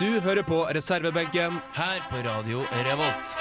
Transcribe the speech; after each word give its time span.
Du 0.00 0.20
hører 0.24 0.40
på 0.48 0.62
reservebenken. 0.72 1.58
Her 1.76 1.98
på 2.08 2.22
Radio 2.24 2.62
Revolt. 2.72 3.34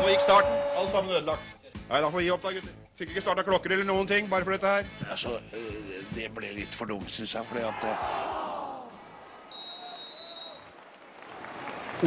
Nå 0.00 0.06
gikk 0.08 0.22
starten. 0.24 0.54
Alt 0.80 0.94
sammen 0.94 1.12
ødelagt. 1.12 1.52
Nei, 1.90 2.00
da 2.00 2.08
får 2.08 2.16
vi 2.16 2.24
gi 2.24 2.32
opp, 2.32 2.46
da, 2.46 2.54
gutter. 2.56 2.72
Fikk 2.96 3.12
ikke 3.12 3.24
starta 3.26 3.44
klokker 3.44 3.76
eller 3.76 3.84
noen 3.90 4.08
ting, 4.08 4.32
bare 4.32 4.48
for 4.48 4.56
dette 4.56 4.72
her. 4.78 4.88
Altså, 5.10 5.36
øh, 5.36 6.00
det 6.16 6.32
ble 6.38 6.54
litt 6.56 6.72
for 6.72 6.88
dumt, 6.88 7.12
syns 7.12 7.36
jeg. 7.36 7.44
fordi 7.50 7.68
at 7.68 7.84
øh, 7.84 7.96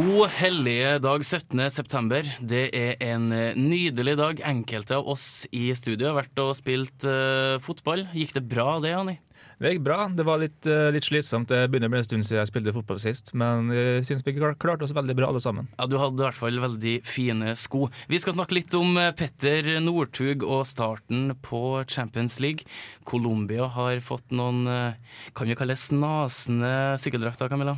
O 0.02 0.26
hellige 0.42 0.98
dag 1.06 1.22
17. 1.22 1.70
september. 1.70 2.26
Det 2.42 2.70
er 2.74 2.98
en 3.14 3.30
eh, 3.30 3.54
nydelig 3.54 4.18
dag. 4.18 4.42
Enkelte 4.56 4.98
av 4.98 5.06
oss 5.14 5.46
i 5.54 5.70
studio 5.78 6.10
har 6.10 6.24
vært 6.24 6.42
og 6.42 6.56
spilt 6.58 7.06
uh, 7.06 7.62
fotball. 7.62 8.08
Gikk 8.16 8.34
det 8.40 8.50
bra 8.50 8.80
det, 8.82 8.98
Anni? 8.98 9.20
Det 9.62 9.76
gikk 9.76 9.84
bra. 9.86 10.08
Det 10.10 10.24
var 10.26 10.40
litt, 10.42 10.66
eh, 10.66 10.90
litt 10.90 11.06
slitsomt. 11.06 11.46
Det 11.52 11.68
begynner 11.70 11.86
å 11.86 11.94
bli 11.94 12.00
en 12.02 12.06
stund 12.08 12.26
siden 12.26 12.40
jeg 12.40 12.50
spilte 12.50 12.74
fotball 12.74 12.98
sist, 12.98 13.30
men 13.38 13.70
jeg 13.70 14.08
syns 14.08 14.24
vi 14.26 14.34
klarte 14.34 14.82
oss 14.88 14.94
veldig 14.98 15.14
bra 15.14 15.28
alle 15.30 15.38
sammen. 15.44 15.68
Ja, 15.78 15.86
Du 15.86 16.00
hadde 16.02 16.18
i 16.18 16.26
hvert 16.26 16.40
fall 16.40 16.58
veldig 16.58 17.06
fine 17.06 17.54
sko. 17.54 17.92
Vi 18.10 18.18
skal 18.18 18.34
snakke 18.34 18.58
litt 18.58 18.74
om 18.74 18.98
eh, 18.98 19.12
Petter 19.12 19.62
Northug 19.80 20.42
og 20.42 20.66
starten 20.66 21.36
på 21.44 21.86
Champions 21.86 22.40
League. 22.40 22.66
Colombia 23.06 23.70
har 23.70 24.02
fått 24.02 24.34
noen 24.34 24.66
eh, 24.66 24.98
kan 25.36 25.46
vi 25.46 25.54
kalle 25.54 25.78
det 25.78 25.86
snasende 25.86 26.98
sykkeldrakter, 26.98 27.48
Camilla? 27.48 27.78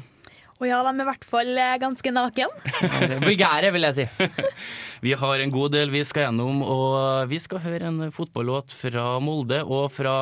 Og 0.62 0.70
ja, 0.70 0.80
de 0.86 0.88
er 0.94 1.04
i 1.04 1.10
hvert 1.10 1.26
fall 1.28 1.58
ganske 1.82 2.12
naken. 2.16 2.52
Vulgære, 3.28 3.74
vil 3.76 3.88
jeg 3.90 3.96
si. 3.98 4.30
Vi 5.04 5.12
har 5.20 5.42
en 5.44 5.52
god 5.52 5.74
del 5.74 5.90
vi 5.92 6.00
skal 6.08 6.30
gjennom, 6.30 6.62
og 6.64 7.28
vi 7.28 7.36
skal 7.44 7.60
høre 7.60 7.90
en 7.90 8.06
fotballåt 8.16 8.72
fra 8.72 9.18
Molde 9.20 9.58
og 9.66 9.90
fra 9.92 10.14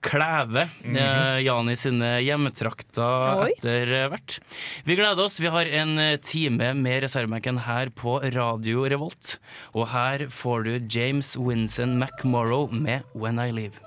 Klæve, 0.00 0.68
-hmm. 0.84 1.40
Jani 1.42 1.74
sine 1.76 2.20
hjemtrakter 2.22 3.48
etter 3.48 4.08
hvert. 4.08 4.38
Vi 4.84 4.94
gleder 4.94 5.24
oss. 5.24 5.40
Vi 5.40 5.50
har 5.50 5.66
en 5.66 5.98
eh, 5.98 6.18
time 6.22 6.74
med 6.74 7.02
reservebenken 7.02 7.58
her 7.58 7.90
på 7.90 8.20
Radio 8.22 8.86
Revolt. 8.86 9.38
Og 9.74 9.88
her 9.88 10.28
får 10.28 10.62
du 10.62 10.78
James 10.86 11.36
Winston 11.36 11.98
McMorrow 11.98 12.70
med 12.70 13.02
When 13.14 13.38
I 13.38 13.50
Leave. 13.50 13.82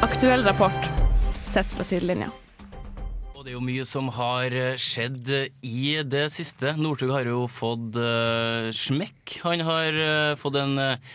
Aktuell 0.00 0.44
rapport 0.44 0.90
sett 1.44 1.66
fra 1.66 1.84
sidelinja. 1.84 2.30
Og 3.46 3.52
det 3.52 3.52
er 3.54 3.60
jo 3.60 3.66
mye 3.68 3.84
som 3.86 4.08
har 4.10 4.54
eh, 4.58 4.72
skjedd 4.74 5.28
i 5.62 5.90
det 6.02 6.24
siste. 6.34 6.72
Northug 6.82 7.12
har 7.14 7.28
jo 7.30 7.44
fått 7.46 7.94
uh, 7.94 8.72
smekk. 8.74 9.36
Han 9.44 9.62
har 9.62 9.94
uh, 9.94 10.32
fått 10.34 10.58
en 10.58 10.74
uh, 10.82 11.12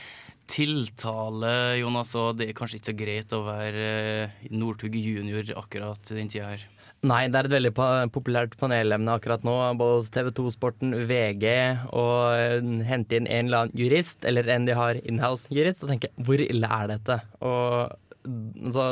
tiltale, 0.47 1.51
Jonas, 1.81 2.13
og 2.15 2.39
det 2.39 2.47
er 2.47 2.55
kanskje 2.55 2.79
ikke 2.79 2.88
så 2.88 2.95
greit 3.01 3.35
å 3.35 3.41
være 3.49 3.89
uh, 4.29 4.47
Northug 4.47 4.95
junior 4.95 5.51
akkurat 5.59 6.13
den 6.13 6.31
tida 6.31 6.53
her. 6.53 6.63
Nei, 7.03 7.25
det 7.27 7.41
er 7.41 7.51
et 7.51 7.57
veldig 7.57 7.73
populært 8.15 8.55
panelemne 8.63 9.17
akkurat 9.19 9.43
nå, 9.43 9.57
både 9.75 9.99
hos 9.99 10.13
TV 10.16 10.31
2-sporten, 10.39 10.95
VG, 11.11 11.45
å 11.91 12.07
eh, 12.31 12.59
hente 12.88 13.19
inn 13.19 13.27
en 13.27 13.51
eller 13.51 13.66
annen 13.66 13.75
jurist, 13.83 14.23
eller 14.23 14.47
en 14.55 14.71
de 14.71 14.79
har 14.79 15.03
inhouse-jurist, 15.03 15.83
og 15.83 15.91
tenke 15.97 16.16
hvor 16.16 16.39
ille 16.47 16.71
er 16.79 16.91
dette? 16.93 17.17
Og 17.43 18.71
så, 18.71 18.91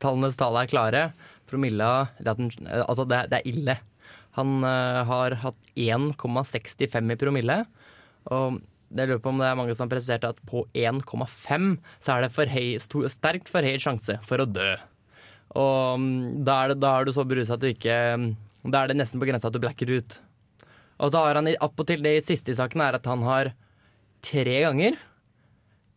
tallenes 0.00 0.38
tale 0.40 0.64
er 0.64 0.70
klare. 0.70 1.08
Promilla 1.48 1.90
det, 2.18 2.34
altså, 2.82 3.06
det, 3.08 3.26
det 3.32 3.40
er 3.40 3.50
ille. 3.50 3.76
Han 4.36 4.58
uh, 4.64 5.02
har 5.08 5.38
hatt 5.42 5.60
1,65 5.76 7.14
i 7.14 7.18
promille. 7.20 7.60
Og 8.34 8.58
jeg 8.94 9.10
lurer 9.10 9.22
på 9.22 9.32
om 9.32 9.40
det 9.40 9.48
er 9.48 9.56
mange 9.58 9.74
som 9.74 9.86
har 9.86 9.94
presisert 9.96 10.26
at 10.28 10.38
på 10.46 10.64
1,5 10.76 11.72
så 11.98 12.14
er 12.14 12.26
det 12.26 12.34
for 12.34 12.50
høy, 12.50 12.76
stor, 12.82 13.08
sterkt 13.12 13.50
forhøyet 13.50 13.82
sjanse 13.82 14.18
for 14.26 14.42
å 14.42 14.48
dø. 14.48 14.74
Og 15.56 16.02
mm, 16.02 16.44
da 16.46 16.60
er, 16.62 16.72
det, 16.72 16.80
da 16.84 16.92
er 16.98 17.06
du 17.06 17.14
så 17.14 17.26
berusa 17.26 17.56
at 17.56 17.62
du 17.62 17.68
ikke 17.70 17.96
mm, 18.18 18.30
Da 18.66 18.82
er 18.82 18.90
det 18.90 18.96
nesten 18.98 19.22
på 19.22 19.28
grensa 19.28 19.48
at 19.48 19.54
du 19.54 19.62
blacker 19.62 19.90
ut. 19.94 20.18
Og 20.98 21.12
så 21.12 21.22
har 21.22 21.38
han 21.38 21.48
attpåtil 21.52 22.02
det 22.04 22.18
siste 22.26 22.52
i 22.52 22.58
saken 22.58 22.82
er 22.82 22.98
at 22.98 23.06
han 23.06 23.22
har 23.26 23.52
tre 24.26 24.56
ganger 24.64 24.96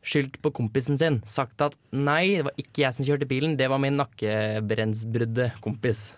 skyldt 0.06 0.40
på 0.42 0.52
kompisen 0.56 0.98
sin. 1.00 1.22
Sagt 1.28 1.62
at 1.62 1.76
nei, 1.92 2.38
det 2.40 2.46
var 2.48 2.56
ikke 2.62 2.86
jeg 2.86 2.96
som 2.98 3.06
kjørte 3.08 3.28
bilen, 3.30 3.58
det 3.60 3.70
var 3.72 3.82
min 3.82 3.98
nakkebrensbrudde 4.00 5.52
kompis. 5.64 6.14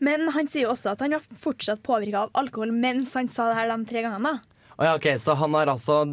Men 0.00 0.28
han 0.34 0.46
sier 0.50 0.68
jo 0.68 0.74
også 0.74 0.92
at 0.94 1.02
han 1.02 1.16
var 1.16 1.24
fortsatt 1.42 1.82
påvirka 1.82 2.26
av 2.26 2.36
alkohol 2.38 2.70
mens 2.74 3.14
han 3.18 3.28
sa 3.30 3.48
det 3.50 3.58
her 3.58 3.72
de 3.72 3.84
tre 3.88 4.04
gangene. 4.06 4.36
da. 4.38 4.58
Oh, 4.78 4.84
ja, 4.86 4.92
ok, 4.94 5.08
Så 5.18 5.34
han 5.34 5.54
har 5.58 5.66
altså 5.66 6.04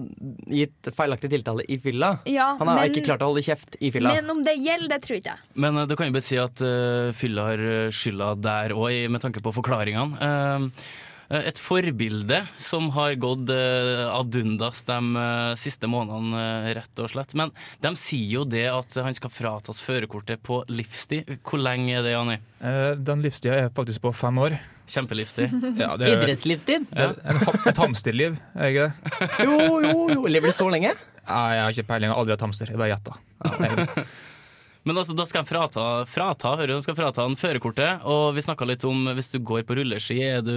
gitt 0.49 0.87
feilaktig 0.97 1.29
tiltale 1.29 1.61
i 1.69 1.77
fylla? 1.77 2.15
Ja, 2.25 2.55
Han 2.57 2.67
har 2.67 2.79
men- 2.79 2.89
ikke 2.89 3.05
klart 3.05 3.21
å 3.21 3.29
holde 3.29 3.43
kjeft 3.45 3.77
i 3.79 3.91
fylla? 3.93 4.15
Men 4.15 4.29
om 4.31 4.43
det 4.43 4.55
gjelder, 4.57 4.89
det 4.89 5.01
tror 5.03 5.15
jeg 5.19 5.21
ikke. 5.21 5.37
Men 5.53 5.77
uh, 5.77 5.85
det 5.85 5.95
kan 5.99 6.07
jo 6.09 6.13
bare 6.17 6.25
si 6.25 6.39
at 6.41 6.61
uh, 6.65 7.11
fylla 7.13 7.45
har 7.51 7.59
eh, 7.61 7.91
skylda 7.93 8.31
der 8.41 8.73
òg, 8.73 9.05
med 9.13 9.21
tanke 9.21 9.43
på 9.45 9.53
forklaringene. 9.53 10.17
Eh, 10.17 10.81
et 11.30 11.58
forbilde 11.59 12.41
som 12.62 12.90
har 12.94 13.16
gått 13.18 13.50
uh, 13.50 14.12
ad 14.13 14.36
undas 14.38 14.84
de 14.86 14.97
eh, 15.18 15.56
siste 15.58 15.88
månedene, 15.90 16.38
eh, 16.38 16.69
rett 16.78 17.02
og 17.02 17.09
slett. 17.09 17.34
Men 17.40 17.50
de 17.81 17.91
sier 17.97 18.30
jo 18.40 18.44
det 18.46 18.68
at 18.69 18.97
han 19.02 19.16
skal 19.18 19.34
fratas 19.34 19.81
førerkortet 19.81 20.44
på 20.46 20.62
livstid. 20.69 21.40
Hvor 21.41 21.62
lenge 21.63 21.97
er 21.97 22.06
det, 22.06 22.13
Janni? 22.13 22.38
Eh, 22.62 22.94
Den 23.02 23.24
livstida 23.25 23.58
er 23.66 23.74
faktisk 23.74 24.03
på 24.06 24.13
fem 24.16 24.38
år. 24.46 24.58
Kjempelivstid. 24.86 25.50
Ja, 25.81 25.96
det 25.97 26.12
er 26.12 26.19
Idrettslivstid? 26.19 26.86
er 26.94 27.16
ha- 27.42 27.57
et 27.72 27.80
hamsterliv, 27.81 28.38
er 28.53 28.69
ikke 28.69 28.86
det? 28.86 29.30
Jo, 29.47 29.57
jo, 29.81 29.97
jo. 30.13 30.28
Lever 30.30 30.53
du 30.53 30.56
så 30.56 30.69
lenge? 30.69 30.94
Nei, 31.25 31.47
jeg 31.57 31.63
har 31.66 31.74
ikke 31.74 31.88
peiling, 31.90 32.12
jeg 32.12 32.13
har 32.13 32.22
aldri 32.22 32.36
hatt 32.38 32.46
hamster. 32.46 32.69
Jeg 32.69 32.78
bare 32.78 32.94
gjetta. 32.94 33.18
Ja, 33.42 34.06
Men 34.85 35.00
altså, 35.01 35.16
da 35.18 35.25
skal 35.25 35.41
han 35.41 35.47
frata, 35.50 35.84
frata, 36.06 36.51
hører 36.59 36.69
du, 36.69 36.73
han 36.78 36.84
skal 36.85 36.97
frata 36.97 37.23
han 37.25 37.38
førerkortet. 37.40 38.03
Og 38.06 38.35
vi 38.38 38.44
snakka 38.46 38.68
litt 38.69 38.84
om 38.85 39.07
hvis 39.18 39.31
du 39.34 39.40
går 39.41 39.63
på 39.66 39.78
rulleski, 39.79 40.19
er 40.22 40.44
du, 40.46 40.53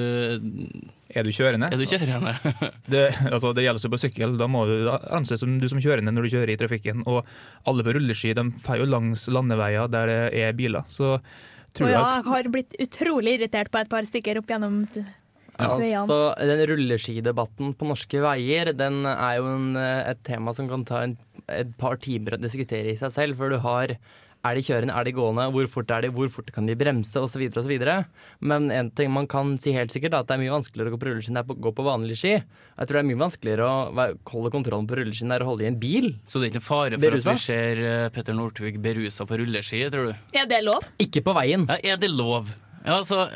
Er 1.09 1.25
du 1.25 1.31
kjørende? 1.33 1.71
er 1.73 1.81
du 1.81 1.87
kjørende? 1.89 2.35
Det, 2.93 3.07
altså, 3.31 3.55
det 3.57 3.65
gjelder 3.65 3.81
seg 3.81 3.95
på 3.95 4.01
sykkel. 4.05 4.35
Da 4.41 4.49
må 4.53 4.67
du 4.69 4.91
anses 5.17 5.41
som 5.41 5.55
du 5.61 5.65
som 5.73 5.81
kjørende 5.81 6.13
når 6.13 6.29
du 6.29 6.35
kjører 6.37 6.53
i 6.53 6.59
trafikken. 6.61 7.07
Og 7.09 7.23
alle 7.69 7.87
på 7.87 7.95
rulleski 7.97 8.35
de 8.37 8.45
fer 8.67 8.83
jo 8.83 8.89
langs 8.93 9.25
landeveier 9.33 9.89
der 9.93 10.13
det 10.13 10.21
er 10.45 10.53
biler. 10.59 10.85
Så 10.93 11.15
Og 11.17 11.73
tror 11.77 11.89
jeg 11.89 12.01
at 12.03 12.19
jeg 12.21 12.29
har 12.33 12.53
blitt 12.53 12.77
utrolig 12.85 13.39
irritert 13.39 13.73
på 13.73 13.81
et 13.81 13.91
par 13.93 14.05
stykker 14.09 14.43
opp 14.43 14.53
gjennom 14.53 14.83
ja, 15.59 15.73
Altså, 15.75 16.19
den 16.39 16.61
rulleskidebatten 16.71 17.73
på 17.75 17.87
norske 17.89 18.21
veier, 18.23 18.71
den 18.79 19.01
er 19.11 19.41
jo 19.41 19.49
en, 19.51 19.73
eh, 19.77 20.11
et 20.13 20.21
tema 20.23 20.53
som 20.55 20.69
kan 20.71 20.85
ta 20.87 21.01
en, 21.03 21.17
et 21.49 21.77
par 21.81 21.99
timer 22.03 22.37
å 22.37 22.43
diskutere 22.43 22.93
i 22.93 22.99
seg 23.01 23.15
selv. 23.15 23.39
før 23.39 23.55
du 23.55 23.59
har 23.65 23.97
er 24.47 24.55
de 24.55 24.63
kjørende, 24.63 24.95
er 24.95 25.07
de 25.07 25.13
gående, 25.17 25.47
hvor 25.55 25.67
fort 25.71 25.91
er 25.95 26.05
de, 26.05 26.11
hvor 26.15 26.29
fort 26.31 26.51
kan 26.55 26.69
de 26.69 26.77
bremse 26.79 27.19
osv. 27.19 27.43
osv. 27.59 27.73
Men 28.39 28.69
en 28.75 28.91
ting 28.95 29.11
man 29.11 29.27
kan 29.31 29.57
si 29.61 29.73
helt 29.75 29.91
sikkert, 29.95 30.15
er 30.15 30.23
at 30.23 30.29
det 30.31 30.37
er 30.37 30.43
mye 30.45 30.55
vanskeligere 30.55 30.93
å 30.93 30.95
gå 30.95 31.01
på 31.03 31.09
rulleski 31.11 31.33
enn 31.33 31.41
det 31.41 31.43
er 31.43 31.57
å 31.57 31.59
gå 31.67 31.73
på 31.75 31.87
vanlig 31.87 32.19
ski. 32.21 32.35
Jeg 32.39 32.91
tror 32.91 32.99
det 32.99 33.03
er 33.03 33.09
mye 33.11 33.23
vanskeligere 33.25 33.67
å 33.67 34.07
holde 34.31 34.55
kontrollen 34.55 34.89
på 34.91 35.01
rulleski 35.01 35.27
enn 35.27 35.35
det 35.35 35.41
er 35.41 35.47
å 35.47 35.51
holde 35.51 35.67
i 35.67 35.71
en 35.73 35.81
bil. 35.83 36.09
Så 36.23 36.39
det 36.39 36.49
er 36.49 36.53
ikke 36.53 36.63
noe 36.63 36.69
fare 36.69 37.01
for 37.01 37.07
Berusa? 37.09 37.35
at 37.35 37.43
vi 37.43 37.47
ser 37.49 37.83
eh, 37.91 38.07
Petter 38.15 38.39
Northug 38.39 38.81
berusa 38.85 39.27
på 39.29 39.43
rulleski, 39.43 39.83
tror 39.93 40.13
du? 40.13 40.25
Er 40.39 40.49
det 40.51 40.63
lov? 40.67 40.87
Ikke 41.03 41.25
på 41.27 41.35
veien. 41.37 41.67
Ja, 41.69 41.81
er 41.95 42.01
det 42.01 42.13
lov? 42.15 42.55
Ja, 42.85 43.01
altså, 43.01 43.27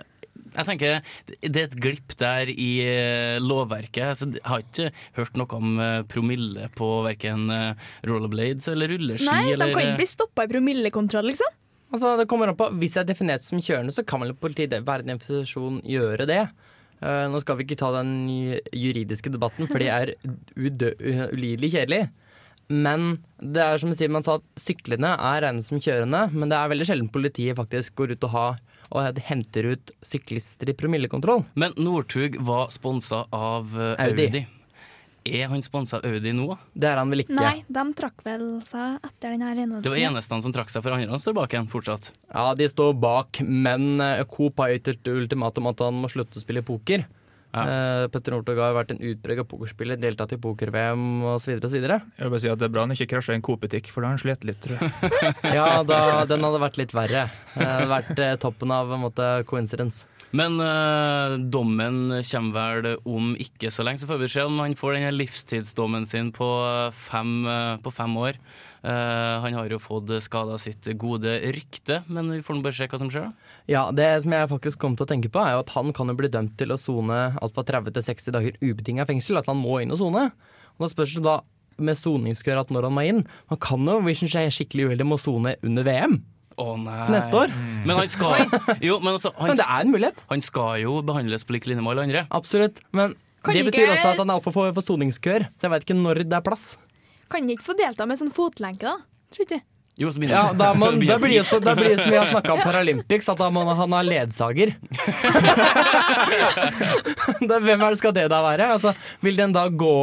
jeg 0.52 0.68
tenker 0.68 1.00
Det 1.40 1.60
er 1.62 1.68
et 1.68 1.78
glipp 1.80 2.14
der 2.20 2.50
i 2.52 2.70
eh, 2.84 3.38
lovverket. 3.42 4.04
Altså, 4.12 4.28
jeg 4.36 4.44
har 4.48 4.64
ikke 4.64 4.90
hørt 5.18 5.40
noe 5.40 5.58
om 5.58 5.80
eh, 5.80 6.02
promille 6.08 6.68
på 6.76 6.90
verken 7.06 7.48
eh, 7.52 7.88
rollerblades 8.08 8.68
eller 8.72 8.92
rulleski. 8.92 9.28
Nei, 9.30 9.54
de 9.56 9.70
kan 9.72 9.86
ikke 9.86 10.02
bli 10.02 10.10
stoppa 10.10 10.46
i 10.46 10.52
promillekontroll, 10.52 11.30
liksom. 11.32 11.58
Altså, 11.92 12.14
det 12.20 12.28
kommer 12.30 12.52
an 12.52 12.58
på, 12.58 12.70
Hvis 12.80 12.96
jeg 12.96 13.04
er 13.04 13.10
definert 13.12 13.44
som 13.44 13.60
kjørende, 13.60 13.94
så 13.94 14.04
kan 14.04 14.24
vel 14.24 14.34
politiet 14.36 14.86
være 14.86 15.06
en 15.06 15.16
institusjon 15.16 15.80
gjøre 15.88 16.28
det. 16.28 16.42
Eh, 17.02 17.24
nå 17.32 17.40
skal 17.42 17.58
vi 17.58 17.66
ikke 17.66 17.80
ta 17.80 17.90
den 17.98 18.14
juridiske 18.30 19.32
debatten, 19.34 19.68
for 19.70 19.82
det 19.82 19.90
er 19.92 20.14
ulidelig 20.56 21.72
kjedelig. 21.74 22.04
Men 22.72 23.18
det 23.36 23.60
er 23.62 23.80
som 23.82 23.92
sier, 23.96 24.10
man 24.12 24.24
sa 24.24 24.38
at 24.40 24.46
syklende 24.60 25.12
er 25.12 25.44
regnet 25.44 25.66
som 25.66 25.80
kjørende, 25.82 26.24
men 26.32 26.52
det 26.52 26.58
er 26.58 26.72
veldig 26.72 26.88
sjelden 26.88 27.12
politiet 27.12 27.58
faktisk 27.58 27.98
går 28.00 28.14
ut 28.14 28.26
og, 28.28 28.32
har, 28.32 28.58
og 28.90 29.20
henter 29.28 29.74
ut 29.74 29.92
syklister 30.06 30.72
i 30.72 30.76
promillekontroll. 30.78 31.44
Men 31.58 31.76
Northug 31.76 32.40
var 32.40 32.72
sponsa 32.74 33.26
av 33.28 33.76
eh, 33.76 33.94
Audi. 34.08 34.28
Audi. 34.30 34.44
Er 35.22 35.46
han 35.52 35.62
sponsa 35.62 36.00
av 36.00 36.06
Audi 36.08 36.32
nå? 36.34 36.48
Det 36.74 36.88
er 36.88 36.98
han 36.98 37.12
vel 37.12 37.22
ikke. 37.22 37.36
Nei, 37.38 37.60
de 37.70 37.82
trakk 37.98 38.24
vel 38.26 38.46
seg 38.66 39.04
etter 39.06 39.36
den 39.36 39.44
her 39.46 39.60
Det 39.84 39.92
var 39.92 40.00
eneste 40.08 40.34
han 40.34 40.42
som 40.42 40.54
trakk 40.54 40.72
seg, 40.72 40.82
for 40.82 40.96
andre 40.96 41.12
han 41.12 41.22
står 41.22 41.36
bak 41.38 41.54
igjen 41.54 41.70
fortsatt. 41.70 42.10
Ja, 42.32 42.48
de 42.58 42.66
står 42.70 42.96
bak, 42.98 43.42
men 43.46 44.00
eh, 44.02 44.24
Coop 44.32 44.62
har 44.64 44.72
gitt 44.74 44.90
et 44.96 45.12
ultimatum 45.12 45.70
at 45.70 45.84
han 45.84 46.00
må 46.02 46.10
slutte 46.10 46.40
å 46.40 46.42
spille 46.42 46.64
poker. 46.66 47.06
Ja. 47.52 47.62
Eh, 47.68 48.06
Petter 48.12 48.32
Northug 48.32 48.56
har 48.62 48.72
vært 48.76 48.94
en 48.94 49.02
utprega 49.12 49.44
pokerspiller, 49.44 49.98
deltatt 50.00 50.32
i 50.32 50.38
poker-VM 50.40 51.02
osv. 51.34 51.58
osv. 51.58 51.76
Jeg 51.76 51.82
vil 51.82 52.30
bare 52.32 52.40
si 52.40 52.48
at 52.48 52.60
Det 52.62 52.68
er 52.68 52.72
bra 52.72 52.86
han 52.86 52.94
ikke 52.96 53.10
krasja 53.12 53.34
i 53.34 53.40
en 53.40 53.44
Coop-butikk, 53.44 53.90
for 53.92 54.00
da 54.00 54.08
har 54.10 54.16
han 54.16 54.22
slitt 54.22 54.46
litt. 54.48 54.60
tror 54.64 54.80
jeg. 54.80 55.34
Ja, 55.58 55.82
da, 55.84 56.24
den 56.28 56.44
hadde 56.46 56.62
vært 56.62 56.80
litt 56.80 56.94
verre. 56.96 57.26
Det 57.52 57.68
hadde 57.68 57.90
vært 57.92 58.24
eh, 58.24 58.36
toppen 58.40 58.72
av 58.72 58.92
en 58.94 59.04
måte, 59.04 59.28
coincidence. 59.50 60.06
Men 60.32 60.56
uh, 60.64 61.36
dommen 61.52 62.14
kommer 62.24 62.56
vel 62.56 62.94
om 63.04 63.34
ikke 63.40 63.68
så 63.72 63.84
lenge, 63.84 64.00
så 64.00 64.08
får 64.08 64.20
vi 64.22 64.30
se 64.32 64.44
om 64.48 64.62
han 64.62 64.76
får 64.78 64.96
denne 64.96 65.12
livstidsdommen 65.12 66.06
sin 66.08 66.30
på 66.32 66.48
fem, 66.96 67.34
uh, 67.44 67.76
på 67.84 67.92
fem 67.92 68.16
år. 68.16 68.38
Uh, 68.80 69.44
han 69.44 69.58
har 69.58 69.68
jo 69.68 69.78
fått 69.82 70.08
skada 70.24 70.56
sitt 70.58 70.88
gode 70.98 71.36
rykte, 71.52 72.00
men 72.08 72.32
vi 72.32 72.40
får 72.44 72.64
bare 72.64 72.78
se 72.80 72.88
hva 72.88 73.02
som 73.04 73.12
skjer. 73.12 73.28
da. 73.28 73.60
Ja, 73.68 73.84
Det 73.92 74.08
som 74.24 74.32
jeg 74.32 74.50
faktisk 74.54 74.80
kom 74.80 74.96
til 74.96 75.04
å 75.04 75.12
tenke 75.12 75.28
på, 75.28 75.44
er 75.44 75.58
jo 75.58 75.66
at 75.66 75.76
han 75.76 75.92
kan 75.92 76.08
jo 76.08 76.16
bli 76.16 76.32
dømt 76.32 76.56
til 76.56 76.72
å 76.72 76.80
sone 76.80 77.20
alt 77.36 77.58
fra 77.58 77.68
30 77.68 77.92
til 77.92 78.08
60 78.08 78.38
dager 78.38 78.60
ubetinga 78.64 79.08
fengsel. 79.08 79.36
Altså 79.36 79.52
han 79.52 79.60
må 79.60 79.82
inn 79.82 79.92
og 79.92 80.00
sone. 80.00 80.30
Og 80.78 80.86
Nå 80.86 80.88
spørs 80.88 81.18
det 81.18 81.28
da 81.28 81.42
med 81.76 81.98
soningskøer 81.98 82.64
at 82.64 82.72
når 82.72 82.88
han 82.88 82.96
må 82.96 83.04
inn. 83.04 83.24
Han 83.52 83.60
kan 83.60 83.84
jo, 83.84 84.00
hvis 84.08 84.24
han 84.24 84.46
er 84.46 84.54
skikkelig 84.54 84.88
uheldig, 84.88 85.12
må 85.12 85.20
sone 85.20 85.58
under 85.60 85.84
VM 85.84 86.22
Å 86.60 86.74
nei. 86.82 86.98
neste 87.14 87.34
år. 87.38 87.52
Men 87.86 87.96
han 87.96 88.08
skal 88.08 88.44
Jo, 88.82 88.98
men 89.00 89.14
altså, 89.16 89.32
han, 89.38 89.48
Men 89.52 89.56
det 89.60 89.66
er 89.68 89.80
en 89.86 89.92
mulighet. 89.92 90.22
han 90.30 90.40
skal 90.44 90.80
jo 90.82 90.98
behandles 91.02 91.44
på 91.48 91.56
lik 91.56 91.66
linje 91.70 91.82
med 91.82 91.92
alle 91.94 92.06
andre. 92.08 92.24
Absolutt. 92.30 92.80
Men 92.92 93.14
Kan 93.42 93.54
det 93.54 93.64
ikke- 93.64 93.72
betyr 93.72 93.92
også 93.96 94.12
at 94.12 94.18
han 94.22 94.30
er 94.30 94.34
altfor 94.38 94.52
for, 94.52 94.72
for 94.72 94.82
soningskør. 94.82 95.48
Så 95.58 95.66
jeg 95.66 95.70
veit 95.70 95.84
ikke 95.86 95.96
når 95.98 96.14
det 96.28 96.32
er 96.32 96.40
plass. 96.46 96.76
Kan 97.32 97.48
ikke 97.48 97.64
få 97.64 97.76
delta 97.78 98.06
med 98.06 98.18
sånn 98.20 98.32
fotlenke, 98.32 98.82
da? 98.84 98.96
Tror 99.32 99.46
ikke. 99.48 99.62
Jo, 99.98 100.08
så 100.08 100.22
Ja, 100.24 100.52
da, 100.56 100.72
man, 100.74 100.98
da 101.06 101.18
blir 101.20 101.36
det 101.40 101.44
så, 101.46 101.58
da 101.60 101.74
blir 101.76 101.88
det 101.92 102.00
som 102.00 102.10
vi 102.12 102.16
har 102.16 102.24
snakka 102.26 102.52
om 102.54 102.60
Paralympics, 102.68 103.28
at 103.28 103.36
da 103.38 103.50
må 103.52 103.64
han 103.68 103.92
ha 103.92 104.00
ledsager. 104.02 104.72
da, 107.48 107.58
hvem 107.60 107.82
er 107.82 107.92
det 107.92 107.98
skal 108.00 108.14
det 108.16 108.26
da 108.32 108.40
være? 108.44 108.68
Altså, 108.76 108.94
vil 109.24 109.36
den 109.36 109.52
da 109.54 109.66
gå, 109.68 109.94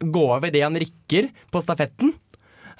gå 0.00 0.24
av 0.36 0.46
idet 0.48 0.64
han 0.64 0.78
rikker 0.80 1.28
på 1.52 1.62
stafetten? 1.64 2.14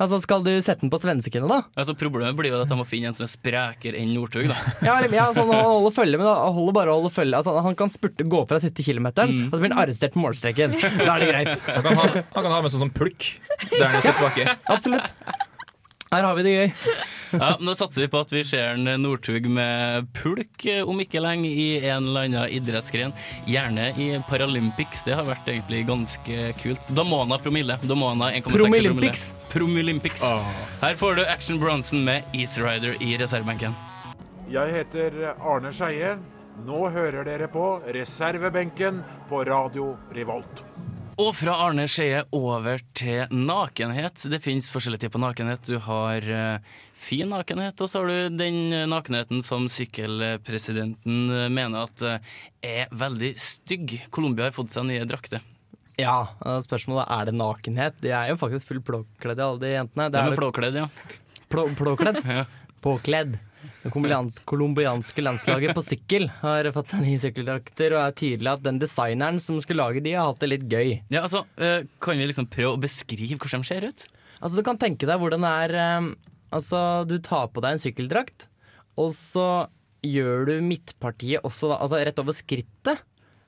Altså, 0.00 0.19
Skal 0.25 0.43
du 0.43 0.50
sette 0.61 0.81
den 0.82 0.91
på 0.91 0.99
svenskene, 0.99 1.46
da? 1.49 1.62
Altså, 1.79 1.94
problemet 1.99 2.35
blir 2.38 2.50
jo 2.50 2.61
at 2.62 2.69
de 2.69 2.76
må 2.79 2.87
finne 2.88 3.11
en 3.12 3.14
som 3.17 3.25
er 3.26 3.31
sprekere 3.32 3.99
enn 4.00 4.11
Northug. 4.14 4.49
da. 4.50 4.56
Ja, 4.82 4.96
ja 5.06 5.26
sånn, 5.37 5.52
Han 5.55 5.64
holder 5.64 5.94
følge, 5.94 6.19
men 6.19 6.26
han 6.26 6.52
holder 6.56 6.73
bare 6.81 6.91
å 6.94 6.99
holde 7.00 7.12
følge. 7.14 7.38
Altså, 7.38 7.55
han 7.62 7.76
kan 7.79 7.88
spurte, 7.93 8.26
gå 8.26 8.43
fra 8.50 8.58
siste 8.62 8.82
kilometeren, 8.87 9.31
Mm. 9.35 9.46
og 9.49 9.56
så 9.56 9.61
blir 9.62 9.73
han 9.75 9.82
arrestert 9.87 10.12
på 10.14 10.23
målstreken. 10.25 10.75
Da 10.99 11.14
er 11.17 11.20
det 11.25 11.31
greit. 11.31 11.58
Han 11.70 11.82
kan 11.82 11.96
ha, 11.99 12.08
han 12.12 12.43
kan 12.44 12.52
ha 12.52 12.61
med 12.62 12.70
seg 12.75 12.81
sånn 12.85 12.93
pulk 12.94 13.31
der 13.70 13.88
han 13.88 14.02
sitter 14.02 14.20
baki. 14.23 14.46
Absolutt. 14.75 15.12
Her 16.14 16.22
har 16.28 16.37
vi 16.38 16.43
det 16.46 16.55
gøy. 16.55 16.72
Ja, 17.34 17.56
Nå 17.58 17.72
satser 17.75 18.05
vi 18.05 18.08
på 18.12 18.20
at 18.22 18.31
vi 18.31 18.44
ser 18.46 18.76
en 18.76 18.87
Northug 19.02 19.49
med 19.50 20.06
pulk 20.14 20.66
eh, 20.70 20.87
om 20.87 21.00
ikke 21.02 21.19
lenge 21.19 21.49
i 21.50 21.64
en 21.81 22.06
eller 22.06 22.28
annen 22.28 22.52
idrettsgren. 22.55 23.11
Gjerne 23.50 23.88
i 23.99 24.06
Paralympics. 24.28 25.02
Det 25.08 25.16
har 25.19 25.26
vært 25.26 25.50
egentlig 25.50 25.81
ganske 25.88 26.52
kult. 26.61 26.87
Da 26.94 27.02
må 27.06 27.19
han 27.25 27.34
ha 27.34 27.40
promille. 27.43 27.78
Da 27.82 27.96
må 27.99 28.12
han 28.12 28.22
ha 28.22 28.31
1,6 28.31 28.46
promille. 28.55 29.11
Promilympics. 29.50 30.22
Oh. 30.28 30.46
Her 30.84 30.94
får 31.00 31.19
du 31.19 31.25
Action 31.26 31.58
Bronson 31.58 32.06
med 32.06 32.22
Easy 32.31 32.62
Rider 32.62 32.94
i 33.02 33.16
reservebenken. 33.19 33.75
Jeg 34.55 34.76
heter 34.76 35.19
Arne 35.34 35.75
Skeie. 35.75 36.14
Nå 36.62 36.84
hører 36.94 37.26
dere 37.26 37.50
på 37.50 37.81
reservebenken 37.96 39.02
på 39.26 39.43
Radio 39.49 39.96
Revolt. 40.14 40.62
Og 41.20 41.31
fra 41.38 41.52
Arne 41.62 41.84
Skeie 41.90 42.25
over 42.34 42.81
til 42.96 43.31
nakenhet. 43.31 44.25
Det 44.32 44.40
finnes 44.43 44.66
forskjellige 44.72 45.06
typer 45.06 45.22
nakenhet. 45.22 45.62
Du 45.69 45.78
har 45.84 46.26
eh, 46.26 46.81
fin 46.99 47.31
nakenhet, 47.31 47.78
og 47.78 47.90
så 47.90 48.02
har 48.02 48.11
du 48.11 48.38
den 48.40 48.75
nakenheten 48.90 49.44
som 49.46 49.69
sykkelpresidenten 49.70 51.20
eh, 51.31 51.46
mener 51.55 51.87
at 51.87 52.02
eh, 52.02 52.32
er 52.66 52.90
veldig 52.90 53.31
stygg. 53.38 53.94
Colombia 54.14 54.49
har 54.49 54.56
fått 54.56 54.75
seg 54.75 54.88
nye 54.90 55.06
drakter. 55.06 55.44
Ja, 56.00 56.26
Spørsmålet 56.64 57.06
er 57.06 57.31
det 57.31 57.37
nakenhet. 57.38 58.00
De 58.02 58.11
er 58.11 58.32
jo 58.32 58.40
faktisk 58.40 58.72
fullt 58.72 58.88
påkledd, 58.88 59.38
alle 59.38 59.62
de 59.62 59.75
jentene. 59.76 60.11
Det 60.11 60.19
er 60.19 60.34
er 60.34 60.40
plåkledd, 60.40 60.81
ja. 60.82 60.88
Plå, 61.52 61.69
plåkledd? 61.78 62.22
Ja. 62.40 62.46
Påkledd. 62.84 63.38
Det 63.85 63.93
colombianske 63.93 65.21
landslaget 65.21 65.77
på 65.77 65.83
sykkel 65.85 66.31
har 66.41 66.71
fått 66.73 66.89
seg 66.89 67.03
nye 67.05 67.21
sykkeldrakter, 67.21 67.93
og 67.93 68.01
er 68.01 68.15
tydelig 68.17 68.53
at 68.55 68.63
den 68.65 68.81
designeren 68.81 69.41
som 69.45 69.59
skulle 69.61 69.85
lage 69.85 70.01
de, 70.05 70.15
har 70.17 70.31
hatt 70.31 70.41
det 70.41 70.49
litt 70.55 70.65
gøy. 70.73 70.95
Ja, 71.13 71.27
altså, 71.27 71.45
eh, 71.61 71.85
Kan 72.01 72.17
vi 72.17 72.31
liksom 72.31 72.49
prøve 72.49 72.79
å 72.79 72.81
beskrive 72.81 73.37
hvordan 73.37 73.61
de 73.61 73.69
ser 73.69 73.85
ut? 73.85 74.07
Altså, 74.41 74.57
du 74.57 74.65
kan 74.65 74.81
tenke 74.81 75.09
deg 75.09 75.21
hvordan 75.21 75.45
det 75.45 75.53
er 75.67 75.77
eh, 75.83 76.09
Altså, 76.55 76.79
du 77.11 77.19
tar 77.19 77.49
på 77.51 77.61
deg 77.65 77.75
en 77.75 77.83
sykkeldrakt, 77.83 78.47
og 79.01 79.11
så 79.17 79.67
gjør 80.05 80.47
du 80.47 80.53
midtpartiet 80.63 81.45
også 81.45 81.73
da, 81.73 81.81
altså 81.83 81.99
rett 81.99 82.21
over 82.23 82.37
skrittet. 82.37 83.03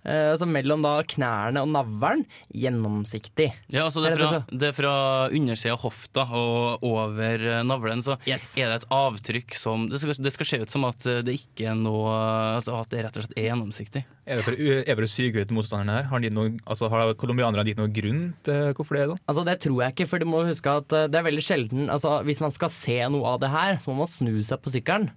Eh, 0.07 0.31
altså 0.33 0.47
mellom 0.47 0.85
da 0.85 1.01
knærne 1.03 1.63
og 1.65 1.71
navlen. 1.75 2.23
Gjennomsiktig. 2.55 3.49
Ja, 3.75 3.87
altså 3.89 4.03
Det 4.05 4.13
er 4.15 4.21
fra, 4.21 4.41
det 4.51 4.69
er 4.71 4.77
fra 4.77 4.93
undersida 5.35 5.75
av 5.75 5.83
hofta 5.83 6.27
og 6.37 6.85
over 6.87 7.43
eh, 7.43 7.63
navlen, 7.67 8.03
så 8.07 8.17
Yes. 8.27 8.53
er 8.59 8.71
det 8.71 8.83
et 8.83 8.89
avtrykk 8.95 9.57
som 9.59 9.89
det 9.91 10.01
skal, 10.03 10.15
det 10.23 10.33
skal 10.35 10.49
se 10.49 10.61
ut 10.63 10.73
som 10.73 10.87
at 10.89 11.07
eh, 11.11 11.23
det 11.27 11.37
ikke 11.41 11.71
er 11.73 11.79
noe 11.79 12.15
Altså 12.57 12.77
at 12.79 12.91
det 12.93 13.03
rett 13.05 13.19
og 13.19 13.25
slett 13.27 13.37
er 13.39 13.49
gjennomsiktig. 13.51 14.05
Er 14.27 14.39
det 14.41 14.47
for, 14.47 14.57
er 14.59 14.87
det 14.99 15.07
å 15.07 15.11
syke 15.11 15.43
ut 15.43 15.53
motstanderne 15.55 15.99
her? 15.99 16.09
Har, 16.11 16.23
de 16.23 16.31
gitt 16.31 16.63
altså, 16.67 16.89
har 16.93 17.13
colombianerne 17.19 17.67
gitt 17.67 17.81
noen 17.81 17.95
grunn 17.95 18.23
til 18.47 18.73
hvorfor 18.77 18.97
det 18.97 19.03
er 19.05 19.13
sånn? 19.13 19.23
Altså 19.27 19.45
Det 19.47 19.59
tror 19.67 19.83
jeg 19.83 19.95
ikke, 19.97 20.09
for 20.11 20.23
du 20.23 20.29
må 20.31 20.43
huske 20.47 20.79
at 20.81 20.89
det 21.11 21.19
er 21.21 21.27
veldig 21.27 21.45
sjelden 21.45 21.91
altså 21.93 22.21
Hvis 22.27 22.41
man 22.43 22.55
skal 22.55 22.73
se 22.73 22.99
noe 23.13 23.35
av 23.35 23.43
det 23.43 23.51
her, 23.53 23.79
så 23.83 23.91
må 23.93 24.05
man 24.05 24.11
snu 24.11 24.35
seg 24.47 24.63
på 24.63 24.73
sykkelen. 24.75 25.11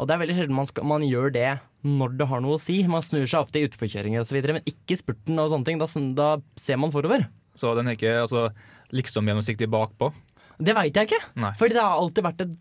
Og 0.00 0.08
det 0.08 0.14
er 0.14 0.22
veldig 0.22 0.36
sjelden 0.38 0.56
man, 0.56 0.68
skal, 0.68 0.86
man 0.88 1.04
gjør 1.04 1.32
det 1.34 1.50
når 1.84 2.16
det 2.16 2.28
har 2.30 2.40
noe 2.40 2.56
å 2.56 2.62
si. 2.62 2.78
Man 2.88 3.04
snur 3.04 3.26
seg 3.28 3.42
ofte 3.44 3.60
i 3.60 3.66
utforkjøringer 3.68 4.24
osv., 4.24 4.40
men 4.48 4.64
ikke 4.64 4.96
i 4.96 5.00
spurten 5.00 5.40
og 5.42 5.52
sånne 5.52 5.68
ting. 5.68 5.80
Da, 5.80 5.88
da 6.16 6.30
ser 6.60 6.80
man 6.80 6.92
forover. 6.94 7.26
Så 7.58 7.74
den 7.76 7.90
er 7.90 7.98
ikke 7.98 8.16
altså, 8.22 8.48
liksom 8.96 9.28
gjennomsiktig 9.28 9.68
bakpå. 9.72 10.10
Det 10.60 10.74
veit 10.76 10.96
jeg 10.96 11.08
ikke. 11.08 11.20
Nei. 11.40 11.52
Fordi 11.56 11.76
det 11.76 11.84
har 11.84 12.00
alltid 12.00 12.24
vært 12.26 12.42
et 12.44 12.56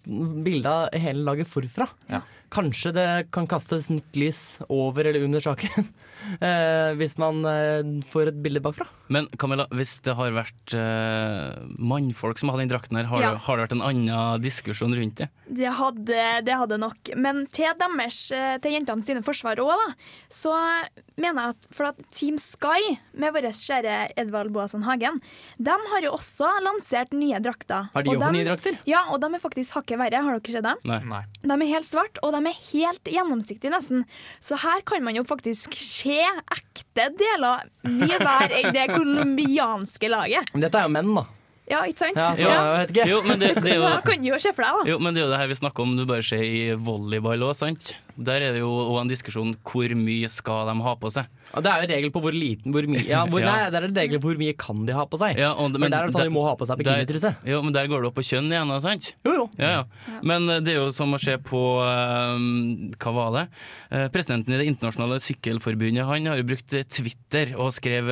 bilde 0.46 0.72
av 0.72 1.00
hele 1.04 1.24
laget 1.28 1.50
forfra. 1.52 1.90
Ja. 2.12 2.22
Kanskje 2.50 2.92
det 2.96 3.08
kan 3.36 3.46
kastes 3.50 3.90
nytt 3.94 4.16
lys 4.18 4.40
over 4.70 5.06
eller 5.06 5.24
under 5.28 5.44
saken. 5.44 5.86
eh, 6.42 6.92
hvis 7.00 7.16
man 7.22 7.44
eh, 7.46 7.84
får 8.10 8.32
et 8.32 8.40
bilde 8.44 8.62
bakfra. 8.66 8.88
Men 9.14 9.28
Camilla, 9.40 9.68
hvis 9.76 9.98
det 10.06 10.16
har 10.18 10.34
vært 10.36 10.74
eh, 10.78 11.60
mannfolk 11.78 12.42
som 12.42 12.50
hadde 12.52 12.66
den 12.66 12.72
drakten 12.74 12.98
her, 13.00 13.08
har, 13.12 13.22
Ja. 13.22 13.32
det, 13.36 13.44
har 13.46 13.58
det 13.60 13.68
vært 13.68 13.76
en 13.78 13.86
annen 13.86 14.42
diskusjon 14.44 14.96
rundt 14.98 15.22
det? 15.22 15.30
Det 15.50 15.72
hadde, 15.80 16.24
det 16.46 16.58
hadde 16.62 16.80
nok. 16.82 17.14
Men 17.18 17.44
til 17.54 17.70
deres, 17.80 18.20
til 18.64 18.76
jentene 18.76 19.06
sine 19.06 19.24
forsvar 19.26 19.62
òg, 19.62 19.74
da, 19.86 19.94
så 20.34 20.54
mener 21.20 21.50
jeg 21.50 21.56
at 21.56 21.70
for 21.76 21.90
at 21.92 22.02
Team 22.16 22.38
Sky, 22.42 22.96
med 23.20 23.34
vår 23.36 23.50
kjære 23.54 23.96
Edvald 24.20 24.54
Boasson 24.56 24.86
Hagen, 24.88 25.20
de 25.60 25.76
har 25.94 26.06
jo 26.06 26.14
også 26.18 26.50
lansert 26.66 27.14
nye 27.18 27.40
drakter. 27.44 27.90
Har 27.94 28.06
de 28.06 28.18
dem- 28.18 28.34
nye 28.38 28.48
drakter? 28.48 28.78
Ja, 28.90 29.06
og 29.14 29.22
de 29.22 29.30
er 29.36 29.42
faktisk 29.44 29.78
hakket 29.78 30.00
verre. 30.02 30.22
Har 30.26 30.40
dere 30.40 30.56
sett 30.58 30.66
dem? 30.66 30.82
Nei. 30.88 31.00
Nei. 31.10 31.24
De 31.44 31.56
er 31.56 31.72
helt 31.74 31.88
svart, 31.90 32.18
og 32.24 32.34
de 32.36 32.39
er 32.48 32.56
helt 32.72 33.04
gjennomsiktige 33.04 33.72
nesten. 33.74 34.06
Så 34.40 34.56
her 34.62 34.82
kan 34.88 35.04
man 35.04 35.16
jo 35.16 35.24
faktisk 35.28 35.74
se 35.76 36.22
ekte 36.24 37.10
deler 37.20 37.66
mye 37.84 38.20
bedre 38.20 38.62
enn 38.64 38.74
det 38.76 38.88
colombianske 38.94 40.10
laget. 40.12 40.50
Men 40.54 40.62
dette 40.68 40.80
er 40.80 40.88
jo 40.88 40.94
menn, 40.96 41.14
da. 41.16 41.26
Ja, 41.70 41.84
ikke 41.86 42.00
sant? 42.02 42.18
Ja, 42.18 42.32
Ja. 42.34 42.50
jeg 42.50 42.78
vet 42.88 42.92
ikke. 42.96 43.10
Jo, 43.12 43.18
men 43.28 43.40
det, 43.40 43.50
det 43.62 43.74
er 43.76 43.80
Da 43.84 43.90
jo 43.96 44.02
kan 44.08 44.22
du 44.24 44.28
jo 44.32 44.40
se 44.42 44.54
for 44.58 44.64
deg, 44.66 44.78
da. 44.80 44.90
jo, 44.90 45.00
men 45.00 45.14
det 45.14 45.22
er 45.22 45.26
jo 45.28 45.32
det 45.36 45.40
her 45.44 45.48
vi 45.52 45.58
snakker 45.60 45.84
om, 45.86 45.92
du 46.00 46.06
bare 46.10 46.24
ser 46.26 46.42
i 46.42 46.74
volleyball 46.74 47.44
òg, 47.46 47.56
sant? 47.60 47.92
Der 48.20 48.42
er 48.50 48.52
det 48.56 48.60
jo 48.62 48.70
òg 48.70 48.98
en 49.02 49.10
diskusjon 49.12 49.54
hvor 49.64 49.94
mye 49.96 50.28
skal 50.30 50.68
de 50.68 50.74
ha 50.84 50.94
på 51.00 51.12
seg. 51.16 51.28
Og 51.56 51.64
det 51.66 51.72
er 51.72 51.82
jo 51.82 51.88
regel 51.90 52.12
på 52.14 52.22
hvor 52.22 52.36
liten 52.36 52.74
hvor 52.76 52.86
mye 52.86 53.02
ja, 53.08 53.24
hvor, 53.26 53.40
Ja. 53.46 53.54
Nei, 53.56 53.70
det 53.74 53.80
er 53.80 53.88
en 53.88 53.96
regel 53.98 54.20
på 54.22 54.30
hvor 54.30 54.38
mye 54.42 54.56
kan 54.60 54.84
de 54.86 54.94
ha 54.94 55.06
på 55.10 55.18
seg. 55.22 55.38
Ja, 55.40 55.54
og- 55.56 55.72
men, 55.72 55.82
men 55.88 55.92
der 55.96 56.04
er 56.04 56.08
det 56.10 56.14
sånn 56.14 56.22
der- 56.26 56.30
de 56.30 56.36
må 56.36 56.44
ha 56.46 56.54
på 56.60 56.68
seg 56.70 56.78
bikinitruse. 56.84 57.32
Jo, 57.48 57.62
men 57.66 57.74
der 57.74 57.88
går 57.90 58.04
det 58.04 58.10
opp 58.12 58.18
på 58.20 58.26
kjønn 58.28 58.52
igjen, 58.54 58.74
sant? 58.84 59.14
Jo, 59.26 59.34
jo. 59.40 59.46
Ja, 59.58 59.70
ja. 59.80 60.20
Men 60.22 60.50
eh, 60.50 60.60
det 60.62 60.76
er 60.76 60.82
jo 60.84 60.92
som 60.94 61.16
å 61.16 61.20
se 61.22 61.38
på 61.42 61.62
eh, 61.82 62.94
Hva 63.00 63.14
var 63.16 63.32
det? 63.38 63.46
Uh, 63.90 64.06
presidenten 64.14 64.54
i 64.54 64.60
Det 64.62 64.68
internasjonale 64.70 65.18
sykkelforbundet 65.24 66.06
Han 66.06 66.28
har 66.30 66.38
jo 66.38 66.46
brukt 66.52 66.70
Twitter 66.94 67.56
og 67.58 67.72
skrev 67.74 68.12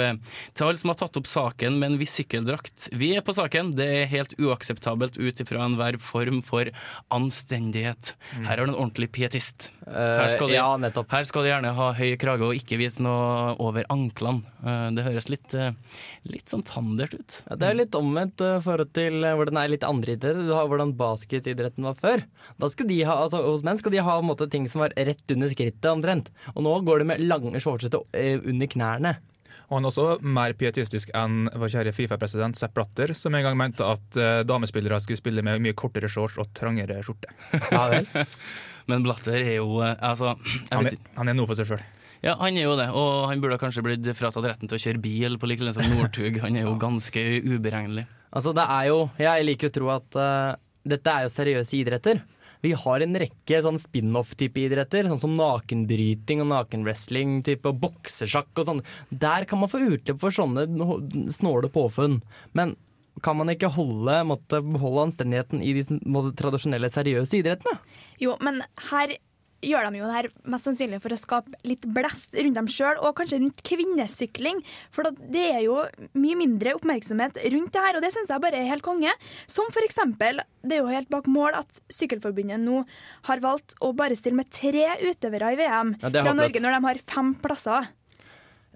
til 0.57 0.65
alle 0.65 0.79
som 0.81 0.89
har 0.89 0.97
tatt 0.97 1.17
opp 1.19 1.27
saken 1.29 1.77
med 1.77 1.91
en 1.91 1.97
viss 2.01 2.15
sykkeldrakt. 2.17 2.87
Vi 2.97 3.11
er 3.17 3.21
på 3.25 3.35
saken. 3.37 3.75
Det 3.77 3.85
er 3.85 4.09
helt 4.09 4.33
uakseptabelt 4.41 5.17
ut 5.21 5.41
ifra 5.43 5.65
enhver 5.67 5.99
form 6.01 6.41
for 6.45 6.69
anstendighet. 7.13 8.13
Her 8.39 8.47
har 8.57 8.65
du 8.65 8.71
en 8.71 8.77
ordentlig 8.79 9.09
pietist. 9.15 9.69
Her 9.98 10.32
skal, 10.34 10.51
de, 10.51 10.58
Eh, 10.58 10.62
ja, 10.62 11.04
her 11.12 11.27
skal 11.27 11.46
de 11.46 11.51
gjerne 11.51 11.74
ha 11.77 11.88
høy 11.98 12.12
krage 12.22 12.46
og 12.46 12.58
ikke 12.58 12.80
vise 12.80 13.04
noe 13.04 13.56
over 13.63 13.88
anklene. 13.94 14.46
Eh, 14.62 14.89
det 14.98 15.06
høres 15.08 15.30
litt, 15.32 15.54
eh, 15.58 15.74
litt 16.30 16.54
sånn 16.54 16.66
tandert 16.68 17.16
ut. 17.18 17.38
Ja, 17.50 17.58
det 17.58 17.70
er 17.70 17.80
litt 17.82 17.98
omvendt 17.98 18.44
forhold 18.63 18.94
til 18.94 19.22
hvordan 19.25 19.58
det 19.58 19.63
er 19.63 19.74
litt 19.75 19.88
andre 19.88 20.18
idretter. 20.18 20.48
Du 20.48 20.54
har 20.54 20.68
hvordan 20.70 20.96
basketidretten 20.98 21.88
var 21.88 21.98
før. 21.98 22.25
Da 22.60 22.70
skal 22.70 22.88
de 22.88 23.01
ha, 23.04 23.22
altså 23.25 23.44
Hos 23.48 23.63
menn 23.63 23.80
skal 23.80 23.94
de 23.94 24.04
ha 24.04 24.20
en 24.20 24.27
måte, 24.27 24.50
ting 24.51 24.68
som 24.68 24.84
var 24.84 24.94
rett 24.98 25.34
under 25.34 25.50
skrittet 25.50 25.89
omtrent. 25.89 26.30
Og 26.56 26.63
nå 26.63 26.75
går 26.86 27.00
det 27.00 27.10
med 27.13 27.25
lange 27.25 27.60
shortsete 27.63 28.04
under 28.13 28.68
knærne. 28.68 29.18
Og 29.68 29.77
han 29.77 29.88
er 29.88 29.92
også 29.92 30.06
mer 30.24 30.54
pietistisk 30.56 31.12
enn 31.18 31.50
vår 31.51 31.72
kjære 31.74 31.94
Fifa-president 31.96 32.56
Sepp 32.60 32.75
Blatter, 32.77 33.12
som 33.18 33.36
en 33.36 33.44
gang 33.44 33.58
mente 33.60 33.84
at 33.84 34.20
eh, 34.20 34.44
damespillere 34.48 35.00
skulle 35.04 35.20
spille 35.20 35.44
med 35.44 35.60
mye 35.63 35.75
kortere 35.77 36.08
shorts 36.12 36.39
og 36.39 36.54
trangere 36.56 37.01
skjorte. 37.04 37.34
Ja 37.74 37.88
vel. 37.92 38.08
Men 38.88 39.06
Blatter 39.06 39.39
er 39.41 39.58
jo 39.60 39.82
eh, 39.84 39.96
altså, 40.00 40.36
jeg 40.70 40.74
Han 40.74 40.89
er, 40.89 41.00
han 41.20 41.32
er 41.32 41.38
noe 41.38 41.50
for 41.50 41.60
seg 41.60 41.72
sjøl. 41.72 41.86
Ja, 42.25 42.34
han 42.39 42.58
er 42.58 42.65
jo 42.65 42.77
det, 42.79 42.88
og 42.98 43.27
han 43.29 43.41
burde 43.44 43.60
kanskje 43.62 43.84
blitt 43.86 44.08
fratatt 44.17 44.48
retten 44.48 44.70
til 44.70 44.79
å 44.79 44.82
kjøre 44.82 45.01
bil 45.03 45.38
på 45.38 45.50
like 45.50 45.62
linje 45.62 45.77
som 45.77 45.91
Northug. 45.94 46.39
Han 46.41 46.58
er 46.58 46.65
jo 46.65 46.77
ganske 46.88 47.25
uberegnelig. 47.46 48.08
Altså, 48.27 48.51
det 48.58 48.65
er 48.67 48.89
jo 48.89 48.98
Jeg 49.22 49.46
liker 49.46 49.70
å 49.70 49.75
tro 49.77 49.91
at 49.94 50.17
uh, 50.20 50.58
dette 50.88 51.13
er 51.13 51.27
jo 51.27 51.36
seriøse 51.36 51.77
idretter. 51.77 52.24
Vi 52.65 52.72
har 52.74 53.03
en 53.06 53.20
rekke 53.22 53.60
sånn 53.62 53.77
spin-off-type 53.77 54.63
idretter, 54.63 55.06
sånn 55.12 55.22
som 55.22 55.36
nakenbryting 55.38 56.41
og 56.41 56.50
nakenwrestling, 56.50 57.44
type 57.46 57.70
og 57.70 57.77
boksesjakk 57.84 58.50
og 58.58 58.70
sånn. 58.72 58.84
Der 59.13 59.46
kan 59.50 59.62
man 59.62 59.70
få 59.70 59.84
utløp 59.86 60.20
for 60.24 60.34
sånne 60.34 60.65
snåle 61.34 61.70
påfunn. 61.74 62.17
Men 62.58 62.74
kan 63.24 63.38
man 63.39 63.50
ikke 63.53 63.71
holde, 63.74 64.19
måtte 64.27 64.62
beholde 64.65 65.07
anstendigheten 65.07 65.63
i 65.65 65.74
de 65.77 65.86
måtte, 66.05 66.36
tradisjonelle, 66.39 66.89
seriøse 66.91 67.39
idrettene? 67.39 67.79
Jo, 68.21 68.36
men 68.43 68.62
her 68.91 69.15
gjør 69.65 69.88
de 69.89 69.97
jo 69.97 70.05
det 70.05 70.13
her 70.13 70.27
mest 70.53 70.67
sannsynlig 70.67 71.00
for 71.01 71.13
å 71.13 71.17
skape 71.17 71.57
litt 71.65 71.86
blest 71.89 72.36
rundt 72.38 72.59
dem 72.59 72.67
sjøl, 72.69 73.00
og 73.01 73.15
kanskje 73.17 73.39
rundt 73.41 73.63
kvinnesykling. 73.65 74.62
For 74.93 75.09
det 75.17 75.45
er 75.55 75.63
jo 75.65 75.79
mye 76.17 76.38
mindre 76.38 76.75
oppmerksomhet 76.77 77.39
rundt 77.55 77.74
det 77.74 77.86
her, 77.88 77.97
og 77.97 78.05
det 78.05 78.13
syns 78.13 78.29
jeg 78.33 78.43
bare 78.43 78.62
er 78.62 78.69
helt 78.69 78.86
konge. 78.86 79.13
Som 79.50 79.71
for 79.74 79.86
eksempel, 79.86 80.43
det 80.62 80.77
er 80.77 80.83
jo 80.83 80.93
helt 80.93 81.09
bak 81.13 81.29
mål 81.31 81.57
at 81.63 81.81
Sykkelforbundet 81.93 82.62
nå 82.62 82.83
har 83.29 83.43
valgt 83.43 83.77
å 83.81 83.93
bare 83.97 84.17
stille 84.19 84.38
med 84.38 84.51
tre 84.53 84.91
utøvere 85.01 85.55
i 85.55 85.62
VM 85.63 85.95
Ja, 86.03 86.12
fra. 86.13 86.38
Norge 86.38 86.62
når 86.62 86.77
de 86.77 86.83
har 86.91 87.01
fem 87.09 87.33
plasser. 87.41 87.89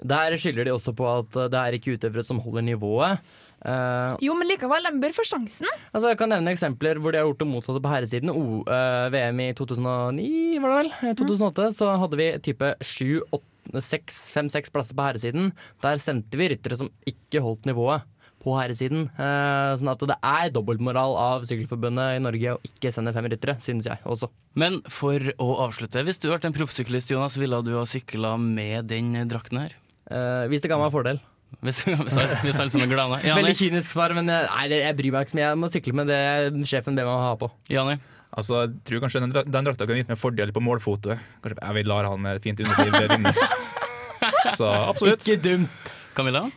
Der 0.02 0.34
skylder 0.34 0.66
de 0.66 0.74
også 0.74 0.96
på 0.98 1.06
at 1.06 1.36
det 1.54 1.60
er 1.62 1.78
ikke 1.78 1.94
utøvere 1.94 2.26
som 2.26 2.42
holder 2.42 2.66
nivået. 2.66 3.22
Eh, 3.62 4.16
Jo, 4.26 4.34
men 4.38 4.50
likevel, 4.50 4.88
de 4.90 5.02
bør 5.04 5.14
få 5.16 5.26
sjansen. 5.28 5.70
Altså, 5.92 6.12
jeg 6.12 6.20
kan 6.22 6.32
nevne 6.34 6.54
eksempler 6.56 7.00
hvor 7.02 7.14
de 7.14 7.22
har 7.22 7.28
gjort 7.30 7.44
det 7.44 7.50
motsatte 7.50 7.84
på 7.84 7.92
herresiden. 7.94 8.34
O, 8.34 8.62
uh, 8.66 9.08
VM 9.14 9.42
i 9.46 9.52
2009, 9.58 10.62
var 10.64 10.74
det 10.74 10.80
vel? 10.80 10.94
Eh, 11.12 11.18
2008 11.20 11.68
så 11.78 11.92
hadde 12.02 12.22
vi 12.22 12.30
type 12.48 12.72
sju, 12.86 13.22
åtte, 13.30 13.84
seks, 13.86 14.24
fem, 14.34 14.50
seks 14.52 14.74
plasser 14.74 14.98
på 14.98 15.06
herresiden. 15.06 15.52
Der 15.86 16.02
sendte 16.02 16.40
vi 16.40 16.50
ryttere 16.54 16.80
som 16.80 16.90
ikke 17.08 17.44
holdt 17.46 17.70
nivået 17.70 18.08
på 18.42 18.56
herresiden. 18.58 19.06
Uh, 19.20 19.78
sånn 19.78 19.92
at 19.94 20.02
det 20.10 20.18
er 20.18 20.50
dobbeltmoral 20.56 21.14
av 21.22 21.44
Sykkelforbundet 21.46 22.18
i 22.18 22.24
Norge 22.26 22.56
å 22.56 22.62
ikke 22.66 22.90
sende 22.94 23.14
fem 23.14 23.30
ryttere, 23.30 23.60
synes 23.62 23.86
jeg 23.86 24.02
også. 24.02 24.32
Men 24.58 24.80
for 24.90 25.22
å 25.38 25.52
avslutte, 25.68 26.02
hvis 26.08 26.18
du 26.18 26.26
hadde 26.28 26.40
vært 26.40 26.50
en 26.50 26.58
proffsyklist, 26.58 27.14
Jonas, 27.14 27.38
ville 27.38 27.62
du 27.62 27.76
ha 27.78 27.86
sykla 27.86 28.34
med 28.42 28.90
den 28.90 29.14
drakten 29.30 29.62
her? 29.62 29.78
Eh, 30.10 30.48
hvis 30.50 30.66
det 30.66 30.72
ga 30.72 30.80
meg 30.82 30.92
fordel. 30.94 31.22
Hvis, 31.66 31.84
hvis, 31.84 32.58
er 32.58 32.88
glade? 32.90 33.20
Veldig 33.38 33.58
kynisk 33.60 33.92
svar, 33.92 34.14
men 34.18 34.30
jeg, 34.32 34.48
nei, 34.50 34.80
jeg 34.80 34.96
bryr 34.98 35.14
meg 35.14 35.28
ikke 35.28 35.34
så 35.34 35.38
mye. 35.38 35.44
Jeg 35.46 35.60
må 35.62 35.70
sykle 35.70 35.94
med 36.00 36.10
det 36.10 36.22
sjefen 36.70 36.98
ber 36.98 37.06
meg 37.06 37.12
å 37.14 37.26
ha 37.28 37.36
på. 37.38 37.52
Jani? 37.70 37.98
Altså, 38.32 38.64
jeg 38.64 38.72
tror 38.88 39.04
kanskje 39.04 39.22
den, 39.26 39.36
den 39.36 39.68
drakta 39.68 39.86
kan 39.86 40.00
gitt 40.00 40.10
meg 40.10 40.18
fordel 40.18 40.54
på 40.56 40.64
målfotoet. 40.64 41.22
Kanskje 41.44 41.60
jeg 41.60 41.78
vil 41.78 41.92
la 41.92 42.00
han 42.08 42.24
med 42.24 42.42
fint 42.42 42.64
underliv 42.64 43.12
vinne. 43.12 43.36
Så 44.58 44.72
absolutt. 44.72 45.28
Ikke 45.28 45.44
dumt. 45.44 45.92
Camilla? 46.16 46.48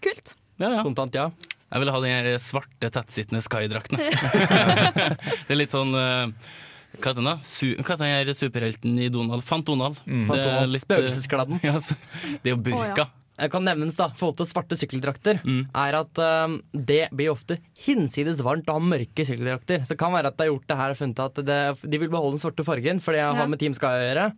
Kult. 0.00 0.34
Ja, 0.60 0.72
ja. 0.76 0.82
Kontant 0.84 1.14
ja. 1.16 1.28
Jeg 1.70 1.82
ville 1.82 1.94
ha 1.94 2.00
den 2.02 2.10
her 2.16 2.40
svarte, 2.42 2.90
tettsittende 2.90 3.42
Sky-drakten. 3.44 4.00
det 4.00 5.54
er 5.54 5.58
litt 5.58 5.70
sånn 5.70 5.94
eh, 5.94 6.32
Hva 6.96 7.12
heter 7.12 7.20
den 7.20 7.28
da? 7.28 7.36
Su 7.46 7.68
hva 7.76 7.92
heter 7.92 8.02
den 8.02 8.16
her 8.16 8.32
superhelten 8.34 8.98
i 8.98 9.06
Donald? 9.12 9.44
Fant 9.46 9.68
Donald. 9.68 10.00
Mm. 10.02 10.26
Det 10.32 10.40
er 10.40 10.66
litt, 10.66 10.82
eh, 10.82 10.88
Spøkelseskladden. 10.88 11.62
Ja, 11.62 11.76
det 11.78 12.50
er 12.50 12.56
jo 12.56 12.60
burka. 12.64 13.06
Jeg 13.06 13.19
kan 13.48 13.64
nevnes 13.64 13.96
da, 13.96 14.08
forhold 14.12 14.36
til 14.36 14.46
svarte 14.46 14.76
sykkeldrakter, 14.76 15.40
Mm. 15.42 15.70
er 15.74 15.94
at 15.94 16.18
um, 16.18 16.62
det 16.74 17.08
blir 17.16 17.30
ofte 17.32 17.56
hinsides 17.86 18.42
varmt 18.44 18.66
å 18.68 18.76
ha 18.76 18.78
mørke 18.84 19.24
sykkeldrakter. 19.24 19.80
Så 19.86 19.94
det 19.94 19.98
kan 19.98 20.12
være 20.12 20.26
at 20.28 20.36
de 20.36 20.44
har 20.44 20.52
gjort 20.52 20.66
det 20.68 20.76
her 20.76 20.90
og 20.90 20.96
funnet 21.00 21.18
at 21.24 21.34
det, 21.46 21.60
de 21.90 21.98
vil 21.98 22.10
beholde 22.12 22.36
den 22.36 22.42
svarte 22.44 22.64
fargen, 22.66 23.00
for 23.00 23.12
det 23.12 23.20
Ja. 23.24 23.32
har 23.32 23.46
med 23.48 23.58
Team 23.58 23.72
Sky 23.72 23.86
å 23.86 24.04
gjøre. 24.04 24.32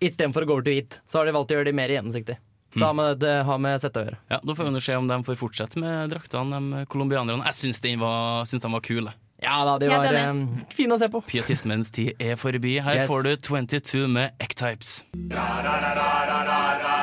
Istedenfor 0.00 0.44
å 0.44 0.46
gå 0.46 0.52
over 0.52 0.62
til 0.62 0.74
hvit, 0.76 1.00
så 1.08 1.18
har 1.18 1.24
de 1.26 1.32
valgt 1.32 1.50
å 1.50 1.56
gjøre 1.56 1.64
det 1.64 1.74
mer 1.74 1.88
gjennomsiktig. 1.88 2.36
Da 2.76 2.86
har 2.90 2.92
med, 2.94 3.18
det 3.18 3.44
har 3.48 3.58
med 3.58 3.80
sett 3.80 3.94
å 3.96 4.02
gjøre. 4.04 4.18
Ja, 4.30 4.38
Da 4.44 4.52
får 4.52 4.70
vi 4.74 4.80
se 4.80 4.94
om 4.94 5.06
de 5.08 5.16
får 5.24 5.36
fortsette 5.40 5.76
med 5.80 6.10
draktene, 6.10 6.58
de 6.80 6.86
colombianerne. 6.86 7.42
Jeg 7.48 7.54
syns 7.54 7.80
de 7.80 7.96
var, 7.96 8.44
syns 8.44 8.60
de 8.62 8.68
var 8.70 8.80
kule. 8.84 9.14
Ja 9.42 9.64
da, 9.64 9.78
de 9.78 9.88
var 9.88 10.14
um, 10.30 10.58
fine 10.72 10.92
å 10.92 10.98
se 10.98 11.08
på. 11.08 11.20
Pietismens 11.24 11.90
tid 11.92 12.14
er 12.20 12.36
forbi. 12.36 12.78
Her 12.82 13.02
Yes. 13.02 13.08
får 13.08 13.22
du 13.22 13.36
22 13.36 14.08
med 14.08 14.32
Ecktypes. 14.40 15.02
What 15.30 16.95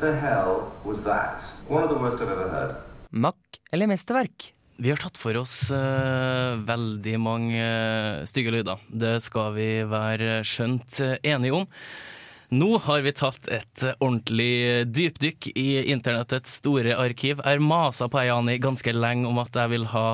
the 0.00 0.12
hell 0.16 0.72
was 0.84 1.02
that? 1.04 1.44
One 1.68 1.84
of 1.84 1.90
the 1.90 1.98
worst 1.98 2.20
I've 2.20 2.32
ever 2.32 2.48
heard. 2.48 2.74
Mack 3.10 3.60
eller 3.72 3.86
mesterverk? 3.86 4.54
Vi 4.76 4.90
har 4.90 4.96
tatt 4.96 5.18
for 5.20 5.36
oss 5.36 5.70
uh, 5.70 6.56
veldig 6.64 7.18
mange 7.20 7.60
uh, 7.60 8.24
stygge 8.24 8.54
lyder. 8.54 8.80
Det 8.88 9.18
skal 9.20 9.52
vi 9.58 9.68
være 9.84 10.40
skjønt 10.46 11.02
uh, 11.04 11.18
enige 11.20 11.58
om. 11.58 11.68
Nå 12.50 12.70
har 12.86 13.04
vi 13.04 13.12
tatt 13.14 13.50
et 13.52 13.84
ordentlig 14.00 14.88
dypdykk 14.88 15.50
i 15.52 15.68
internettets 15.92 16.56
store 16.62 16.96
arkiv. 16.96 17.44
Jeg 17.44 17.60
har 17.60 17.62
masa 17.62 18.08
på 18.10 18.24
Jani, 18.24 18.56
ganske 18.58 18.96
lenge 18.96 19.28
om 19.28 19.38
at 19.44 19.54
jeg 19.54 19.70
vil 19.76 19.84
ha 19.92 20.08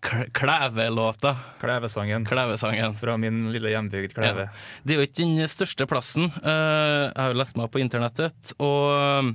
Klævelåta. 0.00 1.32
Klevesangen 1.60 2.24
Klævesangen. 2.26 2.94
fra 2.96 3.16
min 3.18 3.50
lille 3.52 3.68
hjembygd 3.72 4.14
Kleve. 4.14 4.46
Ja. 4.46 4.48
Det 4.84 4.94
er 4.94 5.00
jo 5.00 5.06
ikke 5.08 5.18
den 5.24 5.48
største 5.48 5.86
plassen. 5.90 6.28
Eh, 6.42 7.08
Jeg 7.08 7.12
har 7.16 7.32
jo 7.32 7.38
lest 7.40 7.56
meg 7.56 7.70
på 7.70 7.78
internettet, 7.82 8.52
og 8.58 9.34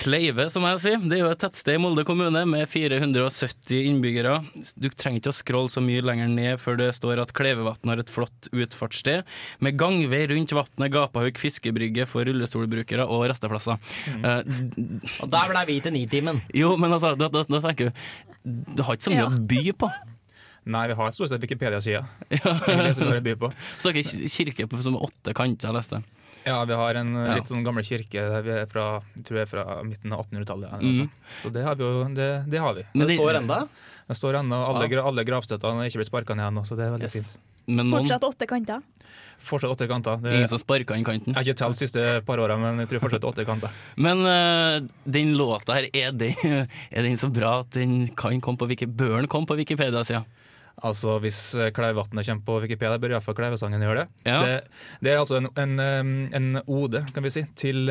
Kleive, 0.00 0.46
som 0.48 0.64
jeg 0.64 0.78
sier, 0.80 1.02
det 1.04 1.18
er 1.18 1.20
jo 1.26 1.30
et 1.34 1.40
tettsted 1.42 1.76
i 1.76 1.80
Molde 1.82 2.04
kommune 2.08 2.40
med 2.48 2.64
470 2.72 3.82
innbyggere. 3.90 4.38
Du 4.80 4.86
trenger 4.88 5.20
ikke 5.20 5.32
å 5.32 5.36
scrolle 5.36 5.72
så 5.72 5.82
mye 5.84 6.00
lenger 6.06 6.30
ned 6.32 6.60
før 6.62 6.78
det 6.80 6.86
står 6.96 7.20
at 7.20 7.32
Kleivevatn 7.36 7.92
har 7.92 8.00
et 8.00 8.08
flott 8.12 8.48
utfartssted, 8.54 9.26
med 9.60 9.76
gangvei 9.80 10.22
rundt 10.32 10.54
vannet, 10.56 10.88
gapahauk, 10.94 11.40
fiskebrygge 11.42 12.06
for 12.08 12.24
rullestolbrukere 12.24 13.04
og 13.04 13.26
resteplasser. 13.32 13.76
Eh, 14.16 14.54
Og 15.20 15.28
der 15.36 15.52
ble 15.52 15.66
vi 15.68 15.80
til 15.84 15.92
Nitimen. 15.98 16.40
jo, 16.56 16.72
men 16.80 16.96
altså, 16.96 17.12
da, 17.20 17.28
da, 17.28 17.44
da 17.44 17.60
tenker 17.68 17.90
du 17.92 18.72
Du 18.76 18.82
har 18.86 18.96
ikke 18.96 19.04
så 19.10 19.12
mye 19.12 19.20
Ja. 19.20 19.28
å 19.28 19.42
by 19.52 19.72
på. 19.84 19.90
Nei, 20.70 20.86
vi 20.88 20.94
har 20.96 21.12
stort 21.12 21.28
sett 21.32 21.40
Wikipedia-sida. 21.44 22.06
Ja. 22.40 22.56
har. 23.04 23.52
Så 23.80 23.90
dere 23.92 24.00
ikke 24.04 24.32
kirke 24.32 24.66
på 24.70 24.80
som 24.84 24.96
åtte 24.96 25.32
kanter, 25.36 25.68
jeg 25.68 25.76
leste. 25.76 26.00
Ja, 26.46 26.64
vi 26.64 26.72
har 26.74 26.94
en 26.94 27.12
Ja. 27.14 27.34
litt 27.36 27.46
sånn 27.50 27.64
gammel 27.64 27.84
kirke 27.84 28.12
der 28.32 28.42
vi 28.42 28.50
er 28.62 28.66
fra, 28.66 29.02
jeg 29.16 29.24
tror 29.24 29.36
jeg 29.40 29.42
er 29.42 29.50
fra 29.50 29.82
midten 29.84 30.12
av 30.12 30.24
1800-tallet. 30.26 30.72
eller 30.72 30.92
Mm. 31.04 31.10
Så 31.42 31.52
det 31.52 31.62
har 31.64 31.74
vi 31.76 31.84
jo. 31.84 32.04
Det, 32.14 32.44
det 32.50 32.58
har 32.60 32.74
vi. 32.74 32.82
Men 32.94 33.06
Det 33.06 33.18
står 33.18 33.34
enda. 33.42 33.68
Det 34.08 34.16
står 34.16 34.34
ennå. 34.40 34.56
Alle, 34.66 34.88
Ja. 34.88 35.04
alle 35.06 35.24
gravstøttene 35.24 35.84
er 35.84 35.90
ikke 35.90 36.00
blitt 36.00 36.10
sparka 36.10 36.34
ned 36.34 36.46
ennå, 36.52 36.64
så 36.66 36.76
det 36.76 36.86
er 36.86 36.90
veldig 36.96 37.02
Yes. 37.02 37.12
fint. 37.12 37.38
Men 37.68 37.86
noen, 37.90 38.02
Fortsatt 38.08 38.22
åtte 38.24 38.46
kanter. 38.48 38.82
Fortsatt 39.38 39.70
åtte 39.70 39.86
kanter. 39.88 40.16
Det, 40.22 40.32
ingen 40.34 40.48
som 40.48 40.58
sparka 40.58 40.96
inn 40.96 41.04
kanten. 41.04 41.26
Jeg 41.32 41.34
har 41.36 41.44
ikke 41.44 41.56
telt 41.56 41.78
de 41.78 41.86
siste 41.86 42.24
par 42.26 42.36
åra, 42.38 42.56
men 42.58 42.78
jeg 42.78 42.88
tror 42.88 43.00
fortsatt 43.08 43.22
åtte 43.22 43.44
kanter. 43.46 43.70
Men 43.96 44.18
uh, 44.26 44.80
den 45.08 45.36
låta 45.36 45.74
her, 45.74 45.86
er 45.94 46.10
den, 46.12 46.34
er 46.90 47.02
den 47.02 47.16
så 47.16 47.30
bra 47.32 47.60
at 47.60 47.70
den 47.70 48.08
kan 48.08 48.40
komme 48.40 48.58
på 48.58 48.66
Wiki, 48.68 48.86
bør 48.86 49.20
den 49.20 49.28
komme 49.28 49.46
på 49.46 49.56
Wikipedia-sida? 49.56 50.24
Altså, 50.86 51.16
Hvis 51.22 51.38
eh, 51.58 51.70
Kleivatnet 51.76 52.26
kommer 52.26 52.46
på 52.46 52.58
Wikipedia, 52.64 52.98
bør 53.00 53.14
iallfall 53.14 53.36
Kleivesangen 53.38 53.82
gjøre 53.84 54.04
det. 54.04 54.22
Ja. 54.28 54.38
det. 54.46 54.54
Det 55.04 55.12
er 55.12 55.20
altså 55.20 55.40
en, 55.40 55.50
en, 55.60 56.30
en 56.36 56.62
ode 56.64 57.02
kan 57.14 57.26
vi 57.26 57.32
si, 57.34 57.44
til, 57.58 57.90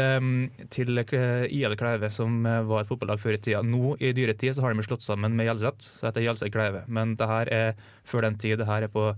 til 0.73 1.03
eh, 1.03 1.45
IL 1.53 1.77
Kleive, 1.79 2.11
som 2.13 2.41
eh, 2.49 2.63
var 2.69 2.83
et 2.83 2.91
fotballag 2.91 3.21
før 3.21 3.37
i 3.37 3.41
tida. 3.41 3.61
Nå 3.65 3.95
i 4.01 4.13
dyre 4.17 4.35
tid 4.37 4.57
så 4.57 4.65
har 4.65 4.73
de 4.73 4.87
slått 4.87 5.05
sammen 5.05 5.37
med 5.37 5.49
Hjelset, 5.49 5.85
så 5.85 6.09
heter 6.09 6.25
Hjelset 6.25 6.53
Kleive. 6.55 6.83
Men 6.87 7.15
det 7.19 7.29
her 7.29 7.53
er 7.53 7.85
før 8.09 8.27
den 8.27 8.39
tid. 8.41 8.57
Det 8.61 8.69
her 8.69 8.87
er 8.87 8.93
på 8.93 9.11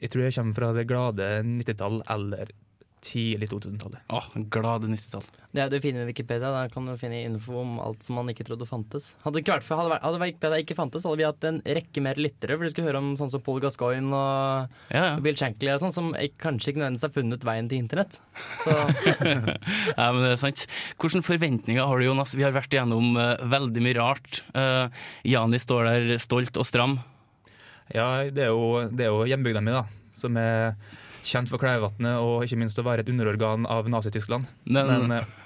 Jeg 0.00 0.12
tror 0.14 0.24
jeg 0.24 0.36
kommer 0.38 0.56
fra 0.56 0.72
det 0.72 0.88
glade 0.88 1.30
90-tall 1.44 2.02
eller 2.08 2.54
tidlig 3.00 3.48
2000-tallet. 3.50 4.02
Åh, 4.12 4.26
glade 4.52 4.88
90-tall. 4.90 5.24
Det 5.50 5.62
er 5.64 5.70
det 5.72 5.80
fine 5.82 5.98
med 5.98 6.10
Wikipedia. 6.12 6.50
Der 6.54 6.70
kan 6.70 6.86
du 6.86 6.92
finne 7.00 7.22
info 7.24 7.56
om 7.62 7.78
alt 7.82 8.04
som 8.06 8.18
man 8.20 8.28
ikke 8.30 8.44
trodde 8.46 8.68
fantes. 8.68 9.10
Hadde, 9.24 9.40
ikke 9.42 9.56
vært 9.56 9.66
for, 9.66 9.80
hadde, 9.80 9.98
hadde 10.04 10.20
Wikipedia 10.22 10.60
ikke 10.62 10.76
fantes, 10.78 11.06
hadde 11.08 11.18
vi 11.18 11.26
hatt 11.26 11.46
en 11.48 11.58
rekke 11.64 12.04
mer 12.04 12.20
lyttere. 12.20 12.54
For 12.54 12.66
du 12.66 12.74
skulle 12.74 12.90
høre 12.90 13.02
om 13.02 13.10
sånn 13.18 13.32
som 13.32 13.42
Paul 13.44 13.58
Gascoigne 13.64 14.14
og 14.14 14.94
Ja, 14.94 15.02
ja. 15.02 15.16
Bill 15.24 15.38
Shankly 15.40 15.72
og 15.74 15.82
sånn, 15.82 15.96
som 15.96 16.12
kanskje 16.42 16.72
ikke 16.72 16.84
nødvendigvis 16.84 17.08
har 17.08 17.14
funnet 17.16 17.46
veien 17.48 17.70
til 17.72 17.82
internett. 17.82 18.20
Så 18.64 18.76
ja, 18.76 20.06
men 20.12 20.22
det 20.22 20.34
er 20.36 20.40
sant. 20.44 20.66
Hvilke 21.00 21.24
forventninger 21.26 21.90
har 21.90 21.98
du, 21.98 22.06
Jonas? 22.06 22.36
Vi 22.38 22.46
har 22.46 22.54
vært 22.54 22.76
igjennom 22.76 23.16
uh, 23.18 23.34
veldig 23.50 23.86
mye 23.88 23.98
rart. 23.98 24.42
Uh, 24.54 24.86
Jani 25.26 25.58
står 25.62 25.88
der 25.88 26.18
stolt 26.22 26.60
og 26.60 26.68
stram. 26.68 27.00
Ja, 27.90 28.22
det 28.30 28.46
er 28.46 28.52
jo, 28.54 28.86
det 28.86 29.08
er 29.08 29.10
jo 29.10 29.26
hjembygda 29.26 29.62
mi, 29.64 29.74
da, 29.74 29.82
som 30.14 30.36
er 30.38 30.76
kjent 31.26 31.50
for 31.50 31.62
Kleivatnet 31.62 32.18
og 32.22 32.46
ikke 32.46 32.58
minst 32.60 32.80
å 32.80 32.86
være 32.86 33.04
et 33.04 33.12
underorgan 33.12 33.68
av 33.70 33.88
Nazi-Tyskland. 33.92 34.48
Men, 34.66 34.86
Men, 34.90 35.16
eh, 35.20 35.38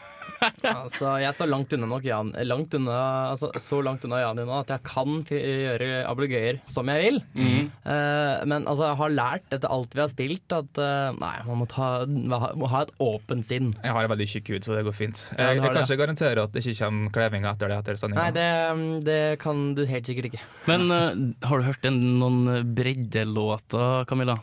Altså, 0.84 1.14
jeg 1.22 1.32
står 1.36 1.48
langt 1.50 1.72
unna 1.76 1.88
nok 1.88 2.04
Jan, 2.06 2.32
langt 2.46 2.74
unna, 2.76 2.96
altså, 3.32 3.50
så 3.62 3.80
langt 3.84 4.04
unna 4.06 4.20
Jani 4.22 4.44
nå 4.46 4.56
at 4.60 4.72
jeg 4.74 4.84
kan 4.86 5.20
gjøre 5.28 6.02
ablegøyer 6.10 6.60
som 6.70 6.90
jeg 6.92 7.02
vil. 7.04 7.20
Mm. 7.36 7.70
Uh, 7.84 8.44
men 8.50 8.66
altså, 8.68 8.90
jeg 8.90 8.98
har 9.00 9.14
lært 9.14 9.56
etter 9.56 9.72
alt 9.72 9.96
vi 9.96 10.02
har 10.02 10.10
spilt 10.12 10.56
at 10.56 10.80
uh, 10.80 11.16
nei, 11.16 11.34
man 11.48 11.62
må, 11.62 11.68
ta, 11.70 11.90
må 12.08 12.70
ha 12.72 12.84
et 12.84 12.94
åpent 13.04 13.46
sinn. 13.46 13.72
Jeg 13.84 13.96
har 13.96 14.06
en 14.08 14.12
veldig 14.14 14.28
tjukk 14.34 14.52
hud, 14.54 14.66
så 14.66 14.76
det 14.78 14.84
går 14.88 14.96
fint. 14.96 15.24
Ja, 15.34 15.50
Jeg, 15.52 15.60
jeg 15.60 15.66
kan 15.66 15.78
det. 15.80 15.86
ikke 15.88 16.00
garantere 16.04 16.46
at 16.48 16.56
det 16.56 16.64
ikke 16.64 16.78
kommer 16.82 17.14
klevinger 17.18 17.52
etter 17.54 17.72
det 17.72 17.80
etter 17.80 17.94
Nei, 17.94 18.02
sendinga. 18.04 18.26
det, 18.36 19.04
det 19.08 19.20
kan 19.44 19.64
du 19.78 19.84
helt 19.88 20.10
sikkert 20.10 20.32
ikke. 20.32 20.42
Men 20.70 20.88
uh, 20.92 21.12
har 21.48 21.60
du 21.60 21.68
hørt 21.70 21.88
en, 21.88 22.00
noen 22.20 22.74
breddelåter, 22.76 24.04
Camilla? 24.10 24.38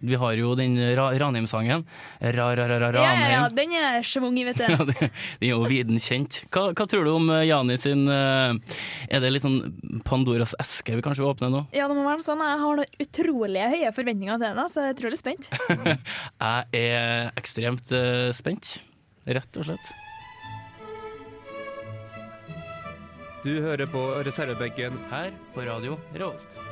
Vi 0.00 0.16
har 0.16 0.32
jo 0.38 0.54
den 0.56 0.78
ra 0.96 1.10
Ranheim-sangen. 1.20 1.84
Ra-ra-ra-ra 2.20 3.02
Ja, 3.02 3.12
ja, 3.20 3.28
ja, 3.34 3.48
den 3.52 3.74
er 3.76 4.00
schwung 4.06 4.38
i, 4.40 4.46
vet 4.48 4.60
du. 4.60 4.84
den 4.90 5.10
er 5.10 5.50
jo 5.50 5.60
viden 5.68 6.00
kjent. 6.00 6.42
Hva, 6.48 6.70
hva 6.72 6.86
tror 6.88 7.04
du 7.04 7.12
om 7.12 7.28
eh, 7.34 7.44
Jani 7.50 7.76
sin 7.80 8.06
eh, 8.08 8.56
Er 9.10 9.24
det 9.24 9.32
litt 9.34 9.44
sånn 9.44 9.60
Pandoras 10.06 10.56
eske 10.62 10.96
vi 10.96 11.04
kanskje 11.04 11.26
åpner 11.28 11.52
nå? 11.52 11.64
Ja, 11.76 11.88
det 11.90 11.98
må 11.98 12.06
være 12.08 12.24
sånn. 12.24 12.40
Jeg 12.44 12.62
har 12.64 12.80
noen 12.80 13.04
utrolig 13.04 13.66
høye 13.74 13.92
forventninger 13.96 14.40
til 14.40 14.60
den, 14.60 14.72
så 14.72 14.86
jeg 14.86 14.94
er 14.94 14.98
utrolig 14.98 15.20
spent. 15.20 15.50
Jeg 16.40 16.80
er 16.80 17.30
ekstremt 17.38 17.92
eh, 17.96 18.30
spent, 18.36 18.78
rett 19.28 19.60
og 19.60 19.68
slett. 19.68 19.92
Du 23.44 23.54
hører 23.64 23.88
på 23.88 24.02
reservebenken 24.26 24.98
her 25.12 25.32
på 25.54 25.64
radio 25.68 25.96
Revolt. 26.12 26.69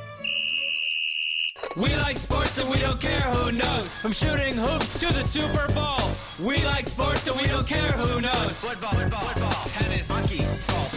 We 1.77 1.95
like 1.95 2.17
sports 2.17 2.57
and 2.57 2.67
we 2.69 2.79
don't 2.79 2.99
care 2.99 3.21
who 3.21 3.51
knows. 3.51 3.87
From 4.01 4.11
shooting 4.11 4.55
hoops 4.57 4.99
to 4.99 5.13
the 5.13 5.23
Super 5.23 5.67
Bowl. 5.73 6.09
We 6.39 6.65
like 6.65 6.87
sports 6.89 7.27
and 7.27 7.37
we 7.39 7.47
don't 7.47 7.67
care 7.67 7.91
who 7.91 8.19
knows. 8.19 8.51
Football, 8.57 8.89
football, 8.89 9.19
football 9.19 9.53
tennis, 9.65 10.09
hockey, 10.09 10.41
golf. 10.67 10.93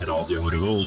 Radio 0.00 0.86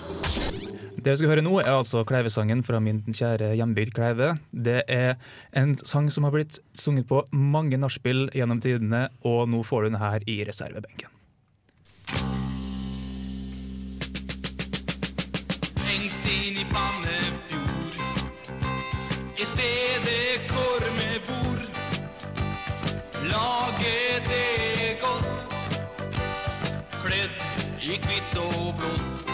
Det 1.03 1.11
vi 1.11 1.17
skal 1.17 1.29
høre 1.29 1.41
nå, 1.41 1.59
er 1.59 1.73
altså 1.75 2.05
Kleivesangen 2.07 2.63
fra 2.63 2.79
min 2.79 3.03
kjære 3.11 3.51
hjembygd 3.59 3.93
Kleive. 3.93 4.37
Det 4.51 4.83
er 4.87 5.15
en 5.51 5.75
sang 5.75 6.07
som 6.11 6.23
har 6.23 6.31
blitt 6.31 6.59
sunget 6.73 7.07
på 7.09 7.25
mange 7.31 7.77
nachspiel 7.77 8.29
gjennom 8.31 8.61
tidene, 8.63 9.09
og 9.27 9.49
nå 9.49 9.63
får 9.67 9.81
du 9.81 9.89
den 9.89 9.99
her 9.99 10.23
i 10.23 10.39
reservebenken. 10.47 11.09
Lengst 15.83 16.31
inn 16.31 16.55
i 16.55 16.65
Pannefjord. 16.71 17.20
I 19.41 19.45
stedet 19.45 20.51
hvor 20.51 20.83
vi 20.97 21.19
bor. 21.25 21.57
Laget 23.31 24.27
det 24.29 24.99
godt. 25.01 25.55
Kledd 27.01 27.41
i 27.81 27.97
hvitt 27.97 28.37
og 28.37 28.75
blått. 28.77 29.31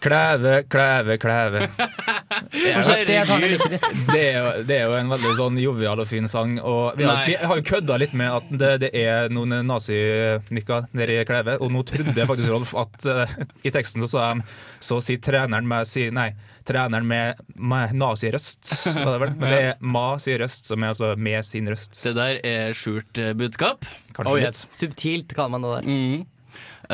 Klæve, 0.00 0.62
klæve, 0.68 1.18
klæve. 1.18 1.68
Det 4.12 4.20
er, 4.22 4.36
jo, 4.38 4.50
det 4.68 4.76
er 4.76 4.82
jo 4.86 4.94
en 4.98 5.10
veldig 5.10 5.32
sånn 5.38 5.56
jovial 5.60 6.00
og 6.02 6.08
fin 6.10 6.28
sang. 6.30 6.56
Og 6.62 6.96
vi 6.98 7.04
har, 7.08 7.22
vi 7.26 7.34
har 7.40 7.58
jo 7.60 7.64
kødda 7.66 7.96
litt 8.00 8.14
med 8.16 8.30
at 8.32 8.50
det, 8.62 8.70
det 8.86 8.90
er 9.00 9.28
noen 9.34 9.54
nazinykker 9.66 10.86
nede 10.96 11.16
i 11.20 11.24
Kleve, 11.28 11.56
Og 11.60 11.72
nå 11.74 11.82
trodde 11.88 12.14
jeg 12.16 12.28
faktisk, 12.30 12.52
Rolf, 12.54 12.74
at 12.78 13.08
uh, 13.10 13.36
i 13.66 13.72
teksten 13.74 14.04
så 14.06 14.10
sa 14.12 14.26
de 14.34 14.46
så 14.86 15.00
sier 15.02 15.18
treneren 15.24 15.66
med 15.68 15.88
si, 15.88 16.06
Nei, 16.14 16.30
treneren 16.68 17.06
med, 17.08 17.40
med 17.56 17.94
nazirøst. 17.98 18.74
var 18.94 19.12
det 19.16 19.20
vel? 19.24 19.34
Men 19.40 19.48
det 19.52 19.60
er 19.72 19.82
ma 19.96 20.06
sier 20.22 20.38
røst, 20.44 20.70
som 20.70 20.82
er 20.86 20.94
altså 20.94 21.12
med 21.18 21.42
sin 21.46 21.68
røst. 21.72 22.02
Det 22.06 22.14
der 22.16 22.38
er 22.46 22.76
skjult 22.76 23.18
eh, 23.22 23.32
budskap. 23.38 23.86
Kanskje 24.16 24.32
Oh, 24.32 24.38
litt. 24.38 24.48
yes. 24.48 24.66
Subtilt 24.74 25.34
kaller 25.36 25.52
man 25.56 25.66
det 25.66 25.70
der. 25.76 25.84
Mm. 25.90 26.20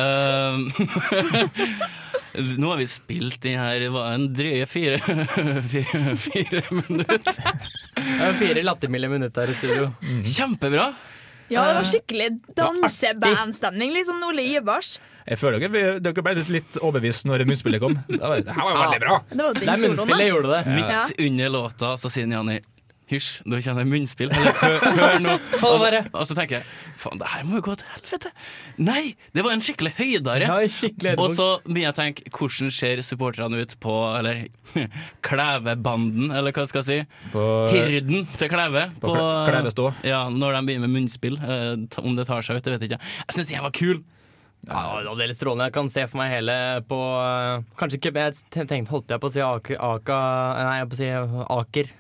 Eh, 0.03 0.57
nå 2.35 2.69
har 2.73 2.79
vi 2.81 2.87
spilt 2.89 3.45
i 3.49 3.55
her 3.59 3.85
hva, 3.93 4.07
en 4.17 4.29
drøye 4.35 4.67
fire, 4.71 4.99
fire, 5.73 6.17
fire 6.17 6.63
minutter. 6.73 7.19
Det 7.23 8.29
er 8.29 8.37
Fire 8.41 8.63
lattermilde 8.65 9.11
minutter 9.13 9.45
her 9.47 9.53
i 9.53 9.57
studio. 9.59 9.91
Kjempebra! 10.25 10.91
Ja, 11.53 11.67
det 11.69 11.75
var 11.83 11.89
skikkelig 11.91 12.29
dansebandstemning. 12.57 13.91
Litt 13.93 14.09
sånn 14.09 14.23
Ole 14.25 14.45
Ivars. 14.55 14.95
Jeg 15.29 15.39
føler 15.39 15.61
dere, 15.63 15.99
dere 16.03 16.25
ble 16.25 16.33
litt, 16.49 16.79
overbevist 16.81 17.27
når 17.29 17.45
munnspillet 17.47 17.83
kom. 17.83 17.99
Det 18.09 18.19
var- 18.19 18.41
det 18.43 18.55
her 18.57 18.65
var 18.65 18.73
jo 18.73 18.81
veldig 18.83 19.01
bra! 19.05 19.19
Det 19.29 19.39
var 19.39 19.51
er 19.51 19.61
soloen, 19.61 19.83
munnspillet 19.85 20.19
da. 20.25 20.31
gjorde 20.33 20.51
det. 20.57 20.63
Midt 20.79 21.21
under 21.29 21.53
låta 21.59 21.93
så 22.01 22.11
sier 22.11 22.27
Janni 22.33 22.57
Hysj, 23.11 23.43
nå 23.49 23.59
kjenner 23.61 23.85
jeg 23.85 23.91
munnspill. 23.91 24.31
Eller 24.33 24.55
hør, 24.61 24.85
hør 24.97 25.19
nå. 25.21 25.35
Og, 25.73 25.83
og 25.85 26.25
så 26.29 26.37
tenker 26.37 26.61
jeg 26.61 26.67
faen, 27.01 27.19
det 27.21 27.29
her 27.33 27.45
må 27.49 27.59
jo 27.59 27.65
gå 27.67 27.75
til 27.81 27.89
helvete. 27.93 28.31
Nei, 28.83 29.03
det 29.35 29.45
var 29.45 29.57
en 29.57 29.65
skikkelig 29.65 29.93
høydare. 29.99 30.49
Ja, 30.49 30.71
skikkelig 30.71 31.15
Og 31.21 31.35
så 31.37 31.49
begynner 31.67 31.89
jeg 31.89 31.95
å 31.95 31.99
tenke, 31.99 32.33
hvordan 32.37 32.73
ser 32.75 33.03
supporterne 33.05 33.61
ut 33.63 33.75
på 33.83 33.97
Eller 34.19 34.45
Klevebanden, 35.27 36.33
eller 36.33 36.55
hva 36.57 36.67
skal 36.71 36.83
jeg 36.85 36.89
si? 37.03 37.29
På, 37.35 37.45
Hirden 37.73 38.27
til 38.39 38.53
Kleve. 38.53 38.89
på 39.03 39.13
på 39.13 39.29
Klevestå. 39.49 39.91
Ja, 40.07 40.25
når 40.33 40.59
de 40.59 40.65
begynner 40.69 40.89
med 40.89 41.03
munnspill. 41.03 41.39
Eh, 41.43 42.03
om 42.03 42.17
det 42.17 42.27
tar 42.31 42.45
seg 42.45 42.59
ut, 42.59 42.65
det 42.65 42.77
vet 42.77 42.87
jeg 42.87 42.95
ikke. 42.95 43.15
Jeg 43.27 43.39
syns 43.39 43.53
den 43.53 43.65
var 43.67 43.77
kul. 43.77 44.03
Ja, 44.71 45.03
det 45.19 45.27
er 45.27 45.33
strålende. 45.35 45.67
Jeg 45.69 45.75
kan 45.75 45.89
se 45.91 46.05
for 46.07 46.21
meg 46.21 46.31
hele 46.37 46.55
på 46.87 46.99
øh, 47.19 47.65
Kanskje 47.81 47.99
ikke 47.99 48.13
Jeg 48.15 48.37
tenkte, 48.55 48.93
holdt 48.95 49.11
jeg 49.11 49.23
på 49.23 49.27
å 49.27 49.35
si 49.35 49.43
Aker, 49.43 49.81
Aka 49.83 50.19
Nei, 50.61 50.77
jeg 50.79 50.91
på 50.93 50.99
å 50.99 51.01
si 51.01 51.09
Aker. 51.57 51.91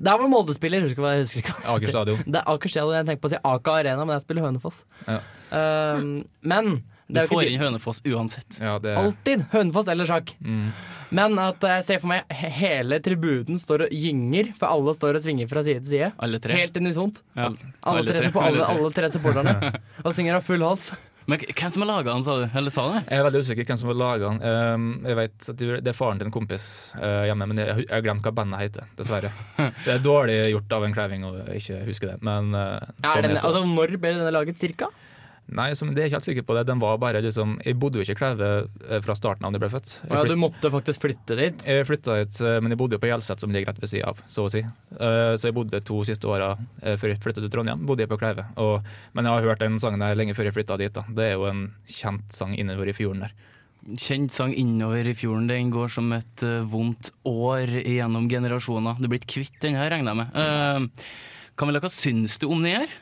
Der 0.00 0.16
var 0.20 0.30
Molde 0.32 0.54
spiller, 0.56 0.80
husker 0.86 1.04
jeg 1.12 1.24
husker 1.26 1.42
ikke. 1.42 1.56
hva 1.60 1.74
Aker 1.76 1.92
stadion. 1.92 2.22
Det 2.24 2.40
er 2.40 2.46
Aker 2.54 2.72
stadion. 2.72 2.94
Jeg 2.96 3.08
tenker 3.10 3.20
på 3.24 3.28
å 3.28 3.34
si 3.34 3.40
Aka 3.50 3.74
Arena, 3.82 4.06
men 4.06 4.16
jeg 4.16 4.24
spiller 4.24 4.46
Hønefoss. 4.46 4.78
Ja. 5.04 5.18
Um, 5.52 6.06
men 6.40 6.70
Du 7.10 7.18
er 7.20 7.26
jo 7.26 7.32
får 7.34 7.42
ikke 7.42 7.56
inn 7.58 7.64
Hønefoss 7.64 8.00
uansett. 8.08 8.60
Ja, 8.62 8.78
det, 8.80 8.94
alltid 8.96 9.44
Hønefoss 9.52 9.90
eller 9.92 10.08
sjakk. 10.08 10.32
mm. 10.40 10.70
Men 11.10 11.34
at 11.42 11.64
jeg 11.66 11.82
ser 11.82 11.98
for 11.98 12.12
meg 12.12 12.28
hele 12.30 13.00
tribunen 13.02 13.58
står 13.58 13.88
og 13.88 13.94
gynger, 13.98 14.52
for 14.54 14.70
alle 14.70 14.92
står 14.94 15.18
og 15.18 15.24
svinger 15.24 15.48
fra 15.50 15.64
side 15.66 15.82
til 15.82 15.90
side. 15.96 16.10
Alle 16.22 16.38
tre. 16.38 16.54
Helt 16.54 16.76
unisont. 16.78 17.18
Ja. 17.34 17.48
Alle, 17.82 18.04
tre, 18.06 18.30
på 18.30 18.44
alle, 18.46 18.62
alle 18.62 18.92
tre 18.94 19.10
supporterne. 19.10 19.72
og 20.06 20.14
synger 20.14 20.38
av 20.38 20.46
full 20.46 20.62
hals. 20.62 20.92
Men 21.30 21.42
hvem 21.46 21.70
som 21.70 21.84
har 21.84 21.88
laga 21.90 22.10
den, 22.10 22.24
sa 22.26 22.36
du? 22.40 22.46
Eller 22.58 22.74
sa 22.74 22.86
du? 22.90 22.96
Jeg 23.04 23.20
er 23.20 23.26
veldig 23.26 23.42
usikker 23.44 23.68
hvem 23.68 23.78
som 23.80 23.90
har 23.92 23.98
laga 24.00 24.30
den. 24.32 24.40
Um, 24.42 24.88
jeg 25.06 25.18
vet 25.20 25.50
at 25.52 25.62
det 25.62 25.92
er 25.92 25.96
faren 25.96 26.18
til 26.20 26.30
en 26.30 26.34
kompis 26.34 26.64
uh, 26.98 27.22
hjemme, 27.28 27.46
men 27.52 27.62
jeg 27.62 27.86
har 27.92 28.02
glemt 28.04 28.26
hva 28.26 28.32
bandet 28.40 28.64
heter. 28.64 28.88
Dessverre. 28.98 29.30
Det 29.84 29.94
er 29.94 30.02
dårlig 30.02 30.40
gjort 30.50 30.74
av 30.76 30.84
en 30.86 30.96
kleving 30.96 31.24
å 31.28 31.30
ikke 31.54 31.78
huske 31.86 32.10
det. 32.10 32.16
Men 32.26 32.50
uh, 32.56 32.80
Er 32.82 33.06
sånn 33.06 33.28
er 33.28 33.34
det. 33.36 33.38
altså, 33.44 33.62
når 33.68 33.94
ble 34.02 34.12
denne 34.18 34.34
laget, 34.34 34.58
cirka? 34.60 34.90
Nei, 35.50 35.72
som, 35.74 35.88
det 35.90 35.98
er 35.98 36.06
jeg 36.06 36.10
ikke 36.12 36.18
helt 36.20 36.26
sikker 36.28 36.44
på. 36.46 36.54
det 36.54 36.62
Den 36.68 36.78
var 36.82 36.98
bare 37.02 37.18
liksom 37.24 37.56
Jeg 37.64 37.74
bodde 37.82 37.98
jo 37.98 38.04
ikke 38.04 38.14
i 38.14 38.18
Kleive 38.20 38.50
eh, 38.86 39.00
fra 39.02 39.16
starten 39.18 39.46
av 39.46 39.50
da 39.50 39.58
jeg 39.58 39.64
ble 39.64 39.70
født. 39.72 39.94
Jeg 40.04 40.12
ja, 40.14 40.20
du 40.28 40.36
måtte 40.38 40.70
faktisk 40.70 41.02
flytte 41.02 41.36
dit? 41.40 41.64
Jeg 41.66 41.86
flytta 41.88 42.18
hit, 42.20 42.38
eh, 42.46 42.58
men 42.62 42.70
jeg 42.74 42.78
bodde 42.78 42.94
jo 42.98 43.02
på 43.02 43.10
Hjelset, 43.10 43.42
som 43.42 43.50
ligger 43.54 43.72
rett 43.72 43.80
ved 43.82 43.90
sida 43.90 44.12
av, 44.12 44.20
så 44.30 44.44
å 44.46 44.52
si. 44.52 44.62
Eh, 44.62 45.32
Så 45.40 45.48
jeg 45.50 45.56
bodde 45.56 45.80
to 45.86 45.98
siste 46.06 46.30
åra 46.30 46.52
før 46.80 47.10
jeg 47.12 47.20
flytta 47.24 47.42
til 47.42 47.50
Trondheim, 47.50 47.82
bodde 47.88 48.04
jeg 48.06 48.12
på 48.12 48.18
Kleve. 48.20 48.46
Og, 48.62 48.86
men 49.16 49.26
jeg 49.26 49.34
har 49.40 49.48
hørt 49.50 49.64
den 49.64 49.80
sangen 49.82 50.02
der 50.04 50.14
lenge 50.18 50.36
før 50.38 50.50
jeg 50.50 50.56
flytta 50.60 50.78
dit. 50.80 50.94
da. 50.94 51.02
Det 51.08 51.26
er 51.32 51.34
jo 51.34 51.48
en 51.50 51.66
kjent 51.90 52.30
sang 52.36 52.54
innover 52.54 52.90
i 52.92 52.94
fjorden 52.96 53.26
der. 53.26 53.34
Kjent 53.96 54.30
sang 54.36 54.54
innover 54.54 55.08
i 55.08 55.14
fjorden. 55.16 55.48
Den 55.50 55.70
går 55.74 55.88
som 55.90 56.12
et 56.12 56.44
vondt 56.70 57.10
år 57.26 57.74
gjennom 57.80 58.28
generasjoner. 58.30 59.00
Du 59.00 59.08
blir 59.08 59.18
ikke 59.22 59.40
kvitt 59.40 59.60
den 59.64 59.78
her, 59.80 59.90
regner 59.90 60.12
jeg 60.14 60.20
med. 60.20 60.36
Uh, 60.36 61.06
Camilla, 61.58 61.80
hva 61.82 61.90
syns 61.92 62.38
du 62.40 62.46
om 62.52 62.60
den 62.62 62.84
her? 62.84 62.92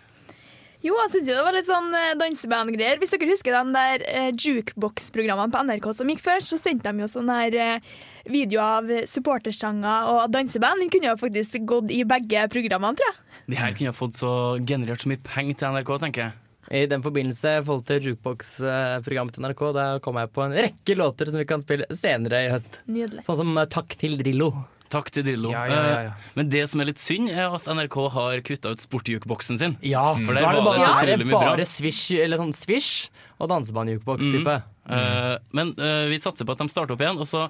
Jo, 0.89 0.97
jeg 1.03 1.11
syns 1.13 1.29
det 1.29 1.37
var 1.45 1.53
litt 1.53 1.69
sånn 1.69 1.93
eh, 1.93 2.15
dansebandgreier. 2.17 3.01
Hvis 3.03 3.13
dere 3.13 3.29
husker 3.29 3.57
de 3.59 3.75
der 3.75 4.05
eh, 4.09 4.29
jukebox-programmene 4.33 5.53
på 5.53 5.61
NRK 5.69 5.89
som 5.99 6.09
gikk 6.09 6.23
før, 6.25 6.45
så 6.45 6.57
sendte 6.61 6.89
de 6.89 7.05
jo 7.05 7.09
sånne 7.13 7.37
her 7.43 7.57
eh, 7.61 7.91
videoer 8.29 8.79
av 8.79 9.09
supportersanger 9.11 10.09
og 10.15 10.33
danseband. 10.33 10.81
Den 10.81 10.93
kunne 10.95 11.11
jo 11.11 11.19
faktisk 11.21 11.59
gått 11.69 11.93
i 11.93 12.01
begge 12.09 12.47
programmene, 12.55 12.97
tror 12.97 13.11
jeg. 13.11 13.43
De 13.53 13.61
her 13.61 13.77
kunne 13.77 13.93
ha 13.93 13.97
fått 13.97 14.17
så 14.17 14.33
generert 14.65 15.05
så 15.05 15.13
mye 15.13 15.25
penger 15.29 15.61
til 15.61 15.77
NRK, 15.77 15.93
tenker 16.07 16.25
jeg. 16.25 16.39
I 16.69 16.85
den 16.89 17.05
forbindelse, 17.05 17.53
i 17.59 17.63
forhold 17.65 17.87
til 17.89 18.11
Jukebox-programmet 18.11 19.37
til 19.37 19.45
NRK, 19.45 19.63
da 19.77 19.87
kom 20.05 20.19
jeg 20.21 20.33
på 20.37 20.45
en 20.45 20.57
rekke 20.57 20.99
låter 21.01 21.31
som 21.33 21.41
vi 21.41 21.49
kan 21.49 21.65
spille 21.65 21.89
senere 21.97 22.43
i 22.45 22.51
høst. 22.53 22.83
Nydelig. 22.89 23.25
Sånn 23.29 23.41
som 23.43 23.55
eh, 23.57 23.71
Takk 23.73 23.97
til 24.01 24.17
Drillo. 24.21 24.53
Takk 24.89 25.11
til 25.13 25.27
Drillo. 25.27 25.51
Ja, 25.53 25.67
ja, 25.69 25.83
ja. 25.85 26.01
Eh, 26.09 26.29
Men 26.39 26.49
det 26.49 26.65
som 26.71 26.81
er 26.81 26.89
litt 26.91 26.99
synd, 27.03 27.29
er 27.31 27.53
at 27.55 27.69
NRK 27.69 27.97
har 28.15 28.41
kutta 28.47 28.73
ut 28.73 28.81
sportjukeboksen 28.81 29.59
sin. 29.61 29.77
Ja, 29.85 30.15
For 30.17 30.33
der 30.33 30.41
er 30.41 30.47
var 30.47 30.55
det 30.59 30.65
bare, 30.65 30.79
så 30.81 30.93
utrolig 30.97 31.27
mye 31.27 31.35
bra. 31.35 31.45
bare 31.53 31.67
swish, 31.69 32.11
eller 32.17 32.41
sånn 32.41 32.55
swish 32.57 33.11
og 33.39 33.49
dansebanejukeboks 33.53 34.27
type 34.33 34.59
Uh, 34.89 35.37
men 35.53 35.75
uh, 35.77 36.07
vi 36.09 36.17
satser 36.17 36.47
på 36.49 36.55
at 36.55 36.63
de 36.63 36.67
starter 36.73 36.95
opp 36.95 37.03
igjen, 37.05 37.19
og 37.21 37.27
så 37.29 37.43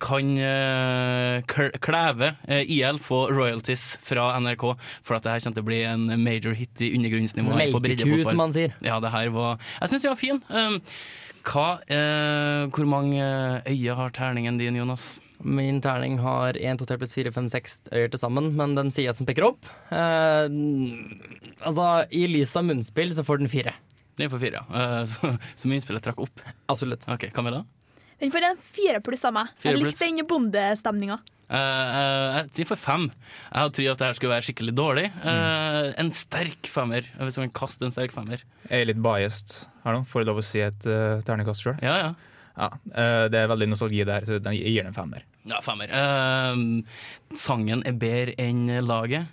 kan 0.00 0.30
uh, 0.40 1.42
Kl- 1.44 1.74
Klæve 1.84 2.30
IL 2.48 2.96
få 3.04 3.18
royalties 3.28 3.98
fra 4.00 4.30
NRK 4.40 4.64
for 5.04 5.18
at 5.18 5.26
det 5.26 5.34
her 5.34 5.44
kommer 5.44 5.58
til 5.58 5.66
å 5.66 5.68
bli 5.68 5.82
en 5.84 6.06
major 6.24 6.56
hit 6.56 6.80
i 6.80 6.94
undergrunnsnivået 6.96 7.68
Melkeku, 7.68 8.24
som 8.24 8.40
man 8.40 8.56
sier. 8.56 8.72
Ja, 8.80 8.96
det 9.04 9.12
her 9.12 9.28
var 9.36 9.60
Jeg 9.82 9.92
syns 9.92 10.08
de 10.08 10.12
var 10.14 10.16
fin. 10.22 10.40
Hva, 11.46 11.66
eh, 11.84 12.64
hvor 12.72 12.88
mange 12.88 13.20
øyne 13.68 13.94
har 14.00 14.10
terningen 14.16 14.56
din, 14.58 14.80
Jonas? 14.80 15.04
Min 15.44 15.80
terning 15.84 16.18
har 16.22 16.56
1, 16.56 16.80
2, 16.80 16.88
3 16.88 16.98
pluss 17.00 17.14
4, 17.16 17.32
5, 17.34 17.48
6 17.52 17.76
øyer 17.92 18.12
til 18.12 18.22
sammen, 18.22 18.50
men 18.56 18.74
den 18.78 18.92
sida 18.94 19.12
som 19.16 19.28
peker 19.28 19.50
opp 19.50 19.68
eh, 19.92 20.46
Altså, 21.60 21.88
i 22.10 22.24
lys 22.30 22.54
av 22.56 22.66
munnspill 22.68 23.12
så 23.16 23.24
får 23.26 23.42
den 23.42 23.52
fire. 23.52 23.76
Den 24.16 24.32
får 24.32 24.42
fire, 24.42 24.62
ja. 24.62 24.82
Eh, 24.82 25.00
så, 25.12 25.32
så 25.60 25.72
munnspillet 25.72 26.04
trakk 26.04 26.22
opp? 26.24 26.44
Absolutt. 26.72 27.08
Ok, 27.12 27.28
Hva 27.36 27.46
med 27.46 27.58
da? 27.58 27.64
Den 28.16 28.32
får 28.32 28.46
en 28.48 28.60
fire 28.60 29.00
pluss 29.04 29.24
av 29.28 29.34
meg. 29.36 29.50
Jeg 29.60 29.76
likte 29.76 30.06
den 30.08 30.28
bondestemninga. 30.28 31.18
Uh, 31.46 31.58
eh, 31.58 32.38
de 32.56 32.64
får 32.66 32.78
fem. 32.80 33.04
Jeg 33.06 33.60
hadde 33.60 33.74
trodd 33.76 33.90
at 33.92 34.00
det 34.00 34.06
her 34.08 34.16
skulle 34.18 34.32
være 34.32 34.46
skikkelig 34.48 34.72
dårlig. 34.74 35.04
Eh, 35.20 35.90
En 36.02 36.10
sterk 36.16 36.66
femmer, 36.70 37.06
hvis 37.20 37.38
man 37.38 37.52
kan 37.52 37.58
kaste 37.60 37.86
en 37.86 37.94
sterk 37.94 38.14
femmer. 38.16 38.42
Jeg 38.66 38.82
er 38.82 38.88
litt 38.88 39.02
biased 39.04 39.60
her 39.84 39.94
nå, 39.94 40.06
får 40.08 40.24
jeg 40.24 40.30
lov 40.30 40.40
å 40.42 40.46
si 40.48 40.64
et 40.64 40.88
uh, 40.90 41.20
ternekast 41.28 41.62
sjøl? 41.62 41.76
Ja, 41.84 41.98
ja. 42.00 42.08
Ja, 42.56 42.70
eh, 42.72 43.24
det 43.32 43.40
er 43.42 43.50
veldig 43.52 43.68
nostalgi 43.68 44.04
der, 44.08 44.24
så 44.24 44.38
jeg 44.40 44.60
gir 44.64 44.82
den 44.82 44.92
en 44.92 44.96
femmer. 44.96 45.24
Ja, 45.46 45.60
femmer. 45.64 45.92
Uh, 45.92 47.36
sangen 47.36 47.84
er 47.86 47.96
bedre 48.00 48.36
enn 48.40 48.70
laget. 48.86 49.32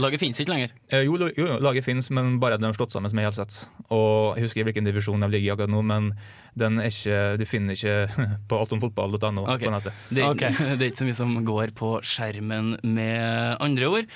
Laget 0.00 0.20
finnes 0.20 0.38
ikke 0.42 0.52
lenger. 0.52 0.74
Uh, 0.92 1.00
jo, 1.06 1.16
jo, 1.36 1.46
laget 1.64 1.86
finnes, 1.86 2.10
men 2.14 2.36
bare 2.42 2.58
de 2.60 2.68
har 2.68 2.76
slått 2.76 2.92
sammen 2.92 3.12
med 3.16 3.26
Hjelset. 3.26 3.62
Og 3.88 4.36
jeg 4.36 4.46
husker 4.46 4.68
hvilken 4.68 4.86
divisjon 4.86 5.24
de 5.24 5.30
ligger 5.32 5.48
i 5.48 5.54
akkurat 5.54 5.72
nå, 5.72 5.80
men 5.88 6.12
den 6.60 6.82
er 6.82 6.92
ikke, 6.92 7.22
du 7.40 7.46
finner 7.48 7.78
ikke 7.78 8.26
på 8.50 8.60
altomfotball.no 8.60 9.46
okay. 9.46 9.64
på 9.64 9.74
nettet. 9.74 10.04
Det, 10.12 10.28
okay. 10.28 10.52
det 10.76 10.84
er 10.84 10.92
ikke 10.92 11.02
så 11.02 11.08
mye 11.08 11.20
som 11.22 11.34
går 11.48 11.74
på 11.80 11.96
skjermen, 12.04 12.76
med 12.84 13.56
andre 13.56 13.90
ord. 13.90 14.14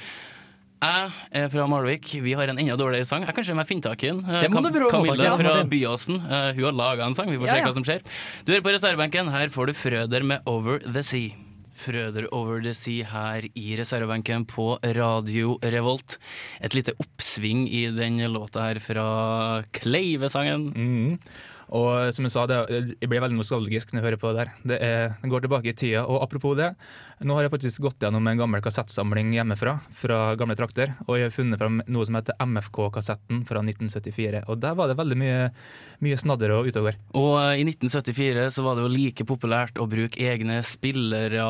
Jeg 0.85 1.45
er 1.45 1.49
fra 1.53 1.67
Malvik. 1.71 2.11
Vi 2.25 2.35
har 2.37 2.51
en 2.53 2.59
enda 2.61 2.77
dårligere 2.81 3.09
sang. 3.09 3.25
Jeg 3.25 3.37
kanskje 3.37 3.57
jeg 3.57 3.69
finner 3.71 3.89
tak 3.89 4.05
i 4.05 4.11
den. 4.11 4.21
Camilla 4.25 5.31
ja, 5.31 5.37
fra 5.39 5.55
Byåsen. 5.71 6.21
Uh, 6.21 6.51
hun 6.57 6.67
har 6.69 6.77
laga 6.77 7.07
en 7.09 7.17
sang. 7.17 7.31
Vi 7.33 7.39
får 7.41 7.49
Ja, 7.49 7.57
se 7.57 7.65
hva 7.69 7.75
som 7.79 7.87
skjer. 7.87 8.05
Du 8.45 8.53
hører 8.53 8.67
på 8.67 8.75
reservebenken. 8.77 9.33
Her 9.33 9.49
får 9.55 9.73
du 9.73 9.75
Frøder 9.79 10.23
med 10.23 10.45
'Over 10.47 10.85
The 10.85 11.01
Sea'. 11.01 11.33
Frøder 11.75 12.29
Over 12.33 12.63
The 12.63 12.75
Sea 12.75 13.05
her 13.11 13.49
i 13.59 13.75
reservebenken 13.77 14.45
på 14.47 14.79
Radio 14.85 15.59
Revolt. 15.63 16.19
Et 16.63 16.75
lite 16.75 16.95
oppsving 17.03 17.67
i 17.67 17.87
den 17.91 18.21
låta 18.33 18.69
her 18.69 18.79
fra 18.79 19.65
Kleivesangen. 19.73 20.71
Mhm. 20.71 21.19
Og 21.75 22.15
som 22.15 22.27
jeg 22.27 22.33
sa, 22.35 22.45
det, 22.47 22.59
jeg 22.71 23.11
blir 23.11 23.23
veldig 23.25 23.39
nostalgisk 23.39 23.91
når 23.91 23.99
jeg 23.99 24.07
hører 24.07 24.21
på 24.23 24.31
det 24.31 24.39
der. 24.39 24.51
Det, 24.71 24.77
er, 24.79 25.15
det 25.19 25.31
går 25.33 25.45
tilbake 25.45 25.73
i 25.73 25.75
tida. 25.75 26.05
Og 26.07 26.23
apropos 26.23 26.55
det, 26.59 26.71
nå 27.27 27.35
har 27.35 27.47
jeg 27.47 27.55
faktisk 27.55 27.83
gått 27.89 28.05
gjennom 28.05 28.29
en 28.31 28.41
gammel 28.41 28.63
kassettsamling 28.63 29.33
hjemmefra, 29.35 29.77
fra 29.95 30.21
gamle 30.39 30.55
trakter, 30.59 30.95
og 31.09 31.19
jeg 31.19 31.29
har 31.29 31.35
funnet 31.35 31.61
fram 31.61 31.81
noe 31.83 32.07
som 32.07 32.19
heter 32.19 32.39
MFK-kassetten 32.39 33.43
fra 33.49 33.65
1974. 33.65 34.45
Og 34.47 34.61
der 34.63 34.79
var 34.79 34.91
det 34.91 34.99
veldig 35.01 35.19
mye, 35.19 35.41
mye 36.07 36.21
snadder 36.21 36.55
og 36.55 36.71
utover. 36.71 37.01
Og 37.19 37.33
eh, 37.43 37.65
i 37.65 37.67
1974 37.67 38.49
så 38.55 38.67
var 38.67 38.79
det 38.79 38.87
jo 38.87 38.95
like 38.95 39.27
populært 39.27 39.81
å 39.83 39.89
bruke 39.91 40.21
egne 40.23 40.61
spillere 40.67 41.43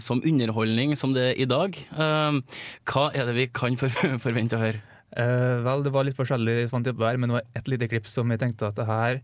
som 0.00 0.24
underholdning 0.24 0.96
som 0.96 1.12
det 1.16 1.32
er 1.34 1.42
i 1.44 1.50
dag. 1.50 1.76
Eh, 1.76 2.60
Hva 2.88 3.10
er 3.12 3.28
det 3.28 3.36
vi 3.36 3.50
kan 3.52 3.76
for 3.80 3.92
forvente 4.24 4.56
å 4.56 4.64
høre? 4.64 4.86
Uh, 5.10 5.58
vel, 5.66 5.80
det 5.82 5.90
var 5.90 6.06
litt 6.06 6.18
forskjellig, 6.18 6.68
fant 6.70 6.86
jeg 6.86 6.94
på 6.94 7.02
hver, 7.02 7.16
men 7.18 7.32
det 7.32 7.40
var 7.40 7.46
et 7.58 7.70
lite 7.72 7.88
klipp 7.90 8.06
som 8.06 8.30
jeg 8.30 8.38
tenkte 8.38 8.68
at 8.68 8.76
det 8.78 8.86
her, 8.86 9.16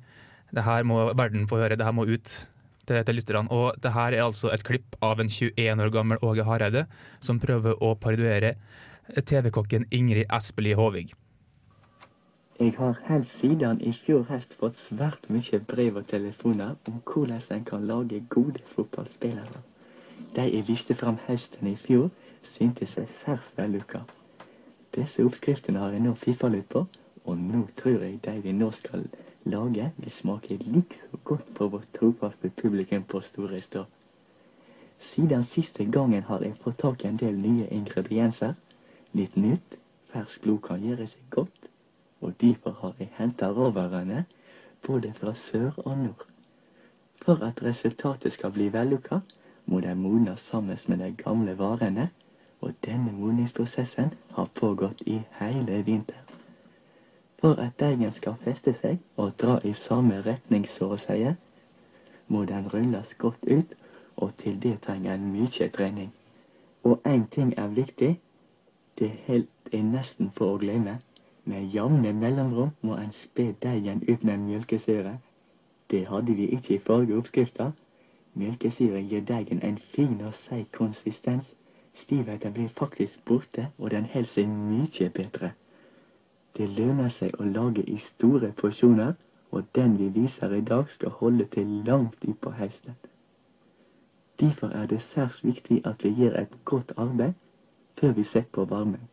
det 0.55 0.65
her 0.67 0.85
må 0.87 1.13
verden 1.19 1.49
få 1.49 1.59
høre, 1.63 1.77
det 1.77 1.87
her 1.87 1.95
må 1.97 2.07
ut 2.07 2.33
til, 2.87 3.05
til 3.05 3.19
lytterne. 3.19 3.51
Og 3.51 3.75
det 3.83 3.93
her 3.93 4.15
er 4.15 4.25
altså 4.25 4.51
et 4.55 4.65
klipp 4.67 4.97
av 5.03 5.21
en 5.21 5.31
21 5.31 5.83
år 5.83 5.93
gammel 5.95 6.23
Åge 6.23 6.47
Hareide 6.47 6.87
som 7.21 7.41
prøver 7.43 7.79
å 7.83 7.95
parodiere 7.95 8.55
TV-kokken 9.15 9.87
Ingrid 9.91 10.27
Espelid 10.33 10.77
Håvig. 10.79 11.13
Jeg 12.59 12.73
har 12.79 12.95
helt 13.05 13.29
siden 13.29 13.83
i 13.85 13.91
fjor 13.93 14.23
høst 14.31 14.55
fått 14.57 14.79
svært 14.81 15.27
mye 15.29 15.59
brev 15.69 15.99
og 16.01 16.07
telefoner 16.09 16.79
om 16.89 17.03
hvordan 17.05 17.43
en 17.53 17.67
kan 17.69 17.85
lage 17.87 18.23
gode 18.33 18.63
fotballspillere. 18.71 19.61
De 20.37 20.47
jeg 20.49 20.65
viste 20.69 20.95
fram 20.95 21.19
høsten 21.27 21.69
i 21.69 21.77
fjor, 21.77 22.09
syntes 22.43 22.97
jeg 22.97 23.13
særs 23.21 23.53
vellykka. 23.57 24.01
Disse 24.97 25.25
oppskriftene 25.25 25.83
har 25.83 25.93
jeg 25.93 26.07
nå 26.07 26.15
fifa 26.17 26.49
litt 26.49 26.71
på, 26.73 26.87
og 27.27 27.37
nå 27.37 27.67
tror 27.77 28.01
jeg 28.07 28.23
de 28.25 28.39
vi 28.41 28.57
nå 28.57 28.71
skal 28.73 29.05
lage, 29.47 29.93
vil 29.97 30.11
smake 30.13 30.57
likså 30.57 31.21
godt 31.25 31.55
på 31.55 31.69
vårt 31.69 31.89
trofaste 31.99 32.51
publikum 32.51 33.03
på 33.03 33.21
Store 33.21 33.61
Stå. 33.61 33.85
Siden 34.99 35.45
siste 35.45 35.85
gangen 35.85 36.23
har 36.23 36.43
jeg 36.43 36.57
fått 36.61 36.79
tak 36.79 37.05
i 37.05 37.09
en 37.09 37.19
del 37.21 37.39
nye 37.41 37.69
ingredienser. 37.71 38.55
Litt 39.13 39.37
nytt, 39.37 39.77
fersk 40.13 40.43
blod 40.43 40.63
kan 40.67 40.83
gjøre 40.83 41.07
seg 41.07 41.31
godt, 41.31 41.69
og 42.21 42.35
derfor 42.41 42.77
har 42.81 42.95
jeg 42.99 43.13
henta 43.19 43.51
råvarene 43.53 44.25
både 44.87 45.13
fra 45.15 45.35
sør 45.35 45.73
og 45.85 45.99
nord. 45.99 46.27
For 47.23 47.45
at 47.45 47.63
resultatet 47.63 48.33
skal 48.33 48.53
bli 48.53 48.69
vellykka, 48.73 49.21
må 49.67 49.81
de 49.81 49.95
modnes 49.95 50.41
sammen 50.41 50.79
med 50.87 50.99
de 50.99 51.13
gamle 51.23 51.59
varene, 51.59 52.11
og 52.61 52.75
denne 52.85 53.13
modningsprosessen 53.13 54.15
har 54.33 54.49
pågått 54.55 55.03
i 55.07 55.21
hele 55.41 55.83
vinter. 55.83 56.26
For 57.39 57.61
at 57.61 57.81
deigen 57.81 58.13
skal 58.13 58.37
feste 58.45 58.73
seg 58.81 58.99
og 59.17 59.33
dra 59.41 59.59
i 59.65 59.73
samme 59.73 60.23
retning, 60.27 60.69
så 60.69 60.93
å 60.95 60.97
si, 61.01 61.35
må 62.29 62.45
den 62.45 62.69
rulles 62.73 63.15
godt 63.19 63.45
ut, 63.45 63.75
og 64.17 64.33
til 64.41 64.63
det 64.63 64.81
trenger 64.87 65.15
en 65.15 65.33
mye 65.33 65.69
trening. 65.69 66.13
Og 66.85 67.01
én 67.05 67.27
ting 67.31 67.55
er 67.59 67.69
viktig, 67.69 68.21
det 68.99 69.11
helt 69.27 69.49
er 69.73 69.83
nesten 69.83 70.31
for 70.37 70.55
å 70.55 70.59
glemme. 70.59 70.99
Med 71.45 71.75
jevne 71.75 72.13
mellomrom 72.13 72.71
må 72.83 72.97
en 72.97 73.13
spe 73.13 73.53
deigen 73.63 74.03
ut 74.09 74.25
med 74.25 74.39
mjølkesyre. 74.39 75.19
Det 75.91 76.07
hadde 76.09 76.35
vi 76.35 76.49
ikke 76.57 76.75
i 76.75 76.79
forrige 76.79 77.19
oppskrifter. 77.19 77.71
Mjølkesyre 78.35 79.03
gir 79.03 79.21
deigen 79.29 79.63
en 79.63 79.79
fin 79.79 80.21
og 80.25 80.35
seig 80.35 80.73
konsistens. 80.73 81.53
Stivheten 81.95 82.53
blir 82.53 82.69
faktisk 82.69 83.25
borte, 83.25 83.69
og 83.79 83.91
den 83.91 84.09
holder 84.13 84.33
seg 84.33 84.49
mye 84.49 85.11
bedre. 85.15 85.53
Det 86.57 86.69
lønner 86.79 87.09
seg 87.13 87.37
å 87.41 87.45
lage 87.45 87.83
i 87.85 87.99
store 88.01 88.53
porsjoner, 88.57 89.15
og 89.51 89.65
den 89.75 89.99
vi 89.99 90.09
viser 90.09 90.53
i 90.53 90.61
dag 90.61 90.89
skal 90.91 91.13
holde 91.21 91.45
til 91.53 91.69
langt 91.87 92.25
utpå 92.25 92.51
høsten. 92.51 92.97
Derfor 94.41 94.69
er 94.69 94.87
det 94.87 95.03
særs 95.03 95.45
viktig 95.45 95.83
at 95.85 96.05
vi 96.05 96.13
gjør 96.17 96.41
et 96.41 96.57
godt 96.65 96.93
arbeid 96.97 97.33
før 97.97 98.13
vi 98.13 98.25
setter 98.25 98.53
på 98.53 98.65
varmen. 98.65 99.09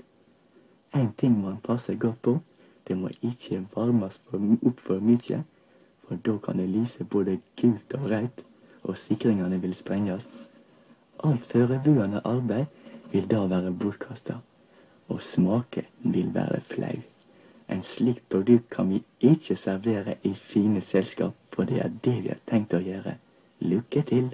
En 0.93 1.13
ting 1.17 1.37
må 1.37 1.49
passer 1.49 1.67
passe 1.67 1.95
godt 1.99 2.21
på, 2.21 2.39
det 2.87 2.97
må 2.97 3.09
ikke 3.21 3.65
varmes 3.75 4.19
opp 4.33 4.79
for 4.79 4.99
mye, 4.99 5.43
for 6.03 6.15
da 6.15 6.37
kan 6.43 6.59
det 6.59 6.69
lyse 6.69 7.03
både 7.03 7.39
gult 7.61 7.93
og 7.93 8.09
rødt, 8.11 8.43
og 8.83 8.97
sikringene 8.97 9.61
vil 9.61 9.75
sprenges. 9.75 10.27
Alt 11.23 11.47
forberedende 11.51 12.21
arbeid 12.25 12.65
vil 13.11 13.29
da 13.31 13.45
være 13.47 13.71
bortkasta, 13.71 14.37
og 15.07 15.21
smaken 15.21 15.87
vil 16.03 16.33
være 16.33 16.61
flau. 16.61 17.12
En 17.73 17.81
slik 17.81 18.19
produkt 18.29 18.69
kan 18.69 18.89
vi 18.89 18.99
ikke 19.25 19.55
servere 19.57 20.13
i 20.23 20.33
fine 20.37 20.81
selskap, 20.81 21.33
for 21.55 21.65
det 21.65 21.79
er 21.81 21.89
det 22.05 22.13
vi 22.21 22.29
har 22.29 22.41
tenkt 22.45 22.75
å 22.77 22.81
gjøre. 22.83 23.15
Lykke 23.65 24.03
til! 24.05 24.27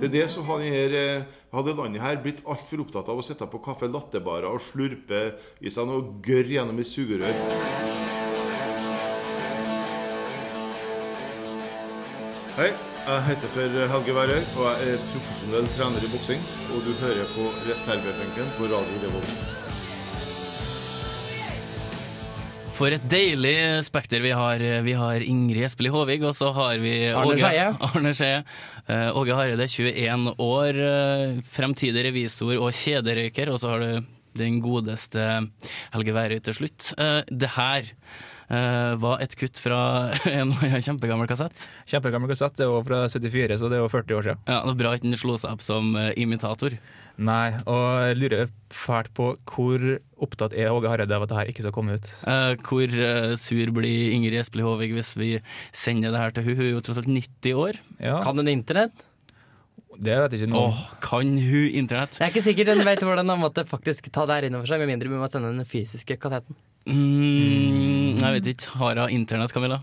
Til 0.00 0.08
det 0.14 0.24
så 0.32 0.40
hadde, 0.48 0.72
her, 0.72 1.26
hadde 1.52 1.76
landet 1.76 2.00
her 2.00 2.22
blitt 2.24 2.40
altfor 2.48 2.86
opptatt 2.86 3.10
av 3.12 3.20
å 3.20 3.24
sitte 3.26 3.44
på 3.44 3.60
kaffe 3.60 3.92
lattebarer 3.92 4.48
og 4.48 4.64
slurpe 4.64 5.34
i 5.60 5.68
seg 5.68 5.90
noe 5.90 6.14
gørr 6.24 6.48
gjennom 6.56 6.80
et 6.80 6.88
sugerør. 6.88 7.36
Hei, 12.56 12.72
jeg 13.10 13.22
heter 13.26 13.50
for 13.50 13.78
Helge 13.92 14.12
Værøy, 14.14 14.42
og 14.60 14.66
jeg 14.68 14.92
er 14.94 15.00
profesjonell 15.10 15.70
trener 15.74 16.04
i 16.04 16.10
boksing. 16.12 16.44
Og 16.70 16.84
du 16.84 16.90
hører 17.00 17.32
på 17.32 17.46
reservebenken 17.66 18.52
på 18.58 18.68
Radio 18.70 19.00
Revolt. 19.02 19.32
For 22.76 22.94
et 22.94 23.08
deilig 23.12 23.56
spekter 23.84 24.22
vi 24.24 24.30
har. 24.32 24.62
Vi 24.86 24.94
har 24.96 25.26
Ingrid 25.26 25.66
Espelid 25.66 25.92
Håvig, 25.92 26.20
og 26.24 26.36
så 26.38 26.52
har 26.56 26.78
vi 26.80 26.94
Arne 27.10 28.14
Skeie. 28.16 28.38
Eh, 28.86 29.18
Åge 29.18 29.36
Hareide, 29.36 29.66
21 29.68 30.32
år, 30.40 30.80
eh, 30.86 31.42
fremtidig 31.50 32.06
revisor 32.06 32.54
og 32.56 32.70
kjederøyker. 32.72 33.50
Og 33.52 33.60
så 33.60 33.74
har 33.74 33.84
du 33.84 34.08
den 34.38 34.62
godeste 34.62 35.26
Helge 35.92 36.14
Værøy 36.14 36.38
til 36.46 36.56
slutt. 36.62 36.92
Eh, 36.94 37.20
det 37.26 37.52
her 37.58 37.90
var 38.50 39.20
et 39.22 39.34
kutt 39.38 39.60
fra 39.62 39.80
en 40.30 40.54
kjempegammel 40.58 41.28
kassett. 41.30 41.66
Kjempegammel 41.90 42.32
kassett, 42.32 42.56
det 42.58 42.66
var 42.66 42.82
fra 42.86 43.04
74, 43.06 43.60
så 43.60 43.70
det 43.70 43.78
er 43.78 43.84
jo 43.84 43.92
40 43.92 44.18
år 44.18 44.26
siden. 44.26 44.42
Ja, 44.48 44.58
det 44.58 44.72
var 44.72 44.80
Bra 44.80 44.94
at 44.96 45.04
den 45.04 45.18
slo 45.20 45.36
seg 45.38 45.54
opp 45.54 45.62
som 45.64 45.92
eh, 45.98 46.10
imitator. 46.20 46.74
Nei, 47.20 47.52
og 47.68 47.84
jeg 48.08 48.16
lurer 48.16 48.52
fælt 48.72 49.10
på 49.16 49.26
hvor 49.50 49.82
opptatt 50.24 50.54
er 50.56 50.72
Åge 50.72 50.88
Hareide 50.88 51.16
av 51.16 51.26
at 51.26 51.32
det 51.32 51.36
her 51.36 51.50
ikke 51.52 51.66
skal 51.66 51.74
komme 51.76 51.98
ut. 51.98 52.08
Eh, 52.24 52.54
hvor 52.64 52.96
eh, 53.10 53.34
sur 53.40 53.74
blir 53.76 54.14
Ingrid 54.16 54.40
Espelid 54.40 54.64
Håvig 54.64 54.94
hvis 54.96 55.12
vi 55.20 55.30
sender 55.76 56.14
det 56.14 56.22
her 56.22 56.34
til 56.36 56.48
hun? 56.48 56.56
Hun 56.56 56.66
er 56.66 56.72
jo 56.72 56.82
tross 56.86 57.02
alt 57.02 57.12
90 57.12 57.60
år. 57.60 57.80
Kan 58.00 58.40
hun 58.40 58.50
internett? 58.50 59.06
Det 60.00 60.16
vet 60.16 60.32
jeg 60.32 60.46
ikke 60.46 60.52
noe 60.54 60.70
Åh, 60.70 60.76
kan 61.04 61.28
hun 61.36 61.74
internett? 61.76 62.16
Det 62.16 62.24
er 62.24 62.32
ikke 62.32 62.46
sikkert 62.46 62.72
hun 62.72 62.86
vet 62.88 63.02
hvordan 63.04 63.34
hun 63.34 63.42
måtte 63.42 63.66
faktisk 63.68 64.08
ta 64.14 64.24
det 64.24 64.38
her 64.38 64.48
innover 64.48 64.70
seg, 64.70 64.80
med 64.80 64.94
mindre 64.94 65.12
vi 65.12 65.20
må 65.20 65.28
sende 65.28 65.52
den 65.52 65.68
fysiske 65.68 66.16
kassetten. 66.22 66.56
Mm, 66.88 67.59
Jeg 68.30 68.40
vet 68.40 68.52
ikke. 68.54 68.74
Har 68.80 69.02
hun 69.02 69.16
internett, 69.16 69.52
Camilla? 69.54 69.80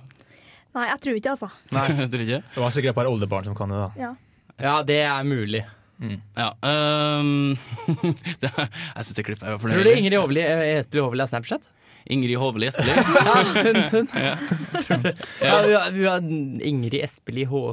Nei, 0.77 0.85
jeg 0.91 1.01
tror 1.03 1.17
ikke, 1.17 1.33
altså. 1.33 1.49
Jeg 2.03 2.09
tror 2.13 2.23
ikke. 2.23 2.41
Det 2.53 2.61
var 2.63 2.75
sikkert 2.75 2.93
et 2.93 2.99
par 2.99 3.09
oldebarn 3.09 3.47
som 3.47 3.55
kan 3.57 3.71
det, 3.73 3.79
da. 3.81 3.89
Ja. 3.97 4.11
Ja, 4.57 4.75
det 4.85 5.01
er 5.05 5.25
mulig. 5.25 5.63
Ja. 6.37 6.51
um, 6.61 7.57
det, 8.41 8.51
jeg 8.53 9.05
syns 9.07 9.17
det 9.17 9.25
klippet 9.25 9.47
her 9.47 9.57
fornøyelig. 9.57 9.81
Tror 9.81 9.87
du. 9.87 9.97
Ingrid 9.97 10.17
Hovli, 10.21 10.43
eh, 10.45 10.77
Espelid 10.77 11.05
Hovli 11.05 11.23
har 11.25 11.29
Snapchat? 11.31 11.65
Ingrid 12.13 12.37
Hovli 12.39 12.69
Espelid? 12.69 12.93
Ja, 13.27 13.33
hun, 13.41 13.79
hun. 13.91 14.09
Ja. 14.13 14.35
Ja, 15.41 15.57
ja, 15.73 15.81
har, 16.11 16.29
Ingrid 16.69 16.99
Espelid 17.01 17.49
H... 17.49 17.63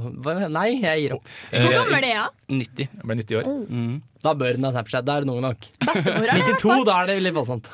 Nei, 0.49 0.67
jeg 0.81 1.05
gir 1.05 1.17
opp. 1.19 1.29
Hvor 1.53 1.77
gammel 1.77 2.01
er 2.01 2.11
jeg? 2.11 2.27
90. 2.65 2.89
Jeg 2.89 3.05
ble 3.05 3.19
90 3.21 3.41
år. 3.43 3.53
Mm. 3.69 3.95
Da 4.25 4.35
bør 4.41 4.57
hun 4.59 4.69
ha 4.69 4.75
Snapchat. 4.79 5.07
Da 5.07 5.19
er 5.21 5.27
det 5.27 5.31
noe 5.31 5.45
nok. 5.45 5.69
Bestemor 5.85 6.11
har 6.17 6.33
det, 6.33 6.41
i 6.41 6.49
hvert 6.49 6.65
92, 6.65 6.85
da 6.89 6.99
er 7.03 7.13
det 7.13 7.21
litt 7.29 7.37
voldsomt. 7.37 7.73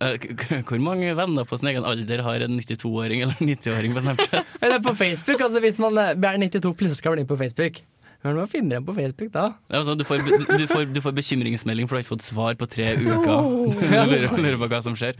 Eh, 0.00 0.62
Hvor 0.62 0.78
mange 0.82 1.14
venner 1.18 1.46
på 1.48 1.58
sin 1.58 1.72
egen 1.72 1.86
alder 1.86 2.22
har 2.22 2.46
en 2.46 2.58
92-åring 2.60 3.22
eller 3.24 3.38
90-åring 3.42 3.94
på 3.94 4.02
Snapchat? 4.04 4.56
Eller 4.62 4.82
på 4.82 4.94
Facebook, 4.94 5.40
altså 5.40 5.62
hvis 5.64 5.78
man 5.82 5.98
eh, 5.98 6.12
er 6.14 6.38
92 6.38 6.74
plutselig 6.74 7.00
skal 7.00 7.16
bli 7.16 7.24
inn 7.24 7.30
på 7.30 7.38
Facebook. 7.40 7.80
Men 8.22 8.34
man 8.34 8.48
finner 8.50 8.80
en 8.80 8.86
på 8.86 8.94
Facebook 8.94 9.30
da. 9.32 9.44
Ja, 9.70 9.78
altså, 9.78 9.94
du, 9.94 10.02
får, 10.04 10.24
du, 10.58 10.66
får, 10.66 10.88
du 10.90 11.00
får 11.02 11.14
bekymringsmelding, 11.14 11.86
for 11.86 11.94
du 11.94 11.98
har 11.98 12.06
ikke 12.06 12.14
fått 12.16 12.26
svar 12.26 12.58
på 12.58 12.66
tre 12.66 12.92
uker. 12.98 13.26
Du 13.78 13.84
lurer, 14.10 14.30
lurer 14.34 14.58
på 14.58 14.70
hva 14.70 14.80
som 14.82 14.96
skjer. 14.98 15.18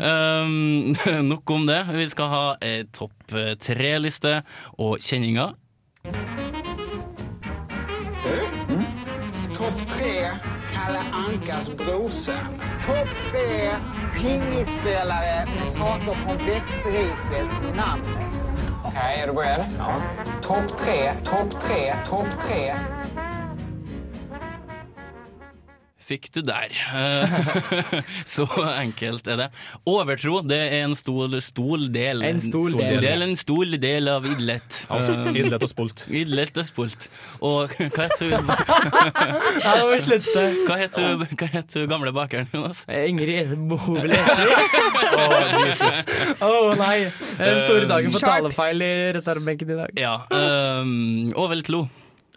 Um, 0.00 0.94
nok 1.32 1.50
om 1.52 1.68
det. 1.68 1.82
Vi 1.92 2.08
skal 2.12 2.32
ha 2.32 2.44
eh, 2.64 2.84
topp 2.92 3.36
tre-liste 3.64 4.40
og 4.80 4.96
kjenninger. 5.04 5.52
Kalle 10.88 11.04
Ankas 11.12 11.68
brorson. 11.76 12.60
Topp 12.82 13.08
tre 13.30 13.76
pingisspelare 14.14 15.46
med 15.58 15.68
saker 15.68 16.14
från 16.14 16.36
växtriket 16.46 17.48
i 17.72 17.76
namnet. 17.76 18.52
Okej, 18.84 19.20
är 19.22 19.26
du 19.26 19.32
beredd? 19.32 19.66
Ja. 19.78 20.02
Topp 20.42 20.78
tre, 20.78 21.12
topp 21.24 21.60
tre, 21.60 21.94
topp 22.06 22.40
tre. 22.40 22.74
Fikk 26.08 26.30
du 26.32 26.40
der. 26.46 26.72
Eh, 26.72 27.98
Så 28.34 28.46
enkelt 28.64 29.26
er 29.28 29.36
det. 29.42 29.48
Overtro 29.88 30.38
det 30.46 30.56
er 30.72 30.86
en 30.86 30.94
stor, 30.96 31.34
stor 31.44 31.82
del. 31.92 32.22
En 32.24 32.40
stor 32.40 32.70
del. 32.78 33.00
del. 33.04 33.24
En 33.26 33.34
stor 33.36 33.74
del 33.82 34.08
av 34.08 34.24
idlett. 34.28 34.78
Altså, 34.88 35.12
Eh, 35.18 35.36
idlett 35.42 35.64
og 35.66 35.70
spolt. 35.72 36.04
Idlett 36.08 36.56
og 36.62 36.64
spolt. 36.68 37.08
Og 37.44 37.74
hva 37.76 38.06
heter 38.06 38.32
hun 38.32 38.48
Nå 39.64 39.74
må 39.82 39.90
vi 39.92 40.00
slutte. 40.06 40.44
Hva 40.68 40.78
heter 40.80 41.06
hun, 41.10 41.26
hva 41.28 41.48
heter 41.52 41.84
hun 41.84 41.92
gamle 41.92 42.12
bakeren, 42.16 42.48
Jonas? 42.54 42.84
Eh, 42.88 43.04
Ingrid 43.12 43.52
Hovli 43.84 44.16
Jesus. 45.68 46.02
Å 46.40 46.52
nei. 46.78 46.96
Den 47.38 47.62
store 47.66 47.86
dagen 47.90 48.14
på 48.16 48.22
talefeil 48.24 48.84
i 48.84 48.92
reservebenken 49.16 49.76
i 49.76 49.80
dag. 49.84 49.98
Ja. 50.00 50.16
Um, 50.32 51.32
overtlo. 51.36 51.84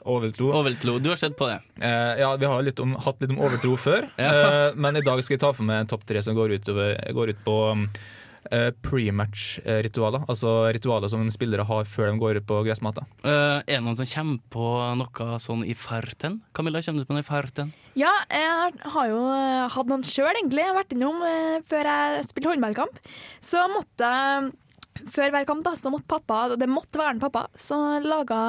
Overtro. 0.05 0.51
overtro. 0.53 0.99
Du 0.99 1.09
har 1.09 1.15
sett 1.17 1.35
på 1.37 1.47
det. 1.47 1.59
Eh, 1.81 2.19
ja, 2.21 2.35
vi 2.37 2.45
har 2.49 2.61
litt 2.63 2.79
om, 2.79 2.95
hatt 2.95 3.21
litt 3.21 3.29
om 3.31 3.39
overtro 3.39 3.75
før, 3.77 4.09
Ja. 4.17 4.31
eh, 4.69 4.73
men 4.75 4.95
i 4.97 5.01
dag 5.01 5.21
skal 5.23 5.35
jeg 5.37 5.41
ta 5.41 5.51
for 5.53 5.63
meg 5.63 5.81
en 5.81 5.87
topp 5.87 6.05
tre 6.05 6.21
som 6.21 6.35
går, 6.35 6.57
utover, 6.59 6.97
går 7.13 7.29
ut 7.35 7.43
på 7.45 7.71
um, 7.71 7.89
eh, 8.51 8.71
pre-match-ritualer. 8.81 10.25
Altså 10.29 10.71
ritualer 10.73 11.09
som 11.11 11.27
spillere 11.33 11.65
har 11.67 11.85
før 11.85 12.11
de 12.11 12.19
går 12.21 12.39
ut 12.41 12.47
på 12.49 12.63
gressmata. 12.65 13.03
Uh, 13.23 13.61
er 13.67 13.77
det 13.77 13.83
noen 13.85 13.95
som 13.99 14.05
kommer 14.09 14.39
på 14.53 14.65
noe 14.97 15.37
sånn 15.43 15.65
i 15.67 15.73
farten? 15.77 16.41
Camilla, 16.57 16.81
kommer 16.81 17.03
du 17.05 17.09
på 17.09 17.13
noe 17.17 17.23
i 17.25 17.27
farten? 17.27 17.71
Ja, 17.95 18.11
jeg 18.31 18.73
har- 18.93 19.07
jo 19.09 19.21
eh, 19.35 19.67
hatt 19.69 19.87
noen 19.87 20.03
sjøl, 20.07 20.31
egentlig. 20.33 20.63
Jeg 20.63 20.73
har 20.73 20.77
vært 20.83 20.93
innom 20.95 21.21
eh, 21.27 21.59
før 21.67 21.83
jeg 21.91 22.23
spilte 22.25 22.49
håndballkamp. 22.53 22.99
Så 23.43 23.65
måtte 23.69 23.99
jeg 24.07 24.53
før 25.11 25.31
hver 25.33 25.47
kamp 25.47 25.63
da, 25.65 25.73
så 25.79 25.91
måtte 25.93 26.09
pappa, 26.11 26.41
og 26.51 26.59
det 26.61 26.67
måtte 26.69 26.99
være 26.99 27.15
en 27.15 27.21
pappa, 27.23 27.45
så 27.59 27.77
laga 28.03 28.39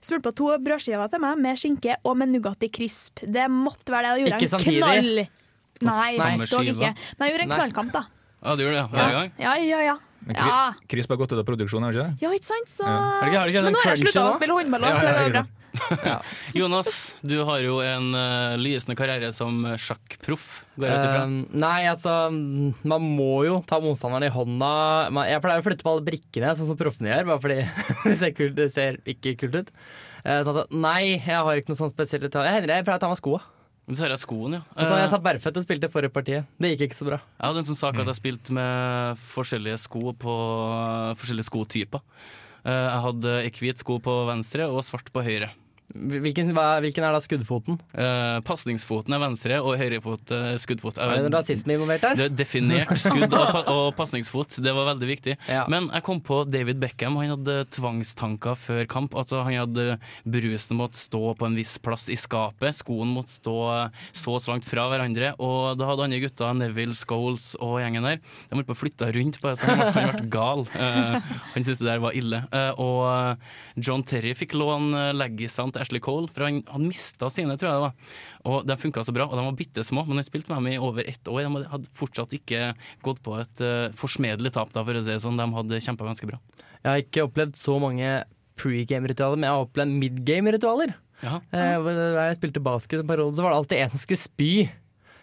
smurte 0.00 0.24
på 0.28 0.34
to 0.40 0.50
brødskiver 0.62 1.10
til 1.12 1.22
meg 1.22 1.40
med 1.42 1.60
skinke 1.60 1.96
og 2.04 2.18
med 2.20 2.32
Nugatti 2.34 2.70
crisp. 2.72 3.22
Det 3.22 3.46
måtte 3.52 3.94
være 3.94 4.02
det. 4.02 4.10
Da 4.10 4.20
gjorde 4.20 4.34
Ikke 4.34 4.42
jeg 4.42 4.50
en 4.50 4.54
samtidig? 4.56 4.82
knall. 4.82 5.24
Nei, 5.86 6.46
dog 6.48 6.70
ikke. 6.72 6.92
Men 7.18 7.28
jeg 7.28 7.34
gjorde 7.34 7.46
en 7.46 7.56
knallkamp, 7.56 7.94
da. 7.94 8.04
Ja, 8.42 8.54
du 8.54 8.62
gjorde 8.64 8.76
det 8.76 8.82
ja, 8.82 8.86
hver 8.92 9.16
gang? 9.16 9.32
Ja, 9.42 9.56
ja, 9.60 9.80
ja. 9.90 9.96
Men 10.26 10.38
Ja, 10.38 10.74
Chris 10.90 11.08
har 11.08 11.18
gått 11.20 11.32
ut 11.34 11.38
av 11.38 11.46
produksjon, 11.46 11.84
har 11.84 11.92
det 11.92 12.00
ikke 12.00 12.08
det? 12.08 12.24
ja 12.24 12.32
ikke 12.34 12.48
sant? 12.48 12.72
Så... 12.72 12.86
Ja. 12.86 12.96
Ikke- 13.26 13.44
ikke 13.50 13.62
Men 13.66 13.76
nå 13.76 13.82
har 13.84 13.94
jeg 13.94 14.06
slutta 14.06 14.24
å 14.30 14.34
spille 14.38 14.56
håndball, 14.58 14.88
så 14.88 15.04
det 15.04 15.14
går 15.20 15.36
bra. 15.36 15.46
Jonas, 16.56 17.16
du 17.20 17.34
har 17.44 17.60
jo 17.60 17.80
en 17.84 18.08
uh, 18.16 18.56
lysende 18.60 18.96
karriere 18.98 19.28
som 19.36 19.58
sjakkproff, 19.76 20.46
går 20.76 20.88
jeg 20.88 20.96
ut 20.96 21.04
ifra. 21.04 21.22
Uh, 21.26 21.34
nei, 21.66 21.80
altså 21.90 22.14
Man 22.32 23.08
må 23.16 23.44
jo 23.48 23.58
ta 23.68 23.80
motstanderen 23.84 24.28
i 24.28 24.32
hånda. 24.32 24.70
Man, 25.12 25.28
jeg 25.28 25.42
pleier 25.44 25.62
å 25.62 25.66
flytte 25.66 25.86
på 25.86 25.92
alle 25.94 26.06
brikkene, 26.06 26.54
sånn 26.56 26.70
som 26.70 26.80
proffene 26.80 27.12
gjør, 27.12 27.28
bare 27.32 27.44
fordi 27.44 27.58
det 28.08 28.16
ser, 28.22 28.32
kult, 28.36 28.56
det 28.58 28.70
ser 28.74 29.00
ikke 29.04 29.36
kult 29.42 29.60
ut. 29.62 29.74
Uh, 30.24 30.40
sånn 30.46 30.62
at, 30.64 30.72
nei, 30.74 31.00
jeg 31.18 31.44
har 31.44 31.60
ikke 31.60 31.74
noe 31.74 31.82
sånn 31.84 31.92
spesielt 31.92 32.26
Jeg 32.26 32.56
hender 32.56 32.72
jeg 32.72 32.88
pleier 32.88 32.98
å 32.98 33.04
ta 33.04 33.10
av 33.10 33.14
meg 33.14 33.20
skoa. 33.22 33.44
Du 33.86 33.94
tar 33.94 34.10
av 34.10 34.18
skoen, 34.18 34.56
ja. 34.58 34.62
Altså, 34.74 34.96
jeg 34.98 35.04
Eh, 35.06 35.10
satt 35.12 35.22
bærføtt 35.22 35.56
og 35.60 35.62
spilte 35.62 35.88
forrige 35.92 36.10
partiet. 36.10 36.44
Det 36.58 36.72
gikk 36.72 36.88
ikke 36.88 36.98
så 36.98 37.06
bra. 37.06 37.18
jeg 37.22 37.46
hadde 37.46 37.58
en 37.62 37.68
sånn 37.68 37.78
sak 37.78 37.98
at 38.00 38.06
jeg 38.10 38.18
spilte 38.18 38.50
med 38.56 39.16
forskjellige 39.30 39.78
sko 39.78 40.12
på 40.12 40.34
forskjellige 41.20 41.46
skotyper. 41.46 42.00
Eh, 42.66 42.72
jeg 42.72 43.02
hadde 43.04 43.34
hvit 43.60 43.78
sko 43.78 44.00
på 44.02 44.26
venstre 44.26 44.66
og 44.66 44.82
svart 44.82 45.12
på 45.14 45.22
høyre. 45.22 45.50
Hvilken, 45.94 46.50
hva, 46.56 46.80
hvilken 46.82 47.04
er 47.06 47.14
da 47.14 47.20
skuddfoten? 47.22 47.76
Uh, 47.94 48.42
Pasningsfoten 48.46 49.14
er 49.14 49.20
venstre, 49.22 49.58
og 49.62 49.76
høyrefot 49.78 50.32
er 50.34 50.58
skuddfot. 50.58 50.98
Er 50.98 51.22
det 51.24 51.30
rasisme 51.32 51.76
involvert 51.76 52.02
der? 52.02 52.16
Det 52.18 52.24
er 52.26 52.34
definert 52.40 52.90
skudd 52.98 53.28
og, 53.28 53.44
pa 53.54 53.62
og 53.70 53.86
pasningsfot. 53.98 54.58
Det 54.62 54.74
var 54.76 54.92
veldig 54.92 55.10
viktig. 55.12 55.36
Ja. 55.56 55.62
Men 55.70 55.86
jeg 55.94 56.02
kom 56.04 56.18
på 56.20 56.40
David 56.48 56.80
Beckham. 56.82 57.14
Han 57.20 57.30
hadde 57.36 57.54
tvangstanker 57.72 58.56
før 58.58 58.82
kamp. 58.90 59.14
Altså 59.16 59.44
Han 59.46 59.54
hadde 59.54 59.84
Brusen 60.26 60.76
måtte 60.76 60.98
stå 60.98 61.36
på 61.38 61.46
en 61.46 61.56
viss 61.56 61.76
plass 61.80 62.08
i 62.12 62.16
skapet. 62.18 62.76
Skoen 62.76 63.12
måtte 63.14 63.36
stå 63.36 63.54
så 64.10 64.34
og 64.34 64.42
så 64.42 64.52
langt 64.52 64.66
fra 64.68 64.88
hverandre. 64.90 65.30
Og 65.40 65.78
da 65.78 65.88
hadde 65.88 66.08
andre 66.08 66.20
gutta, 66.24 66.50
Neville, 66.58 66.96
Scholes 66.98 67.52
og 67.62 67.78
gjengen 67.80 68.08
der, 68.08 68.18
de 68.18 68.58
holdt 68.58 68.68
på 68.68 68.76
å 68.76 68.80
flytte 68.80 69.08
rundt 69.16 69.38
på 69.40 69.48
det, 69.48 69.54
så 69.60 69.70
han 69.70 69.94
ble, 69.94 70.26
gal. 70.34 70.66
Uh, 70.74 71.16
han 71.54 71.62
syntes 71.62 71.80
det 71.80 71.88
der 71.88 72.02
var 72.04 72.18
ille. 72.18 72.42
Og 72.82 73.80
John 73.80 74.04
Terry 74.06 74.34
fikk 74.36 74.56
låne 74.58 75.08
leggisene 75.16 75.75
til 75.76 75.84
Ashley 75.84 76.02
Cole, 76.02 76.30
for 76.32 76.46
han 76.48 76.62
han 76.72 76.86
mista 76.88 77.28
sine, 77.32 77.54
tror 77.60 77.68
jeg 77.70 77.76
det 77.76 77.84
var. 77.86 78.14
Og 78.50 78.66
de 78.68 78.78
funka 78.80 79.04
så 79.06 79.14
bra, 79.14 79.28
og 79.28 79.36
de 79.36 79.44
var 79.46 79.58
bitte 79.58 79.84
små, 79.86 80.06
men 80.08 80.20
de 80.20 80.26
spilte 80.26 80.50
med 80.52 80.62
dem 80.62 80.72
i 80.72 80.80
over 80.82 81.06
ett 81.06 81.28
år. 81.30 81.44
De 81.46 81.64
hadde 81.76 81.92
fortsatt 81.98 82.32
ikke 82.36 82.70
gått 83.04 83.20
på 83.26 83.36
et 83.40 83.62
uh, 83.64 83.92
forsmedelig 83.98 84.54
tap, 84.56 84.72
da, 84.74 84.84
for 84.86 84.96
å 84.96 85.04
si 85.04 85.12
det 85.12 85.22
sånn. 85.24 85.38
De 85.40 85.46
hadde 85.58 85.82
kjempa 85.84 86.08
ganske 86.08 86.28
bra. 86.30 86.40
Jeg 86.80 86.88
har 86.88 87.02
ikke 87.02 87.26
opplevd 87.28 87.58
så 87.58 87.76
mange 87.82 88.16
pregame-ritualer, 88.60 89.38
men 89.38 89.48
jeg 89.48 89.56
har 89.56 89.66
opplevd 89.66 90.00
midgame-ritualer. 90.00 90.96
Ja. 91.24 91.38
Eh, 91.52 91.76
hvor 91.80 91.96
jeg 91.96 92.36
spilte 92.38 92.62
basket 92.64 93.00
en 93.02 93.08
periode, 93.08 93.36
så 93.36 93.44
var 93.44 93.54
det 93.54 93.60
alltid 93.62 93.82
en 93.82 93.94
som 93.94 94.02
skulle 94.02 94.22
spy. 94.22 94.50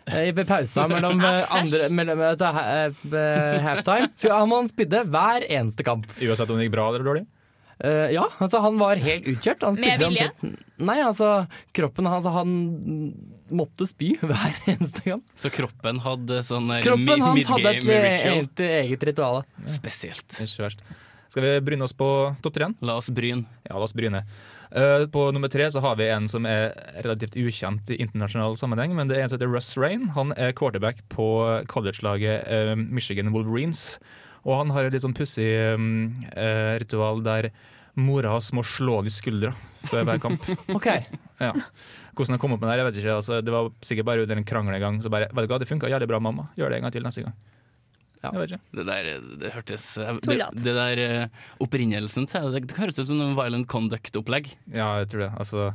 eh, 0.09 0.29
I 0.29 0.33
pausa 0.43 0.87
mellom, 0.91 1.21
eh, 1.21 1.53
andre, 1.59 1.89
mellom 1.95 2.23
altså, 2.33 2.49
eh, 2.49 3.61
halftime. 3.63 4.09
Så 4.19 4.33
han 4.33 4.69
spydde 4.69 5.05
hver 5.13 5.47
eneste 5.49 5.85
kamp. 5.85 6.09
Uansett 6.19 6.49
om 6.49 6.59
det 6.59 6.67
gikk 6.67 6.75
bra 6.75 6.89
eller 6.91 7.07
dårlig? 7.07 7.25
Eh, 7.81 8.11
ja, 8.13 8.27
altså 8.39 8.59
han 8.61 8.77
var 8.79 8.95
helt 9.01 9.25
utkjørt. 9.27 9.63
Han 9.65 9.79
Med 9.81 9.99
vilje? 9.99 10.27
omtrent- 10.29 10.59
Nei, 10.83 10.97
altså 11.05 11.47
kroppen 11.73 12.05
hans 12.09 12.25
Han 12.25 12.53
måtte 13.53 13.85
spy 13.87 14.13
hver 14.21 14.55
eneste 14.67 15.03
gang. 15.05 15.21
Så 15.39 15.49
kroppen 15.53 15.99
hadde 16.03 16.41
sånn 16.45 16.67
der 16.71 16.83
Kroppen 16.85 17.21
hans 17.21 17.47
hadde 17.49 17.73
et 17.77 17.83
ritual. 17.85 18.37
helt 18.37 18.63
eget 18.67 19.03
ritual. 19.11 19.43
Spesielt. 19.69 20.27
Ikke. 20.41 20.69
Skal 21.33 21.41
vi 21.47 21.53
bryne 21.65 21.81
oss 21.87 21.93
på 21.97 22.07
topp 22.45 22.53
tre? 22.53 22.67
La 22.85 22.97
oss 23.01 23.09
bryne. 23.09 23.45
Ja, 23.65 23.77
la 23.79 23.87
oss 23.87 23.93
bryne. 23.97 24.23
Uh, 24.73 25.05
på 25.13 25.27
nummer 25.33 25.49
tre 25.53 25.67
så 25.69 25.81
har 25.81 25.95
vi 25.99 26.07
en 26.09 26.25
som 26.29 26.45
er 26.49 26.71
relativt 27.05 27.35
ukjent 27.37 27.89
i 27.93 27.97
internasjonal 28.01 28.55
sammenheng, 28.57 28.93
men 28.97 29.09
det 29.09 29.17
er 29.19 29.25
en 29.25 29.29
som 29.29 29.37
heter 29.37 29.49
Russ 29.53 29.71
Rain. 29.77 30.07
Han 30.17 30.33
er 30.37 30.53
quarterback 30.57 31.01
på 31.13 31.25
college-laget 31.69 32.45
uh, 32.49 32.73
Michigan 32.77 33.29
Wolverines. 33.33 33.99
Og 34.43 34.57
han 34.59 34.73
har 34.75 34.87
et 34.87 34.95
litt 34.95 35.05
sånn 35.05 35.15
pussig 35.15 35.47
eh, 35.47 36.73
ritual 36.83 37.23
der 37.25 37.49
mora 37.95 38.33
hans 38.33 38.49
må 38.57 38.63
slå 38.65 38.99
han 38.99 39.07
i 39.09 39.13
skuldra 39.13 39.53
før 39.89 40.07
hver 40.09 40.23
kamp. 40.23 40.47
Ok, 40.77 40.89
Ja. 41.39 41.53
Hvordan 42.13 42.35
han 42.35 42.41
kom 42.43 42.53
opp 42.53 42.61
med 42.61 42.69
det, 42.69 42.77
jeg 42.77 42.85
vet 42.85 42.97
ikke. 43.01 43.13
Altså, 43.17 43.39
det 43.41 43.53
var 43.53 43.71
sikkert 43.81 44.05
bare 44.05 44.21
under 44.21 44.37
en 44.37 44.45
krangel 44.45 44.75
en 44.77 44.83
gang. 44.83 44.97
Så 45.01 45.09
bare, 45.09 45.31
vet 45.33 45.47
du 45.47 45.53
hva, 45.53 45.57
det 45.63 45.65
funka 45.69 45.89
jævlig 45.89 46.07
bra, 46.11 46.19
mamma. 46.21 46.45
Gjør 46.59 46.69
det 46.69 46.77
en 46.77 46.85
gang 46.85 46.93
til 46.93 47.05
neste 47.07 47.23
gang. 47.25 47.33
Ja. 48.23 48.31
Det 48.71 48.85
der 48.87 49.07
det 49.41 49.49
hørtes 49.51 49.85
Det, 50.23 50.37
det 50.63 50.73
der 50.77 50.99
eh, 51.03 51.41
opprinnelsen 51.59 52.27
til 52.31 52.53
det, 52.53 52.61
det 52.69 52.77
høres 52.77 52.99
ut 53.01 53.09
som 53.09 53.19
en 53.19 53.33
violent 53.35 53.67
conduct-opplegg. 53.67 54.47
Ja, 54.71 54.93
jeg 55.01 55.09
tror 55.11 55.25
det. 55.25 55.31
Altså, 55.41 55.65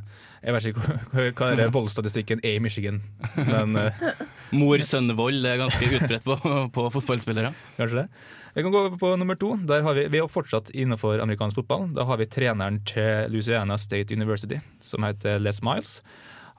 jeg 0.41 0.55
vet 0.55 0.69
ikke 0.71 0.85
hva, 0.87 1.27
hva 1.37 1.49
er 1.53 1.73
voldsstatistikken 1.77 2.41
er 2.41 2.57
i 2.57 2.63
Michigan, 2.63 3.03
men 3.37 3.77
eh, 3.83 4.01
Mor-sønn-vold 4.55 5.45
er 5.45 5.59
ganske 5.61 5.89
utbredt 5.99 6.23
på, 6.25 6.35
på 6.73 6.85
fotballspillere. 6.95 7.51
kanskje 7.77 8.03
det. 8.03 8.07
Vi 8.55 8.63
kan 8.65 8.73
gå 8.73 8.79
over 8.81 8.97
på 8.97 9.11
nummer 9.19 9.37
to. 9.37 9.51
Der 9.69 9.83
har 9.85 9.93
vi, 9.97 10.07
vi 10.09 10.17
er 10.23 10.29
fortsatt 10.31 10.71
innenfor 10.73 11.21
amerikansk 11.21 11.59
fotball. 11.61 11.89
Da 11.93 12.05
har 12.09 12.17
vi 12.17 12.25
treneren 12.31 12.79
til 12.89 13.29
Louisiana 13.29 13.77
State 13.77 14.15
University, 14.15 14.57
som 14.81 15.05
heter 15.05 15.37
Les 15.43 15.61
Miles. 15.65 15.99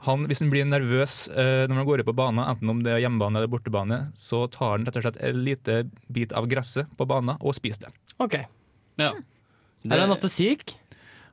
Han, 0.07 0.23
hvis 0.31 0.41
han 0.41 0.49
blir 0.53 0.65
nervøs 0.65 1.27
eh, 1.29 1.67
når 1.69 1.83
han 1.83 1.89
går 1.89 2.01
ut 2.05 2.09
på 2.09 2.15
banen, 2.17 2.41
enten 2.47 2.71
om 2.73 2.79
det 2.87 2.95
er 2.95 3.03
hjemmebane 3.03 3.37
eller 3.43 3.51
bortebane, 3.53 3.99
så 4.17 4.47
tar 4.49 4.79
han 4.79 4.87
rett 4.89 4.97
og 4.97 5.05
slett 5.05 5.19
en 5.29 5.43
lite 5.45 5.81
bit 6.09 6.33
av 6.33 6.47
gresset 6.49 6.89
på 6.97 7.05
banen 7.11 7.35
og 7.37 7.53
spiser 7.59 7.89
det. 7.91 7.93
OK. 8.23 8.39
Ja. 9.03 9.11
Er 9.91 10.01
han 10.07 10.15
ofte 10.15 10.31
syk? 10.33 10.73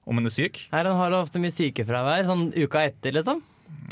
Om 0.08 0.20
han 0.20 0.28
er 0.28 0.34
syk? 0.36 0.66
Er 0.76 0.88
han 0.90 1.00
har 1.00 1.16
ofte 1.22 1.40
mye 1.40 1.54
sykefravær? 1.56 2.28
Sånn 2.28 2.50
uka 2.58 2.84
etter, 2.90 3.16
liksom? 3.16 3.40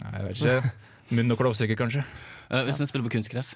Nei, 0.02 0.12
Jeg 0.18 0.28
vet 0.28 0.42
ikke. 0.42 0.74
Munn- 1.16 1.32
og 1.36 1.40
klovsyke, 1.40 1.76
kanskje. 1.80 2.04
Eh, 2.52 2.64
hvis 2.68 2.82
de 2.82 2.88
spiller 2.90 3.08
på 3.08 3.16
kunstgress. 3.18 3.56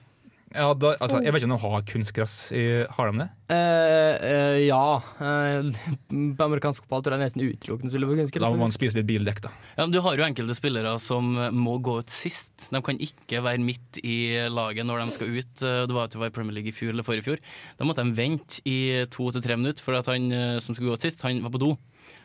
Ja, 0.50 0.72
da, 0.74 0.96
altså, 0.98 1.20
jeg 1.22 1.30
vet 1.30 1.44
ikke 1.44 1.52
om 1.52 1.52
de 1.54 1.62
har 1.62 1.84
kunstgress 1.86 2.32
i 2.58 2.62
Har 2.90 3.12
de 3.12 3.20
det? 3.22 3.28
Eh, 3.54 4.16
eh, 4.26 4.56
ja. 4.66 4.96
Eh, 5.22 5.68
på 6.10 6.46
amerikansk 6.48 6.82
fotball 6.82 7.04
tror 7.06 7.16
jeg 7.20 7.22
nesten 7.28 7.44
utelukkende 7.46 7.92
spiller 7.94 8.10
på 8.10 8.18
kunstgress. 8.18 8.46
Da 8.48 8.50
må 8.56 8.64
man 8.64 8.74
spise 8.74 8.98
litt 8.98 9.06
bildekk, 9.12 9.44
da. 9.46 9.52
Ja, 9.76 9.84
men 9.84 9.94
du 9.94 10.00
har 10.02 10.18
jo 10.18 10.26
enkelte 10.26 10.58
spillere 10.58 10.96
som 11.04 11.36
må 11.54 11.76
gå 11.86 12.00
ut 12.02 12.10
sist. 12.10 12.66
De 12.74 12.82
kan 12.82 12.98
ikke 12.98 13.44
være 13.46 13.62
midt 13.62 14.02
i 14.02 14.18
laget 14.50 14.90
når 14.90 15.06
de 15.06 15.18
skal 15.20 15.38
ut. 15.38 15.54
Eh, 15.62 15.84
Det 15.86 15.94
var 16.00 16.10
at 16.10 16.18
det 16.18 16.24
var 16.24 16.34
i 16.34 16.38
Premier 16.40 16.58
League 16.58 16.74
i 16.74 16.78
fjor 16.80 16.96
eller 16.96 17.06
forrige 17.06 17.28
fjor. 17.30 17.46
Da 17.78 17.86
måtte 17.86 18.08
de 18.10 18.18
vente 18.18 18.66
i 18.66 19.06
to 19.14 19.30
til 19.30 19.46
tre 19.46 19.54
minutter, 19.60 19.86
for 19.86 20.02
at 20.02 20.10
han 20.10 20.32
eh, 20.34 20.58
som 20.66 20.74
skulle 20.74 20.90
gå 20.90 20.98
ut 20.98 21.06
sist, 21.06 21.22
han 21.30 21.44
var 21.46 21.54
på 21.54 21.62
do. 21.62 21.76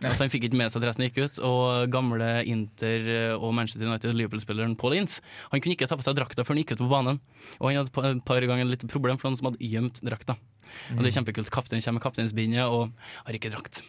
Altså, 0.04 0.24
han 0.24 0.32
fikk 0.32 0.48
ikke 0.48 0.58
med 0.60 0.72
seg 0.72 0.82
at 0.82 0.88
resten 0.90 1.06
gikk 1.06 1.18
ut. 1.24 1.38
Og 1.46 1.90
gamle 1.94 2.30
Inter 2.50 3.08
og 3.38 3.54
Manchester 3.56 3.88
United 3.88 4.14
Liverpool-spilleren 4.18 4.76
Paul 4.80 4.96
Ince 4.98 5.22
Han 5.52 5.62
kunne 5.64 5.76
ikke 5.76 5.88
ta 5.88 5.96
på 5.96 6.04
seg 6.04 6.16
drakta 6.18 6.44
før 6.44 6.54
han 6.54 6.62
gikk 6.64 6.74
ut 6.76 6.82
på 6.84 6.90
banen. 6.90 7.20
Og 7.60 7.70
han 7.70 7.80
hadde 7.80 8.16
et 8.18 8.24
par 8.26 8.44
ganger 8.50 8.68
litt 8.68 8.84
problem 8.90 9.20
for 9.20 9.30
noen 9.30 9.40
som 9.40 9.48
hadde 9.50 9.64
gjemt 9.64 10.02
drakta. 10.04 10.36
Og 10.94 11.00
det 11.04 11.12
er 11.12 11.18
kjempekult. 11.20 11.52
Kapteinen 11.54 11.84
kommer 11.84 12.00
med 12.00 12.06
kapteinsbindet 12.08 12.64
og 12.66 12.90
har 13.28 13.38
ikke 13.38 13.52
drakt. 13.54 13.82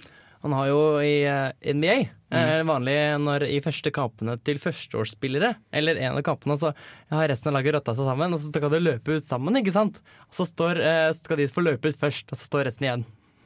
Han 0.45 0.53
har 0.53 0.67
jo 0.69 0.81
i 1.01 1.23
eh, 1.25 1.73
NBA 1.73 1.95
Mm. 2.35 2.49
eh, 2.49 2.61
vanlig 2.67 2.95
når 3.21 3.43
i 3.47 3.59
første 3.63 3.91
kampene 3.93 4.33
til 4.43 4.57
førsteårsspillere, 4.59 5.53
eller 5.71 5.99
en 6.01 6.17
av 6.17 6.23
kampene, 6.25 6.57
så 6.59 6.71
har 7.13 7.29
resten 7.29 7.51
av 7.51 7.55
laget 7.59 7.75
rotta 7.77 7.93
seg 7.95 8.07
sammen, 8.09 8.33
og 8.33 8.41
så 8.41 8.49
skal 8.49 8.73
de 8.73 8.81
løpe 8.81 9.15
ut 9.15 9.23
sammen, 9.23 9.55
ikke 9.61 9.71
sant? 9.75 10.01
Og 10.27 10.33
så 10.39 10.47
står, 10.49 10.81
eh, 10.81 11.11
skal 11.15 11.37
de 11.37 11.47
få 11.47 11.63
løpe 11.63 11.93
ut 11.93 11.99
først, 12.01 12.27
og 12.33 12.37
så 12.37 12.49
står 12.49 12.65
resten 12.67 12.87
igjen. 12.87 13.05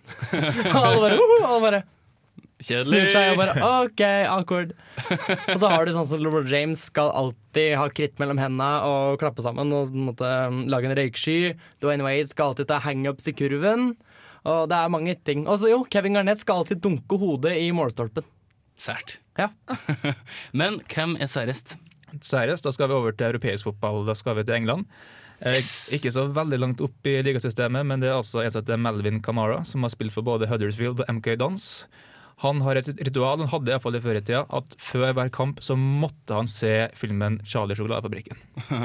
alle 0.74 1.00
bare, 1.04 1.20
uh, 1.20 1.46
alle 1.46 1.62
bare 1.62 1.84
snur 2.60 3.08
seg 3.08 3.34
og 3.34 3.40
bare 3.40 3.70
OK, 3.86 4.02
awkward. 4.28 4.74
og 5.54 5.60
så 5.62 5.72
har 5.72 5.86
du 5.88 5.94
sånn 5.96 6.08
som 6.10 6.22
LeBron 6.24 6.50
James 6.52 6.82
skal 6.90 7.12
alltid 7.16 7.78
ha 7.80 7.88
kritt 7.94 8.20
mellom 8.20 8.42
hendene 8.42 8.70
og 8.88 9.20
klappe 9.22 9.44
sammen 9.46 9.72
og 9.76 9.94
på 9.94 10.06
måte, 10.10 10.32
lage 10.72 10.90
en 10.90 10.98
røyksky. 11.00 11.38
Dwayne 11.84 12.04
Wade 12.06 12.32
skal 12.32 12.52
alltid 12.52 12.70
ta 12.72 12.82
hangups 12.84 13.30
i 13.32 13.36
kurven. 13.38 13.94
Og 14.48 14.68
det 14.72 14.80
er 14.80 14.92
mange 14.92 15.16
ting. 15.28 15.46
Og 15.48 15.62
så 15.62 15.72
jo, 15.72 15.84
Kevin 15.92 16.20
Garnett 16.20 16.42
skal 16.42 16.62
alltid 16.62 16.82
dunke 16.84 17.20
hodet 17.20 17.56
i 17.60 17.70
målstolpen. 17.76 18.28
Sært. 18.80 19.20
Ja. 19.40 19.52
Men 20.60 20.80
hvem 20.92 21.18
er 21.20 21.32
særest? 21.32 21.76
Særest, 22.24 22.66
da 22.66 22.72
skal 22.74 22.90
vi 22.90 22.98
over 22.98 23.16
til 23.16 23.30
europeisk 23.30 23.68
fotball. 23.70 24.06
Da 24.08 24.16
skal 24.18 24.40
vi 24.40 24.48
til 24.48 24.56
England. 24.62 24.88
Yes. 25.40 25.90
Ikke 25.96 26.12
så 26.12 26.26
veldig 26.36 26.60
langt 26.60 26.82
opp 26.84 27.08
i 27.08 27.20
ligasystemet, 27.24 27.86
men 27.88 28.02
det 28.02 28.10
er 28.10 28.18
altså 28.18 28.42
en 28.44 28.52
som 28.52 28.60
heter 28.60 28.80
Melvin 28.82 29.22
Kamara, 29.24 29.62
som 29.64 29.86
har 29.86 29.94
spilt 29.94 30.12
for 30.12 30.26
både 30.28 30.50
Huddersfield 30.52 31.00
og 31.00 31.14
MK 31.16 31.30
Dons. 31.40 31.70
Han 32.40 32.62
har 32.64 32.78
et 32.80 32.88
ritual, 33.04 33.42
han 33.42 33.50
hadde 33.52 33.72
iallfall 33.74 33.92
det 33.98 34.00
før 34.06 34.16
i 34.16 34.22
tida, 34.24 34.46
at 34.56 34.76
før 34.80 35.10
hver 35.18 35.28
kamp 35.36 35.58
så 35.66 35.76
måtte 35.76 36.38
han 36.38 36.48
se 36.48 36.72
filmen 36.96 37.40
'Charlie 37.44 37.76
sjokoladefabrikken'. 37.76 38.40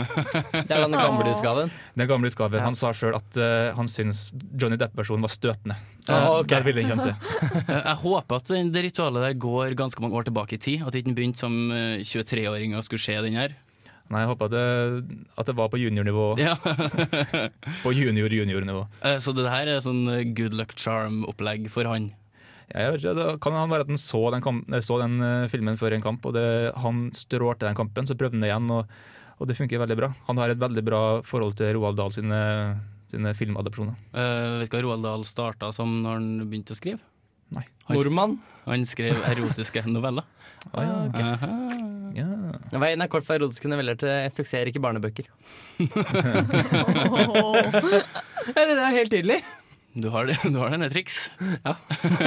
Det 0.67 0.75
er 0.75 0.83
den 0.83 0.97
gamle 0.99 1.29
utgaven. 1.37 1.71
Den 1.95 2.09
gamle 2.11 2.33
utgaven. 2.33 2.59
Ja. 2.59 2.64
Han 2.67 2.75
sa 2.75 2.90
sjøl 2.90 3.14
at 3.14 3.38
uh, 3.38 3.71
han 3.79 3.87
syntes 3.87 4.33
Johnny 4.59 4.75
Depp-versjonen 4.81 5.23
var 5.23 5.31
støtende. 5.31 5.77
Ah, 6.09 6.40
okay. 6.40 6.59
Det 6.59 6.64
ville 6.67 6.83
han 6.83 6.90
ikke 6.90 6.97
han 6.99 7.05
se. 7.05 7.14
Eh, 7.71 7.79
Jeg 7.79 7.97
håper 8.03 8.37
at 8.43 8.51
det 8.75 8.83
ritualet 8.88 9.23
der 9.29 9.38
går 9.40 9.77
ganske 9.79 10.03
mange 10.03 10.19
år 10.19 10.27
tilbake 10.27 10.59
i 10.59 10.61
tid. 10.61 10.83
At 10.83 10.93
det 10.93 11.05
ikke 11.05 11.14
begynte 11.14 11.38
som 11.47 11.55
eh, 11.71 12.03
23-åring 12.03 12.75
og 12.77 12.83
skulle 12.85 13.01
se 13.07 13.14
den 13.23 13.38
her. 13.38 13.55
Nei, 14.11 14.21
jeg 14.21 14.29
håper 14.35 14.51
at 14.51 14.53
det, 14.53 15.21
at 15.38 15.47
det 15.49 15.55
var 15.57 15.71
på 15.73 15.79
juniornivå. 15.81 16.27
Ja. 16.43 16.59
på 17.87 17.95
junior-junior-nivå. 17.95 18.83
Eh, 19.01 19.17
Så 19.23 19.33
det 19.33 19.47
her 19.49 19.71
er 19.77 19.81
sånn 19.85 20.03
eh, 20.12 20.27
good 20.37 20.53
luck 20.59 20.75
charm-opplegg 20.77 21.71
for 21.73 21.88
han. 21.88 22.11
Ja, 22.72 22.87
jeg 22.87 22.94
vet 22.94 23.03
ikke, 23.03 23.14
Det 23.18 23.27
kan 23.44 23.57
han 23.59 23.72
være 23.72 23.85
at 23.85 23.90
han 23.92 24.00
så 24.00 24.22
den, 24.33 24.44
kamp, 24.44 24.70
eh, 24.72 24.85
så 24.85 24.94
den 25.03 25.14
eh, 25.22 25.50
filmen 25.53 25.77
før 25.81 25.96
en 25.96 26.05
kamp, 26.05 26.24
og 26.24 26.33
det, 26.37 26.46
han 26.81 26.94
strålte 27.16 27.68
den 27.68 27.79
kampen, 27.79 28.05
så 28.09 28.16
prøvde 28.18 28.37
han 28.38 28.44
det 28.46 28.50
igjen, 28.50 28.68
og, 28.72 28.83
og 29.38 29.44
det 29.50 29.59
funker 29.59 29.83
veldig 29.83 29.98
bra. 30.00 30.09
Han 30.31 30.40
har 30.40 30.48
et 30.53 30.62
veldig 30.62 30.85
bra 30.87 31.03
forhold 31.27 31.55
til 31.61 31.74
Roald 31.77 31.98
Dahl 32.00 32.12
sine, 32.14 32.40
sine 33.11 33.31
filmadopsjoner. 33.37 33.96
Uh, 34.14 34.62
vet 34.62 34.70
du 34.70 34.74
hva 34.79 34.85
Roald 34.87 35.05
Dahl 35.05 35.22
starta 35.29 35.66
som 35.77 35.88
når 36.05 36.20
han 36.20 36.31
begynte 36.48 36.77
å 36.77 36.81
skrive? 36.81 37.03
Nei. 37.55 37.66
Han, 37.90 37.98
Nordmann? 37.98 38.38
Han 38.64 38.87
skrev 38.88 39.14
erotiske 39.29 39.81
noveller. 39.96 40.24
Ah, 40.72 41.05
ok. 41.05 41.18
Aha. 41.20 41.48
yeah. 42.16 42.57
Veien 42.81 43.05
er 43.05 43.09
kort 43.12 43.27
fra 43.27 43.37
erotiske 43.37 43.68
noveller 43.68 43.98
til 44.00 44.31
suksessrike 44.33 44.81
barnebøker. 44.81 45.29
det 48.55 48.64
er 48.64 48.96
helt 48.96 49.12
tydelig. 49.12 49.42
Du 49.95 50.09
har, 50.11 50.27
det, 50.27 50.37
du 50.55 50.59
har 50.59 50.73
denne 50.75 50.89
triks. 50.91 51.29
Ja. 51.39 51.77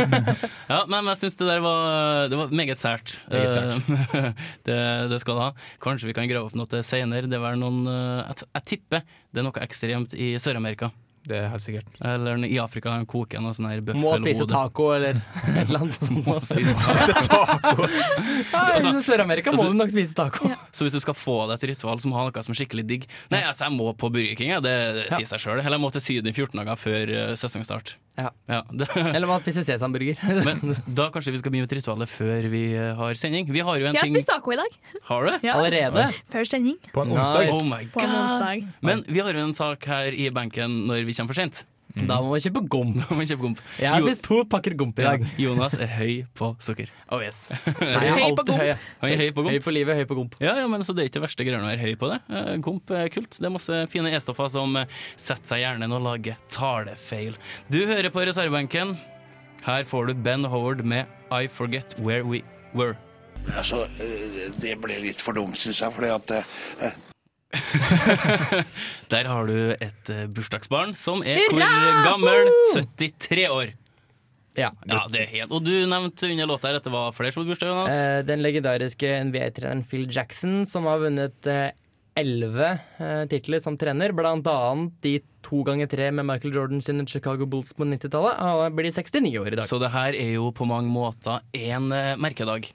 ja, 0.72 0.80
men 0.88 1.10
jeg 1.12 1.20
syns 1.20 1.36
det 1.40 1.50
der 1.50 1.64
var, 1.64 2.30
det 2.32 2.40
var 2.40 2.54
meget 2.56 2.80
sært. 2.80 3.18
Meget 3.28 3.52
sært. 3.52 3.90
Eh, 4.16 4.30
det, 4.70 4.78
det 5.12 5.20
skal 5.24 5.36
det 5.36 5.48
ha. 5.50 5.68
Kanskje 5.84 6.08
vi 6.12 6.16
kan 6.16 6.30
grave 6.32 6.48
opp 6.48 6.56
noe 6.56 6.84
er 7.52 7.60
noen 7.60 7.84
eh, 7.92 8.24
jeg, 8.30 8.48
jeg 8.56 8.68
tipper 8.72 9.04
det 9.04 9.44
er 9.44 9.48
noe 9.50 9.66
ekstremt 9.68 10.16
i 10.16 10.36
Sør-Amerika. 10.40 10.94
Det 11.28 11.36
er 11.42 11.50
helt 11.52 11.63
sikkert. 11.63 11.88
Eller 12.08 12.40
i 12.48 12.56
Afrika 12.63 12.94
han 12.94 13.06
koker 13.10 13.42
noe 13.44 13.52
sånn 13.58 13.68
her 13.68 13.82
Må 13.98 14.13
spise 14.22 14.46
taco 14.48 14.86
eller 14.96 15.18
et 15.20 15.66
eller 15.66 15.82
annet 15.84 15.98
sånt. 16.00 16.24
Må 16.28 16.38
spise 16.46 16.76
taco. 17.28 17.88
Ja, 18.54 18.62
Altså, 18.78 18.94
I 18.96 19.04
Sør-Amerika 19.04 19.52
må 19.52 19.60
altså- 19.60 19.74
du 19.74 19.78
nok 19.82 19.92
spise 19.92 20.16
taco. 20.16 20.52
Så 20.72 20.86
hvis 20.88 20.96
du 20.96 21.02
skal 21.04 21.18
få 21.18 21.38
deg 21.50 21.58
et 21.58 21.68
ritual, 21.74 22.00
så 22.00 22.08
må 22.08 22.16
du 22.16 22.20
ha 22.22 22.26
noe 22.30 22.44
som 22.48 22.54
er 22.56 22.60
skikkelig 22.62 22.86
digg. 22.88 23.08
Nei, 23.34 23.42
altså, 23.44 23.68
jeg 23.68 23.76
må 23.76 23.92
på 23.98 24.10
Burger 24.13 24.36
King, 24.40 24.54
ja. 24.56 24.60
det, 24.63 24.76
det 24.96 25.06
Ja. 25.12 25.18
sier 25.20 25.28
seg 25.34 25.44
sjøl. 25.44 25.60
Eller 25.60 25.76
jeg 25.78 25.84
må 25.84 25.92
til 25.92 26.02
Syden 26.08 26.32
i 26.32 26.36
14 26.36 26.62
dager 26.63 26.80
før 26.80 27.12
eh, 27.18 27.34
sesongstart. 27.36 27.96
Ja. 28.18 28.32
Ja, 28.50 28.64
Eller 29.16 29.28
man 29.30 29.42
spiser 29.44 29.66
sesamburger. 29.68 30.18
Men 30.48 30.74
da 30.98 31.08
kanskje 31.14 31.36
vi 31.36 31.42
skal 31.42 31.54
begynne 31.54 31.68
med 31.68 31.76
ritualet 31.78 32.10
før 32.10 32.48
vi 32.50 32.64
eh, 32.74 32.96
har 32.98 33.20
sending. 33.20 33.50
Vi 33.54 33.62
har 33.62 33.78
jo 33.78 33.86
en 33.86 33.94
Jeg 33.94 34.02
har 34.02 34.10
ting 34.10 34.18
spist 34.18 34.32
taco 34.32 34.56
i 34.56 34.58
dag. 34.58 34.78
Har 35.12 35.28
du? 35.28 35.32
Ja. 35.46 35.58
Allerede? 35.60 36.08
Før 36.34 36.50
sending. 36.50 36.80
På 36.96 37.06
en 37.06 37.14
onsdag? 37.14 37.54
Oh 37.54 37.62
my 37.68 37.84
På 37.94 38.02
en 38.02 38.10
god. 38.10 38.22
onsdag. 38.24 38.68
Men 38.82 39.06
vi 39.08 39.22
har 39.22 39.38
jo 39.38 39.46
en 39.46 39.54
sak 39.58 39.86
her 39.86 40.10
i 40.18 40.30
benken 40.34 40.82
når 40.90 41.06
vi 41.06 41.14
kommer 41.14 41.36
for 41.36 41.44
sent. 41.44 41.62
Da 42.06 42.20
må 42.22 42.30
man 42.34 42.42
kjøpe 42.44 42.62
gomp. 42.70 42.96
Da 43.00 43.06
må 43.10 43.18
man 43.22 43.28
kjøpe 43.30 43.44
gomp. 43.46 43.62
Jeg 43.82 43.90
har 43.90 44.04
spist 44.06 44.24
to 44.28 44.38
pakker 44.52 44.76
gomp 44.78 45.00
i 45.02 45.06
dag. 45.08 45.24
Ja, 45.26 45.48
Jonas 45.48 45.78
er 45.82 45.90
høy 45.90 46.12
på 46.38 46.52
sukker. 46.64 46.92
Oh 47.10 47.24
yes. 47.24 47.48
Nei, 47.66 48.12
høy 48.12 48.22
på 48.22 48.44
alltid 48.44 48.54
høy. 48.60 48.72
Han 49.02 49.14
er 49.14 49.22
høy 49.24 49.32
på 49.34 49.46
gomp. 49.46 49.56
Høy 49.56 49.64
på 49.66 49.74
livet, 49.74 50.00
høy 50.02 50.06
på 50.10 50.18
gomp. 50.20 50.38
Ja, 50.44 50.54
ja, 50.62 50.68
men 50.70 50.86
så 50.86 50.94
Det 50.98 51.06
er 51.06 51.10
ikke 51.12 51.20
det 51.20 51.26
verste 51.26 51.48
greiene 51.48 51.64
å 51.66 51.72
være 51.72 51.88
høy 51.88 51.96
på 52.04 52.12
det. 52.12 52.20
Eh, 52.30 52.52
Gomp 52.68 52.94
er 52.94 53.10
kult. 53.14 53.40
Det 53.40 53.50
er 53.50 53.54
masse 53.56 53.82
fine 53.94 54.14
E-stoffer 54.18 54.52
som 54.54 54.78
eh, 54.84 54.94
setter 55.16 55.54
seg 55.54 55.64
i 55.64 55.66
hjernen 55.66 55.98
og 55.98 56.06
lager 56.06 56.38
talefeil. 56.54 57.38
Du 57.74 57.80
hører 57.90 58.12
på 58.14 58.26
reservebenken. 58.30 58.96
Her 59.66 59.88
får 59.90 60.12
du 60.12 60.22
Ben 60.28 60.46
Howard 60.48 60.84
med 60.86 61.10
I 61.34 61.48
Forget 61.52 61.98
Where 62.00 62.24
We 62.28 62.44
Were. 62.78 62.96
Altså, 63.56 63.84
eh, 64.04 64.48
det 64.62 64.78
ble 64.84 65.00
litt 65.02 65.22
for 65.24 65.38
dumt, 65.38 65.58
syns 65.58 65.82
jeg, 65.82 65.94
fordi 65.96 66.14
at 66.14 66.98
Der 69.12 69.30
har 69.32 69.48
du 69.48 69.58
et 69.74 70.12
eh, 70.14 70.26
bursdagsbarn 70.28 70.96
som 71.00 71.24
er 71.24 71.46
hvor 71.52 71.64
gammel? 72.08 72.52
73 72.76 73.48
år. 73.50 73.74
Ja, 74.58 74.72
Ja, 74.90 75.04
det 75.14 75.20
er 75.22 75.28
helt 75.36 75.52
Og 75.54 75.62
du 75.62 75.72
nevnte 75.86 76.32
under 76.32 76.50
låta 76.50 76.72
her 76.72 76.80
at 76.80 76.88
det 76.88 76.92
var 76.94 77.12
flere 77.14 77.32
som 77.32 77.44
hadde 77.44 77.54
bursdag, 77.54 77.70
Jonas. 77.72 77.94
Eh, 77.94 78.22
den 78.26 78.42
legendariske 78.42 79.12
NBA-treneren 79.30 79.84
Phil 79.88 80.08
Jackson, 80.10 80.64
som 80.66 80.90
har 80.90 81.04
vunnet 81.04 81.52
elleve 82.18 82.70
eh, 82.98 83.24
titler 83.30 83.62
som 83.64 83.78
trener, 83.80 84.14
blant 84.16 84.48
annet 84.50 84.96
de 85.06 85.18
to 85.46 85.62
ganger 85.68 85.90
tre 85.92 86.10
med 86.12 86.26
Michael 86.28 86.56
Jordan 86.56 86.82
sine 86.84 87.06
Chicago 87.08 87.46
Bulls 87.50 87.74
på 87.78 87.86
90-tallet. 87.88 88.40
Han 88.42 88.76
blir 88.78 88.92
69 88.92 89.38
år 89.40 89.54
i 89.54 89.60
dag. 89.60 89.70
Så 89.70 89.80
det 89.82 89.94
her 89.94 90.18
er 90.18 90.34
jo 90.36 90.50
på 90.56 90.68
mange 90.68 90.92
måter 90.92 91.44
en 91.54 91.92
eh, 91.96 92.16
merkedag. 92.20 92.72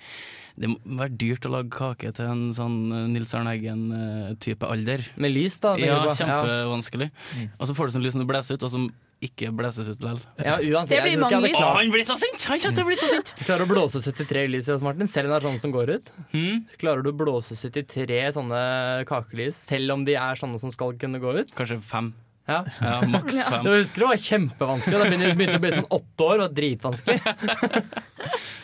Det 0.59 0.69
må 0.69 0.77
være 0.85 1.17
dyrt 1.17 1.47
å 1.49 1.53
lage 1.55 1.71
kake 1.73 2.13
til 2.17 2.27
en 2.29 2.43
sånn 2.57 2.77
eh, 2.93 3.07
Nils 3.15 3.33
Arne 3.35 3.55
Eggen-type 3.57 4.69
alder. 4.69 5.07
Med 5.17 5.33
lys, 5.33 5.57
da. 5.63 5.77
Ja, 5.81 6.03
kjempevanskelig. 6.13 6.19
Ja. 6.19 6.43
kjempevanskelig. 6.45 7.49
Og 7.59 7.67
så 7.71 7.77
får 7.79 7.89
du 7.89 7.93
sånn 7.97 8.05
lys 8.05 8.13
som 8.17 8.23
du 8.25 8.29
blåser 8.29 8.59
ut, 8.61 8.67
og 8.69 8.71
som 8.75 8.91
ikke 9.23 9.53
blåses 9.55 9.87
ut 9.87 10.01
likevel. 10.03 10.19
Ja, 10.43 10.57
uansett, 10.59 10.97
Det 10.99 11.03
blir 11.05 11.13
lys. 11.47 11.57
klart- 11.57 11.77
Han 11.79 11.91
blir 11.95 12.05
så 12.05 12.17
sint! 12.19 12.43
Han 12.51 12.59
kommer 12.59 12.75
blir 12.75 12.83
å 12.83 12.87
bli 12.91 12.97
så 12.99 13.09
sint! 13.13 13.35
Klarer 13.47 13.63
du 13.63 13.65
å 13.71 13.75
blåse 13.77 14.03
73 14.03 14.49
lys, 14.51 14.67
Jens 14.69 14.83
Martin, 14.83 15.07
selv 15.07 15.31
om 15.31 15.33
det 15.33 15.39
er 15.39 15.47
sånne 15.49 15.61
som 15.63 15.73
går 15.73 15.93
ut? 15.95 16.11
Hmm? 16.33 16.67
Klarer 16.83 17.03
du 17.07 17.13
å 17.13 17.17
blåse 17.17 17.55
73 17.55 18.19
sånne 18.35 19.07
kakelys, 19.07 19.55
selv 19.55 19.95
om 19.95 20.05
de 20.05 20.17
er 20.19 20.35
sånne 20.35 20.59
som 20.59 20.71
skal 20.75 20.93
kunne 20.99 21.21
gå 21.23 21.37
ut? 21.39 21.55
Kanskje 21.55 21.79
fem. 21.81 22.13
Ja, 22.51 22.65
Ja, 22.81 22.95
maks 23.07 23.37
fem. 23.45 23.65
Du 23.65 23.71
husker 23.71 24.03
det 24.05 24.09
var 24.11 24.23
kjempevanskelig. 24.29 24.99
Da 24.99 25.09
begynte 25.11 25.35
begynte 25.39 25.61
å 25.61 25.63
bli 25.63 25.75
sånn 25.77 25.91
åtte 25.99 26.27
år, 26.27 26.33
det 26.39 26.47
var 26.47 26.57
dritvanskelig. 26.61 27.21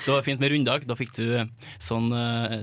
Det 0.09 0.15
var 0.15 0.23
fint 0.25 0.41
med 0.41 0.49
runddag. 0.55 0.87
Da 0.89 0.95
fikk 0.97 1.11
du 1.19 1.25
sånn 1.85 2.07
eh, 2.17 2.55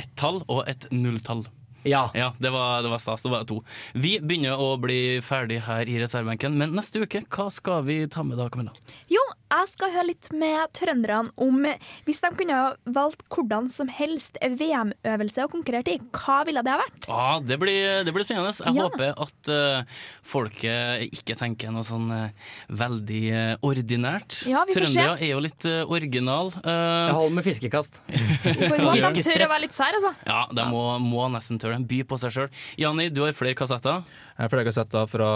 ett 0.00 0.08
tall 0.18 0.40
og 0.50 0.64
et 0.66 0.88
nulltall. 0.90 1.44
Ja. 1.86 2.08
Ja, 2.16 2.32
det 2.42 2.50
var, 2.50 2.82
det 2.82 2.90
var 2.90 2.98
stas. 2.98 3.22
Det 3.22 3.30
var 3.30 3.44
to. 3.46 3.60
Vi 3.94 4.16
begynner 4.18 4.58
å 4.58 4.72
bli 4.82 5.20
ferdig 5.22 5.60
her 5.68 5.86
i 5.86 5.94
reservebenken, 6.02 6.56
men 6.58 6.74
neste 6.74 7.04
uke, 7.04 7.22
hva 7.30 7.46
skal 7.54 7.86
vi 7.86 8.00
ta 8.10 8.24
med 8.26 8.40
da, 8.40 8.48
Camilla? 8.50 8.74
Jo, 9.12 9.22
jeg 9.48 9.68
skal 9.72 9.92
høre 9.94 10.06
litt 10.10 10.28
med 10.36 10.72
trønderne 10.76 11.32
om 11.40 11.62
Hvis 12.06 12.20
de 12.24 12.30
kunne 12.36 12.56
ha 12.56 12.66
valgt 12.94 13.22
hvordan 13.32 13.68
som 13.72 13.88
helst 13.92 14.36
VM-øvelse 14.42 15.46
å 15.46 15.50
konkurrere 15.52 15.94
i, 15.96 16.00
hva 16.12 16.42
ville 16.48 16.62
det 16.64 16.72
ha 16.74 16.78
vært? 16.82 17.08
Ja, 17.08 17.38
det 17.44 17.58
blir, 17.60 18.04
det 18.06 18.12
blir 18.14 18.26
spennende. 18.26 18.52
Jeg 18.52 18.76
Ja. 18.76 18.86
håper 18.88 19.14
at 19.24 19.50
uh, 19.52 19.98
folket 20.22 21.08
ikke 21.16 21.36
tenker 21.38 21.72
noe 21.74 21.86
sånn 21.86 22.10
uh, 22.12 22.52
veldig 22.68 23.22
uh, 23.32 23.54
ordinært. 23.66 24.42
Ja. 24.48 24.64
Trøndere 24.68 25.16
er 25.18 25.32
jo 25.32 25.40
litt 25.44 25.64
uh, 25.68 25.82
original. 25.88 26.52
Jeg 26.64 27.16
holder 27.16 27.36
med 27.38 27.46
fiskekast. 27.48 28.00
De 28.08 29.24
tørre 29.24 29.48
å 29.48 29.52
være 29.52 29.64
litt 29.64 29.76
sær, 29.76 29.96
altså. 29.96 30.12
Ja, 30.28 30.44
de 30.52 30.64
må, 30.70 30.82
må 31.02 31.28
nesten 31.32 31.60
tørre. 31.60 31.78
By 31.88 32.02
på 32.08 32.18
seg 32.20 32.34
sjøl. 32.34 32.48
Janni, 32.80 33.08
du 33.14 33.22
har 33.24 33.36
flere 33.36 33.56
kassetter. 33.58 34.04
Flere 34.38 34.62
kassetter 34.68 35.08
fra, 35.10 35.28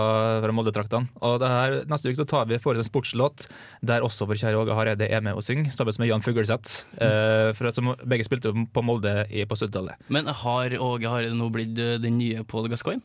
fra 0.45 0.53
Molde-traktene. 0.55 1.09
Og 1.27 1.41
det 1.43 1.49
her, 1.51 1.73
neste 1.91 2.07
uke 2.13 2.21
så 2.21 2.27
tar 2.31 2.47
vi 2.47 2.61
for 2.63 2.79
oss 2.79 2.85
en 2.87 2.91
sportslåt 2.91 3.49
der 3.83 4.05
også 4.07 4.29
vår 4.31 4.39
kjære 4.39 4.61
Åge 4.61 4.77
Hareide 4.79 5.09
er 5.11 5.25
med 5.27 5.35
og 5.35 5.43
synger, 5.43 5.73
sammen 5.75 5.97
med 5.99 6.13
Jan 6.13 6.23
Fugleseth. 6.23 6.85
Eh, 7.03 7.73
som 7.75 7.95
begge 8.07 8.29
spilte 8.29 8.53
på 8.55 8.85
Molde 8.87 9.25
i, 9.27 9.43
på 9.49 9.59
70-tallet. 9.59 9.99
Men 10.13 10.31
har 10.31 10.77
Åge 10.79 11.11
Hareide 11.11 11.35
nå 11.35 11.51
blitt 11.51 11.75
eh, 11.83 11.97
den 12.03 12.21
nye 12.23 12.45
Paul 12.47 12.71
Gascoigne? 12.71 13.03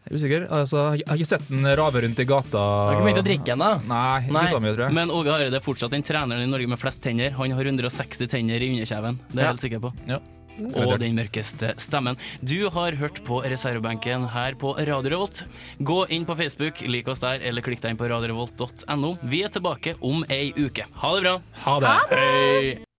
Jeg 0.00 0.14
er 0.14 0.16
usikker. 0.16 0.44
Altså, 0.48 0.82
jeg 0.96 1.04
har 1.10 1.18
ikke 1.20 1.28
sett 1.28 1.48
den 1.52 1.66
rave 1.76 2.00
rundt 2.00 2.20
i 2.22 2.24
gata. 2.24 2.60
Har 2.88 2.94
ikke 2.96 3.04
begynt 3.10 3.20
å 3.20 3.26
drikke 3.28 3.52
ennå? 3.52 3.68
Nei, 3.90 4.22
ikke 4.32 4.46
så 4.54 4.60
mye, 4.64 4.72
tror 4.72 4.86
jeg. 4.86 4.96
Men 4.96 5.12
Åge 5.12 5.34
Hareide 5.34 5.60
er 5.60 5.64
fortsatt 5.68 5.92
den 5.92 6.06
treneren 6.08 6.40
i 6.40 6.48
Norge 6.48 6.72
med 6.72 6.80
flest 6.80 7.04
tenner. 7.04 7.36
Han 7.36 7.52
har 7.52 7.68
160 7.68 8.30
tenner 8.32 8.64
i 8.64 8.72
underkjeven, 8.72 9.20
det 9.28 9.36
er 9.36 9.42
jeg 9.42 9.44
Ja. 9.44 9.50
helt 9.52 9.66
sikker 9.68 9.84
på. 9.84 9.92
Ja. 10.08 10.22
Og 10.74 10.96
den 11.02 11.16
mørkeste 11.18 11.74
stemmen. 11.80 12.18
Du 12.42 12.68
har 12.72 12.98
hørt 13.00 13.22
på 13.26 13.40
reservebenken 13.44 14.28
her 14.34 14.58
på 14.60 14.74
Radio 14.78 15.14
Revolt. 15.14 15.44
Gå 15.78 16.02
inn 16.12 16.26
på 16.28 16.36
Facebook, 16.38 16.82
lik 16.86 17.08
oss 17.10 17.24
der, 17.24 17.40
eller 17.46 17.64
klikk 17.64 17.82
deg 17.84 17.94
inn 17.94 18.00
på 18.00 18.10
radiorevolt.no. 18.10 19.16
Vi 19.30 19.42
er 19.46 19.54
tilbake 19.54 19.96
om 20.00 20.24
ei 20.28 20.52
uke. 20.58 20.86
Ha 21.00 21.16
det 21.16 21.26
bra. 21.26 21.40
Ha 21.64 21.80
det. 21.84 21.96
Hei. 22.14 22.86